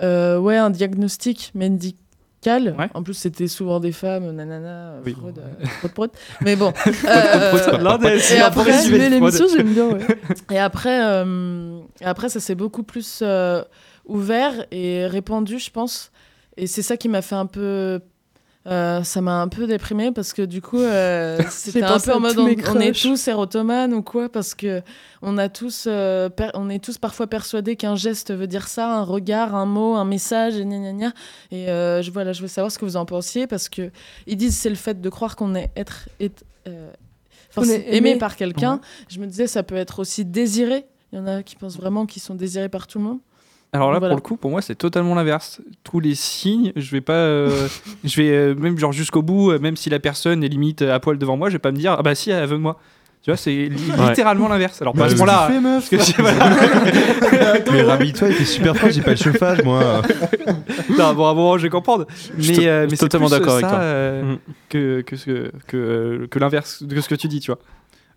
euh, 0.02 0.38
ouais, 0.38 0.56
un 0.56 0.70
diagnostic 0.70 1.50
médical. 1.54 1.98
Ouais. 2.78 2.88
En 2.94 3.02
plus, 3.02 3.14
c'était 3.14 3.48
souvent 3.48 3.80
des 3.80 3.90
femmes, 3.92 4.30
nanana, 4.30 4.92
euh, 4.92 5.00
Oui. 5.04 5.12
Freud, 5.18 5.38
euh, 5.38 5.66
Freud, 5.66 5.92
Freud. 5.94 6.10
Mais 6.40 6.54
bon. 6.56 6.72
euh, 6.86 8.18
et 8.32 8.38
après, 8.40 8.86
l'émission, 9.08 9.46
j'aime 9.54 9.72
bien, 9.74 9.88
ouais. 9.88 10.06
Et 10.52 10.58
après, 10.58 11.00
euh, 11.02 11.80
après 12.00 12.28
ça 12.28 12.38
s'est 12.38 12.54
beaucoup 12.54 12.84
plus 12.84 13.20
euh, 13.22 13.62
ouvert 14.06 14.66
et 14.70 15.06
répandu, 15.06 15.58
je 15.58 15.70
pense. 15.70 16.12
Et 16.56 16.66
c'est 16.66 16.82
ça 16.82 16.96
qui 16.96 17.08
m'a 17.08 17.22
fait 17.22 17.34
un 17.34 17.46
peu. 17.46 18.00
Euh, 18.66 19.02
ça 19.02 19.22
m'a 19.22 19.40
un 19.40 19.48
peu 19.48 19.66
déprimée 19.66 20.12
parce 20.12 20.32
que 20.32 20.42
du 20.42 20.60
coup, 20.60 20.80
euh, 20.80 21.40
c'était 21.50 21.82
un 21.82 21.98
peu 21.98 22.12
en 22.12 22.20
mode 22.20 22.38
on, 22.38 22.46
est 22.80 22.92
tous 22.92 23.28
érotomanes 23.28 23.94
ou 23.94 24.02
quoi 24.02 24.28
parce 24.28 24.54
que 24.54 24.82
on 25.22 25.38
a 25.38 25.48
tous, 25.48 25.84
euh, 25.86 26.28
on 26.54 26.68
est 26.68 26.82
tous 26.82 26.98
parfois 26.98 27.28
persuadés 27.28 27.76
qu'un 27.76 27.94
geste 27.94 28.34
veut 28.34 28.46
dire 28.46 28.68
ça, 28.68 28.94
un 28.94 29.04
regard, 29.04 29.54
un 29.54 29.64
mot, 29.64 29.94
un 29.94 30.04
message, 30.04 30.56
et 30.56 30.64
gna 30.64 30.78
gna 30.78 30.92
gna. 30.92 31.12
Et 31.50 31.70
euh, 31.70 32.02
je 32.02 32.10
voilà, 32.10 32.32
je 32.32 32.42
veux 32.42 32.48
savoir 32.48 32.70
ce 32.70 32.78
que 32.78 32.84
vous 32.84 32.96
en 32.96 33.06
pensiez 33.06 33.46
parce 33.46 33.68
que 33.68 33.90
ils 34.26 34.36
disent 34.36 34.56
c'est 34.56 34.70
le 34.70 34.76
fait 34.76 35.00
de 35.00 35.08
croire 35.08 35.36
qu'on 35.36 35.54
est 35.54 35.70
être, 35.76 36.08
est 36.20 36.44
aimé. 37.56 38.16
par 38.16 38.36
quelqu'un. 38.36 38.80
Je 39.08 39.18
me 39.20 39.26
disais 39.26 39.46
ça 39.46 39.62
peut 39.62 39.76
être 39.76 40.00
aussi 40.00 40.24
désiré. 40.24 40.84
Il 41.12 41.18
y 41.18 41.22
en 41.22 41.26
a 41.26 41.42
qui 41.42 41.56
pensent 41.56 41.78
vraiment 41.78 42.04
qu'ils 42.04 42.20
sont 42.20 42.34
désirés 42.34 42.68
par 42.68 42.86
tout 42.86 42.98
le 42.98 43.04
monde. 43.04 43.18
Alors 43.72 43.92
là, 43.92 43.98
Voilà. 43.98 44.14
pour 44.14 44.16
le 44.16 44.22
coup, 44.22 44.36
pour 44.36 44.50
moi, 44.50 44.62
c'est 44.62 44.74
totalement 44.76 45.14
l'inverse. 45.14 45.60
Tous 45.84 46.00
les 46.00 46.14
signes, 46.14 46.72
je 46.74 46.90
vais 46.90 47.02
pas, 47.02 47.12
euh, 47.12 47.68
je 48.04 48.22
vais 48.22 48.30
euh, 48.30 48.54
même 48.54 48.78
genre 48.78 48.92
jusqu'au 48.92 49.20
bout, 49.22 49.50
euh, 49.50 49.58
même 49.58 49.76
si 49.76 49.90
la 49.90 49.98
personne 49.98 50.42
est 50.42 50.48
limite 50.48 50.80
à 50.82 50.98
poil 51.00 51.18
devant 51.18 51.36
moi, 51.36 51.48
je 51.50 51.54
vais 51.54 51.58
pas 51.58 51.70
me 51.72 51.76
dire 51.76 51.94
ah 51.98 52.02
bah 52.02 52.14
si, 52.14 52.30
elle 52.30 52.46
veut 52.46 52.56
de 52.56 52.62
moi. 52.62 52.80
Tu 53.22 53.30
vois, 53.30 53.36
c'est 53.36 53.50
li- 53.50 53.68
littéralement 54.08 54.48
l'inverse. 54.48 54.80
Alors 54.80 54.94
pas 54.94 55.04
à 55.06 55.08
ce 55.10 55.14
moment-là. 55.16 55.50
Mais 57.72 57.82
rhabille-toi, 57.82 58.28
il 58.28 58.34
fait 58.34 58.44
super 58.44 58.76
froid, 58.76 58.90
j'ai 58.90 59.02
pas 59.02 59.10
le 59.10 59.16
chauffage, 59.16 59.62
moi. 59.64 60.02
Non, 60.96 61.14
bon, 61.14 61.26
à 61.26 61.30
un 61.30 61.34
moment, 61.34 61.58
je 61.58 61.64
vais 61.64 61.68
comprendre. 61.68 62.06
Mais, 62.36 62.66
euh, 62.66 62.78
je 62.80 62.82
mais 62.84 62.88
suis 62.88 62.96
c'est 62.96 63.04
totalement 63.08 63.28
plus 63.28 63.38
d'accord 63.38 63.54
avec 63.54 63.64
ça, 63.66 63.70
toi. 63.70 63.78
euh, 63.80 64.22
Mm. 64.34 64.38
que 64.68 65.00
que 65.02 65.16
ce 65.16 65.24
que 65.26 65.52
que, 65.66 66.26
que 66.30 66.38
l'inverse 66.38 66.82
de 66.82 67.00
ce 67.00 67.08
que 67.08 67.14
tu 67.14 67.28
dis, 67.28 67.40
tu 67.40 67.50
vois. 67.50 67.58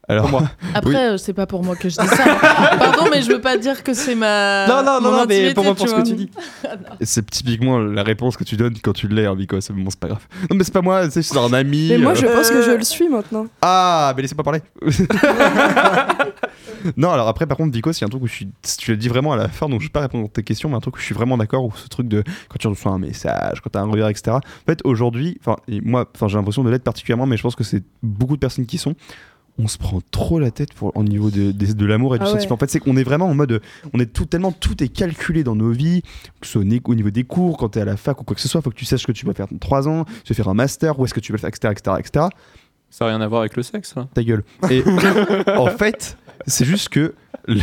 Alors, 0.08 0.30
Pour 0.30 0.42
moi. 0.42 0.52
Après, 0.74 1.12
euh, 1.12 1.18
c'est 1.18 1.34
pas 1.34 1.46
pour 1.46 1.64
moi 1.64 1.76
que 1.76 1.88
je 1.88 1.96
dis 2.00 2.08
ça. 2.08 2.24
hein. 2.26 2.38
Pardon, 2.80 3.06
mais 3.12 3.22
je 3.22 3.30
veux 3.30 3.40
pas 3.40 3.58
dire 3.58 3.84
que 3.84 3.94
c'est 3.94 4.16
ma. 4.16 4.68
non, 4.68 4.84
non, 4.84 5.00
non, 5.00 5.12
non, 5.12 5.26
mais 5.28 5.54
pour 5.54 5.64
moi, 5.64 5.76
pour 5.76 5.88
ce 5.88 5.94
que 5.94 6.02
tu 6.02 6.14
dis. 6.14 6.32
c'est 7.02 7.30
typiquement 7.30 7.78
la 7.78 8.02
réponse 8.02 8.36
que 8.36 8.44
tu 8.44 8.58
donnes 8.58 8.76
quand 8.82 8.94
tu 8.94 9.08
l'es, 9.08 9.28
hein, 9.28 9.36
Vico. 9.36 9.62
C'est 9.62 9.74
bon, 9.74 9.90
c'est 9.90 10.00
pas 10.00 10.08
grave. 10.08 10.28
Non, 10.50 10.56
mais 10.56 10.64
c'est 10.64 10.74
pas 10.74 10.82
moi, 10.82 11.06
tu 11.06 11.12
sais, 11.12 11.22
c'est 11.22 11.38
un 11.38 11.54
ami. 11.54 11.90
Mais 11.90 12.00
moi, 12.00 12.16
je 12.16 12.26
euh, 12.26 12.36
pense 12.36 12.50
que 12.50 12.64
je 12.64 12.72
le 12.72 12.84
suis 12.84 13.10
maintenant. 13.10 13.46
Ah, 13.62 14.14
mais 14.16 14.24
laissez-moi 14.24 14.44
parler. 14.44 14.62
non, 16.98 17.12
alors 17.12 17.28
après, 17.28 17.46
par 17.46 17.58
contre, 17.58 17.72
Vico, 17.72 17.94
c'est 17.94 18.04
un 18.04 18.10
truc 18.10 18.24
où 18.24 18.28
je 18.28 18.34
suis. 18.34 18.50
Tu 18.80 18.92
l'as 18.92 18.98
dit 18.98 19.08
vraiment 19.08 19.34
à 19.34 19.38
la 19.38 19.50
fin, 19.50 19.70
donc 19.70 19.82
je 19.82 19.86
vais 19.86 19.92
pas 19.92 20.02
répondre 20.02 20.26
à 20.26 20.30
tes 20.30 20.44
questions, 20.44 20.68
mais 20.68 20.78
un 20.78 20.82
truc 20.82 20.96
où 20.96 21.00
je 21.00 21.06
suis 21.06 21.16
vraiment 21.16 21.38
d'accord, 21.38 21.66
où 21.66 21.74
ce 21.76 21.88
truc 21.88 22.08
de 22.08 22.24
quand 22.50 22.58
tu 22.60 22.68
reçois 22.68 22.92
un 22.92 23.00
message, 23.00 23.62
quand 23.62 23.70
tu 23.70 23.78
as 23.78 23.82
un 23.82 23.90
regard, 23.90 24.10
etc. 24.10 24.32
En 24.32 24.42
fait, 24.66 24.80
aujourd'hui, 24.84 25.38
enfin, 25.42 25.58
moi, 25.84 26.10
enfin, 26.16 26.28
j'ai 26.28 26.38
l'impression 26.38 26.64
de 26.64 26.72
l'être 26.72 26.84
particulièrement, 26.84 27.28
mais 27.28 27.38
je 27.38 27.44
pense 27.44 27.56
que 27.56 27.64
c'est 27.64 27.84
beaucoup 28.02 28.36
de 28.36 28.42
personnes 28.42 28.66
qui 28.66 28.80
sont. 28.80 28.96
On 29.60 29.68
se 29.68 29.78
prend 29.78 30.00
trop 30.12 30.40
la 30.40 30.50
tête 30.50 30.74
pour, 30.74 30.96
au 30.96 31.04
niveau 31.04 31.30
de, 31.30 31.52
de, 31.52 31.74
de 31.74 31.86
l'amour 31.86 32.16
et 32.16 32.20
du 32.20 32.24
Ah 32.26 32.28
ouais. 32.30 32.34
sentiment. 32.40 32.56
En 32.56 32.58
fait, 32.58 32.70
c'est 32.70 32.80
qu'on 32.80 32.98
est 32.98 33.04
vraiment 33.04 33.28
en 33.28 33.36
mode. 33.36 33.62
On 33.94 34.00
est 34.00 34.12
tout, 34.12 34.26
tellement 34.26 34.52
tout 34.52 34.82
est 34.84 34.88
calculé 34.88 35.44
dans 35.44 35.56
nos 35.56 35.72
vies, 35.72 36.02
que 36.40 36.48
ce 36.48 36.54
soit 36.54 36.62
au 36.62 36.64
ni- 36.64 36.82
au 36.86 36.96
niveau 36.96 37.10
des 37.12 37.24
cours, 37.26 37.58
quand 37.58 37.70
tu 37.70 37.80
es 37.80 37.82
à 37.82 37.86
la 37.86 37.98
fac 37.98 38.20
ou 38.22 38.24
quoi 38.24 38.34
que 38.36 38.42
ce 38.42 38.48
soit, 38.48 38.62
faut 38.62 38.70
que 38.72 38.76
tu 38.76 38.86
saches 38.86 39.02
ce 39.02 39.08
que 39.08 39.12
tu 39.12 39.26
vas 39.26 39.34
faire 39.34 39.48
dans 39.52 39.58
3 39.58 39.88
ans, 39.88 40.06
tu 40.24 40.34
vas 40.34 40.36
faire 40.36 40.48
un 40.50 40.54
master, 40.54 41.00
où 41.00 41.06
est-ce 41.06 41.14
que 41.14 41.20
tu 41.20 41.32
vas 41.32 41.36
le 41.38 41.42
faire, 41.42 41.50
etc. 41.50 41.74
etc., 41.78 41.96
etc 42.00 42.26
Ça 42.90 43.06
n'a 43.06 43.12
rien 43.12 43.22
à 43.22 43.28
voir 43.28 43.42
avec 43.42 43.56
le 43.58 43.64
sexe, 43.64 43.94
là. 43.96 44.08
ta 44.14 44.24
gueule. 44.24 44.44
Et 44.72 44.84
en 45.58 45.68
fait, 45.68 46.18
c'est 46.48 46.66
juste 46.66 46.90
que 46.90 47.14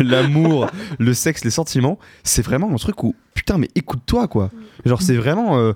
l'amour, 0.00 0.68
le 0.98 1.14
sexe, 1.14 1.44
les 1.44 1.50
sentiments, 1.50 1.98
c'est 2.22 2.42
vraiment 2.42 2.70
un 2.72 2.76
truc 2.76 3.02
où 3.04 3.14
putain, 3.34 3.58
mais 3.58 3.68
écoute-toi 3.74 4.28
quoi. 4.28 4.50
Genre, 4.84 5.02
c'est 5.02 5.16
vraiment. 5.16 5.58
euh, 5.58 5.72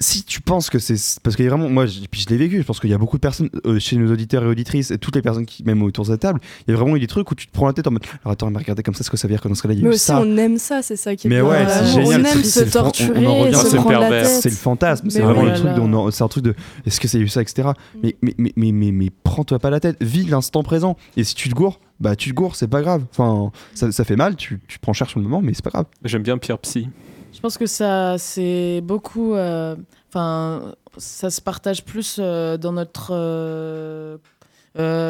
si 0.00 0.24
tu 0.24 0.40
penses 0.40 0.70
que 0.70 0.78
c'est 0.78 0.96
parce 1.22 1.36
qu'il 1.36 1.44
y 1.44 1.48
a 1.48 1.50
vraiment 1.50 1.68
moi 1.70 1.86
je, 1.86 2.00
puis 2.10 2.20
je 2.20 2.28
l'ai 2.28 2.36
vécu 2.36 2.58
je 2.60 2.66
pense 2.66 2.80
qu'il 2.80 2.90
y 2.90 2.94
a 2.94 2.98
beaucoup 2.98 3.16
de 3.16 3.20
personnes 3.20 3.48
euh, 3.64 3.78
chez 3.78 3.96
nos 3.96 4.12
auditeurs 4.12 4.42
et 4.42 4.46
auditrices 4.46 4.90
et 4.90 4.98
toutes 4.98 5.14
les 5.14 5.22
personnes 5.22 5.46
qui 5.46 5.62
même 5.64 5.82
autour 5.82 6.04
de 6.04 6.10
la 6.10 6.16
table 6.18 6.40
il 6.66 6.72
y 6.72 6.74
a 6.74 6.76
vraiment 6.76 6.96
eu 6.96 7.00
des 7.00 7.06
trucs 7.06 7.30
où 7.30 7.34
tu 7.34 7.46
te 7.46 7.52
prends 7.52 7.66
la 7.66 7.72
tête 7.72 7.86
en 7.86 7.92
mode 7.92 8.02
alors 8.24 8.32
attends 8.32 8.50
mais 8.50 8.58
regardez 8.58 8.82
comme 8.82 8.94
ça 8.94 9.04
ce 9.04 9.10
que 9.10 9.16
ça 9.16 9.28
veut 9.28 9.34
dire 9.34 9.40
que 9.40 9.48
dans 9.48 9.54
ce 9.54 9.62
cas-là 9.62 9.74
il 9.74 9.78
y 9.78 9.82
a 9.82 9.84
Mais 9.84 9.90
eu 9.90 9.94
aussi, 9.94 10.04
ça 10.06 10.20
on 10.20 10.36
aime 10.36 10.58
ça, 10.58 10.82
c'est 10.82 10.96
ça 10.96 11.14
qui 11.14 11.28
est 11.28 11.30
Mais 11.30 11.36
bien. 11.40 11.48
ouais, 11.48 11.64
c'est 11.68 11.86
génial, 11.86 12.20
On 12.22 12.24
aime 12.24 12.42
se 12.44 12.64
fan- 12.64 12.68
on- 12.74 12.76
on 12.76 12.80
en 12.80 12.82
torturer, 12.82 13.26
revient- 13.26 13.54
se 13.54 13.60
c'est 13.66 13.70
le 13.76 13.76
prendre 13.82 13.90
la 13.92 13.98
pervers, 14.00 14.22
tête. 14.26 14.42
c'est 14.42 14.50
le 14.50 14.54
fantasme, 14.56 15.10
c'est 15.10 15.20
vraiment 15.20 15.42
le 15.44 15.52
truc 15.54 15.74
dont 15.74 16.10
c'est 16.10 16.24
un 16.24 16.28
truc 16.28 16.44
de 16.44 16.54
est-ce 16.86 17.00
que 17.00 17.08
c'est 17.08 17.18
eu 17.18 17.28
ça, 17.28 17.40
etc. 17.42 17.68
Mais, 18.02 18.16
mais, 18.22 18.34
mais, 18.38 18.52
mais, 18.56 18.72
mais, 18.72 18.90
mais 18.92 19.08
prends-toi 19.22 19.58
pas 19.58 19.70
la 19.70 19.80
tête, 19.80 19.96
vis 20.02 20.24
l'instant 20.26 20.62
présent. 20.62 20.96
Et 21.16 21.24
si 21.24 21.34
tu 21.34 21.48
te 21.48 21.54
gourres, 21.54 21.78
bah 22.00 22.16
tu 22.16 22.30
te 22.30 22.34
gourres, 22.34 22.56
c'est 22.56 22.68
pas 22.68 22.82
grave. 22.82 23.04
Enfin, 23.10 23.52
ça, 23.74 23.92
ça 23.92 24.04
fait 24.04 24.16
mal, 24.16 24.34
tu, 24.36 24.60
tu 24.66 24.78
prends 24.80 24.92
cher 24.92 25.08
sur 25.08 25.18
le 25.20 25.24
moment, 25.24 25.40
mais 25.40 25.54
c'est 25.54 25.64
pas 25.64 25.70
grave. 25.70 25.86
J'aime 26.04 26.22
bien 26.22 26.36
Pierre 26.38 26.58
Psy. 26.58 26.88
Je 27.34 27.40
pense 27.40 27.58
que 27.58 27.66
ça, 27.66 28.16
c'est 28.18 28.80
beaucoup. 28.82 29.34
euh, 29.34 29.76
Enfin, 30.08 30.74
ça 30.96 31.28
se 31.28 31.40
partage 31.40 31.84
plus 31.84 32.18
euh, 32.20 32.56
dans 32.56 32.72
notre 32.72 33.08
euh, 33.12 34.16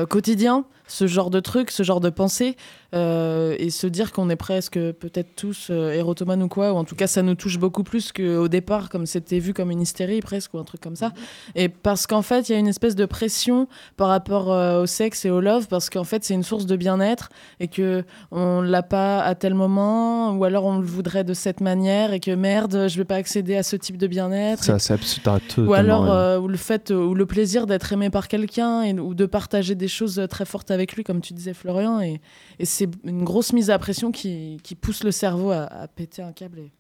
quotidien, 0.07 0.65
ce 0.89 1.07
genre 1.07 1.29
de 1.29 1.41
truc, 1.41 1.71
ce 1.71 1.83
genre 1.83 2.01
de 2.01 2.09
pensée, 2.09 2.57
euh, 2.95 3.57
et 3.59 3.71
se 3.71 3.87
dire 3.87 4.13
qu'on 4.13 4.31
est 4.31 4.37
presque 4.37 4.79
peut-être 4.79 5.35
tous 5.37 5.69
euh, 5.71 5.93
érotomanes 5.93 6.43
ou 6.43 6.49
quoi, 6.49 6.73
ou 6.73 6.77
en 6.77 6.85
tout 6.85 6.95
cas 6.95 7.07
ça 7.07 7.23
nous 7.23 7.35
touche 7.35 7.59
beaucoup 7.59 7.83
plus 7.83 8.13
qu'au 8.13 8.49
départ, 8.49 8.89
comme 8.89 9.07
c'était 9.07 9.39
vu 9.39 9.53
comme 9.53 9.71
une 9.71 9.81
hystérie 9.81 10.21
presque, 10.21 10.55
ou 10.55 10.59
un 10.59 10.65
truc 10.65 10.81
comme 10.81 10.97
ça. 10.97 11.13
Et 11.55 11.69
parce 11.69 12.07
qu'en 12.07 12.23
fait, 12.23 12.49
il 12.49 12.53
y 12.53 12.55
a 12.55 12.59
une 12.59 12.69
espèce 12.69 12.95
de 12.95 13.05
pression 13.07 13.69
par 13.97 14.09
rapport 14.09 14.53
euh, 14.53 14.83
au 14.83 14.87
sexe 14.87 15.25
et 15.25 15.31
au 15.31 15.41
love, 15.41 15.67
parce 15.69 15.91
qu'en 15.91 16.05
fait, 16.05 16.25
c'est 16.25 16.35
une 16.35 16.43
source 16.43 16.67
de 16.67 16.77
bien-être, 16.77 17.29
et 17.61 17.69
que 17.69 18.05
on 18.31 18.61
l'a 18.61 18.83
pas 18.83 19.21
à 19.23 19.35
tel 19.35 19.55
moment, 19.55 20.33
ou 20.33 20.45
alors 20.45 20.65
on 20.65 20.79
le 20.79 20.87
voudrait 20.87 21.25
de 21.25 21.35
cette 21.35 21.61
manière, 21.61 22.13
et 22.13 22.21
que 22.21 22.31
merde, 22.31 22.87
je 22.89 22.97
vais 22.97 23.05
pas 23.05 23.17
accéder 23.17 23.57
à 23.57 23.63
ce 23.63 23.77
type 23.77 23.97
de 23.99 24.07
bien-être. 24.07 24.63
Ça, 24.63 24.79
c'est 24.79 24.95
abs- 24.95 25.21
t'as 25.23 25.41
totalement 25.41 25.71
Ou 25.71 25.75
alors, 25.75 26.13
euh, 26.13 26.39
ou 26.39 26.49
le 26.49 26.57
fait, 26.57 26.91
ou 26.91 27.15
le 27.15 27.27
plaisir 27.27 27.67
d'être 27.67 27.93
aimé 27.93 28.11
par 28.11 28.29
quelqu'un, 28.29 28.97
ou 28.99 29.15
de 29.15 29.27
partager 29.27 29.75
des 29.75 29.89
choses 29.89 30.25
très 30.31 30.45
fortes 30.45 30.71
avec 30.71 30.95
lui, 30.95 31.05
comme 31.05 31.21
tu 31.21 31.33
disais, 31.33 31.55
Florian. 31.55 32.01
Et, 32.01 32.21
et 32.59 32.65
c'est 32.65 32.84
une 33.05 33.25
grosse 33.25 33.53
mise 33.53 33.71
à 33.71 33.79
pression 33.79 34.13
qui, 34.13 34.59
qui 34.63 34.75
pousse 34.75 35.05
le 35.05 35.11
cerveau 35.13 35.51
à, 35.51 35.63
à 35.65 35.89
péter 35.89 36.23
un 36.23 36.33
câble. 36.33 36.59
et- 36.59 36.73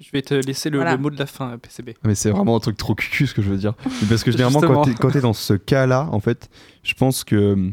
Je 0.00 0.10
vais 0.12 0.22
te 0.22 0.34
laisser 0.34 0.70
le, 0.70 0.78
Voilà. 0.78 0.92
le 0.96 0.98
mot 1.02 1.10
de 1.10 1.18
la 1.18 1.26
fin, 1.26 1.52
euh, 1.52 1.56
PCB. 1.56 1.94
Mais 2.04 2.14
c'est 2.14 2.30
vraiment 2.30 2.56
un 2.56 2.60
truc 2.60 2.76
trop 2.76 2.94
cucu 2.94 3.26
ce 3.26 3.34
que 3.34 3.42
je 3.42 3.50
veux 3.50 3.56
dire. 3.56 3.74
Parce 4.08 4.24
que 4.24 4.30
généralement, 4.32 4.60
quand 4.60 5.10
t'es, 5.10 5.20
dans 5.20 5.32
ce 5.32 5.54
cas-là, 5.54 6.08
en 6.12 6.20
fait, 6.20 6.48
je 6.82 6.94
pense 6.94 7.22
que 7.24 7.36
euh, 7.36 7.70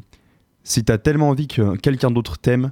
si 0.63 0.83
t'as 0.83 0.97
tellement 0.97 1.29
envie 1.29 1.47
que 1.47 1.75
quelqu'un 1.77 2.11
d'autre 2.11 2.37
t'aime, 2.37 2.71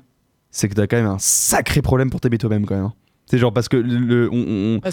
c'est 0.51 0.67
que 0.69 0.73
t'as 0.75 0.87
quand 0.87 0.97
même 0.97 1.05
un 1.07 1.19
sacré 1.19 1.81
problème 1.81 2.09
pour 2.09 2.21
t'aimer 2.21 2.37
toi-même 2.37 2.65
quand 2.65 2.75
même. 2.75 2.85
hein. 2.85 2.93
C'est 3.25 3.37
genre 3.37 3.53
parce 3.53 3.69
que 3.69 3.77
le, 3.77 3.97
le- 3.97 4.29
on- 4.31 4.77
on, 4.77 4.79
Ah, 4.83 4.89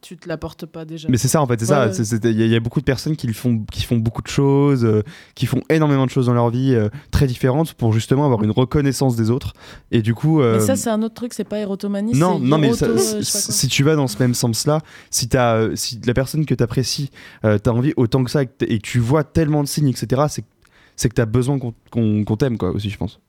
tu 0.00 0.16
te 0.16 0.28
l'apportes 0.28 0.64
pas 0.66 0.84
déjà. 0.84 1.08
Mais 1.10 1.16
c'est 1.18 1.26
ça 1.28 1.42
en 1.42 1.46
fait, 1.46 1.58
c'est 1.58 1.66
ça. 1.66 1.88
Ouais. 1.88 1.92
Il 2.24 2.38
y, 2.38 2.42
a- 2.42 2.46
il 2.46 2.52
y 2.52 2.54
a 2.56 2.60
beaucoup 2.60 2.78
de 2.80 2.84
personnes 2.84 3.16
qui 3.16 3.32
font, 3.32 3.64
qui 3.72 3.82
font 3.82 3.96
beaucoup 3.96 4.22
de 4.22 4.28
choses, 4.28 4.84
euh, 4.84 5.02
qui 5.34 5.46
font 5.46 5.60
énormément 5.70 6.06
de 6.06 6.10
choses 6.10 6.26
dans 6.26 6.34
leur 6.34 6.50
vie 6.50 6.74
euh, 6.74 6.88
très 7.10 7.26
différentes 7.26 7.74
pour 7.74 7.92
justement 7.92 8.24
avoir 8.24 8.42
une 8.44 8.52
reconnaissance 8.52 9.16
des 9.16 9.30
autres. 9.30 9.54
Et 9.90 10.00
du 10.02 10.14
coup, 10.14 10.40
euh, 10.40 10.54
Mais 10.60 10.66
ça, 10.66 10.76
c'est 10.76 10.90
un 10.90 11.02
autre 11.02 11.14
truc, 11.14 11.34
c'est 11.34 11.42
pas 11.44 11.58
érotomanie. 11.58 12.12
non, 12.14 12.38
non, 12.38 12.58
mais 12.58 12.72
ça- 12.74 12.86
euh, 12.86 13.20
si, 13.22 13.66
tu 13.68 13.82
vas 13.82 13.96
dans 13.96 14.06
ce 14.06 14.18
même 14.20 14.34
sens-là, 14.34 14.80
si, 15.10 15.28
t'as, 15.28 15.56
euh, 15.56 15.76
si 15.76 16.00
la 16.06 16.14
personne 16.14 16.46
que 16.46 16.54
tu 16.54 16.62
apprécies, 16.62 17.10
tu 17.42 17.48
as 17.48 17.72
envie 17.72 17.92
autant 17.96 18.22
que 18.24 18.30
ça 18.30 18.42
et 18.44 18.48
et 18.60 18.78
tu 18.78 18.98
vois 19.00 19.24
tellement 19.24 19.62
de 19.62 19.68
signes, 19.68 19.88
etc., 19.88 20.22
c'est, 20.28 20.44
c'est 20.94 21.08
que 21.08 21.14
tu 21.14 21.20
as 21.20 21.26
besoin 21.26 21.58
qu'on, 21.58 22.36
t'aime, 22.36 22.56
quoi, 22.58 22.70
aussi, 22.70 22.90
je 22.90 22.98
pense. 22.98 23.20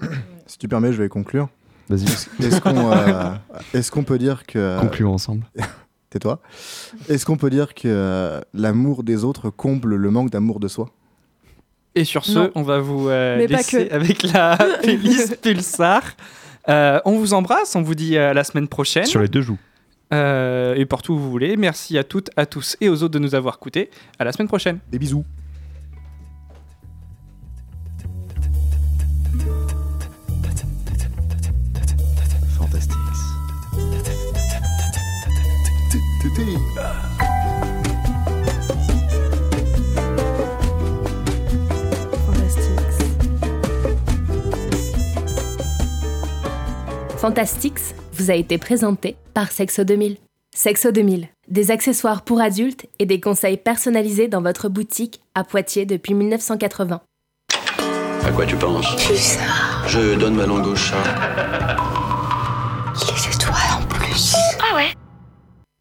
Si 0.46 0.58
tu 0.58 0.68
permets, 0.68 0.92
je 0.94 1.02
vais 1.02 1.10
conclure. 1.10 1.50
Vas-y, 1.90 2.04
Est-ce 2.46 2.62
qu'on 2.62 2.92
euh, 2.92 3.32
est-ce 3.74 3.90
qu'on 3.92 4.04
peut 4.04 4.20
dire 4.20 4.46
que. 4.46 4.80
concluons 4.80 5.14
ensemble. 5.14 5.44
Tais-toi. 6.10 6.40
Est-ce 7.08 7.26
qu'on 7.26 7.38
peut 7.38 7.50
dire 7.50 7.74
que 7.74 7.88
euh, 7.88 8.42
l'amour 8.54 9.04
des 9.04 9.24
autres 9.24 9.50
comble 9.50 9.96
le 9.96 10.10
manque 10.12 10.32
d'amour 10.32 10.60
de 10.60 10.68
soi? 10.68 10.90
Et 11.96 12.04
sur 12.04 12.26
ce, 12.26 12.32
Non. 12.40 12.52
on 12.56 12.64
va 12.64 12.80
vous 12.80 13.10
euh, 13.10 13.46
laisser 13.46 13.90
avec 13.90 14.24
la 14.24 14.58
playlist 14.82 15.42
Pulsar. 15.42 16.04
Euh, 16.68 17.00
on 17.06 17.18
vous 17.18 17.34
embrasse, 17.34 17.76
on 17.76 17.82
vous 17.82 17.96
dit 17.96 18.18
à 18.18 18.34
la 18.34 18.44
semaine 18.44 18.68
prochaine. 18.68 19.06
Sur 19.06 19.22
les 19.22 19.28
deux 19.28 19.42
joues. 19.42 19.58
Euh, 20.14 20.76
et 20.76 20.86
partout 20.86 21.14
où 21.14 21.20
vous 21.20 21.30
voulez. 21.30 21.56
Merci 21.58 21.98
à 21.98 22.04
toutes, 22.04 22.30
à 22.36 22.46
tous 22.46 22.76
et 22.82 22.90
aux 22.90 23.04
autres 23.04 23.14
de 23.14 23.20
nous 23.20 23.36
avoir 23.36 23.56
écoutés. 23.56 23.90
À 24.18 24.24
la 24.24 24.32
semaine 24.32 24.48
prochaine. 24.48 24.80
Des 24.92 24.98
bisous. 25.00 25.24
Fantastique. 42.26 42.70
Fantastix 47.18 47.94
vous 48.14 48.32
a 48.32 48.36
été 48.36 48.58
présenté 48.58 49.18
par 49.34 49.52
Sexo 49.52 49.84
2000. 49.84 50.16
Sexo 50.56 50.92
2000, 50.92 51.28
des 51.50 51.72
accessoires 51.72 52.22
pour 52.22 52.40
adultes 52.40 52.86
et 53.00 53.06
des 53.06 53.20
conseils 53.20 53.58
personnalisés 53.58 54.30
dans 54.30 54.42
votre 54.42 54.70
boutique 54.70 55.20
à 55.36 55.44
Poitiers 55.44 55.86
depuis 55.86 56.14
1980. 56.14 57.02
À 58.26 58.32
quoi 58.32 58.46
tu 58.46 58.56
penses? 58.56 58.88
Je 59.88 60.16
donne 60.18 60.36
ma 60.36 60.46
langue 60.46 60.68
au 60.68 60.76
chat. 60.76 60.96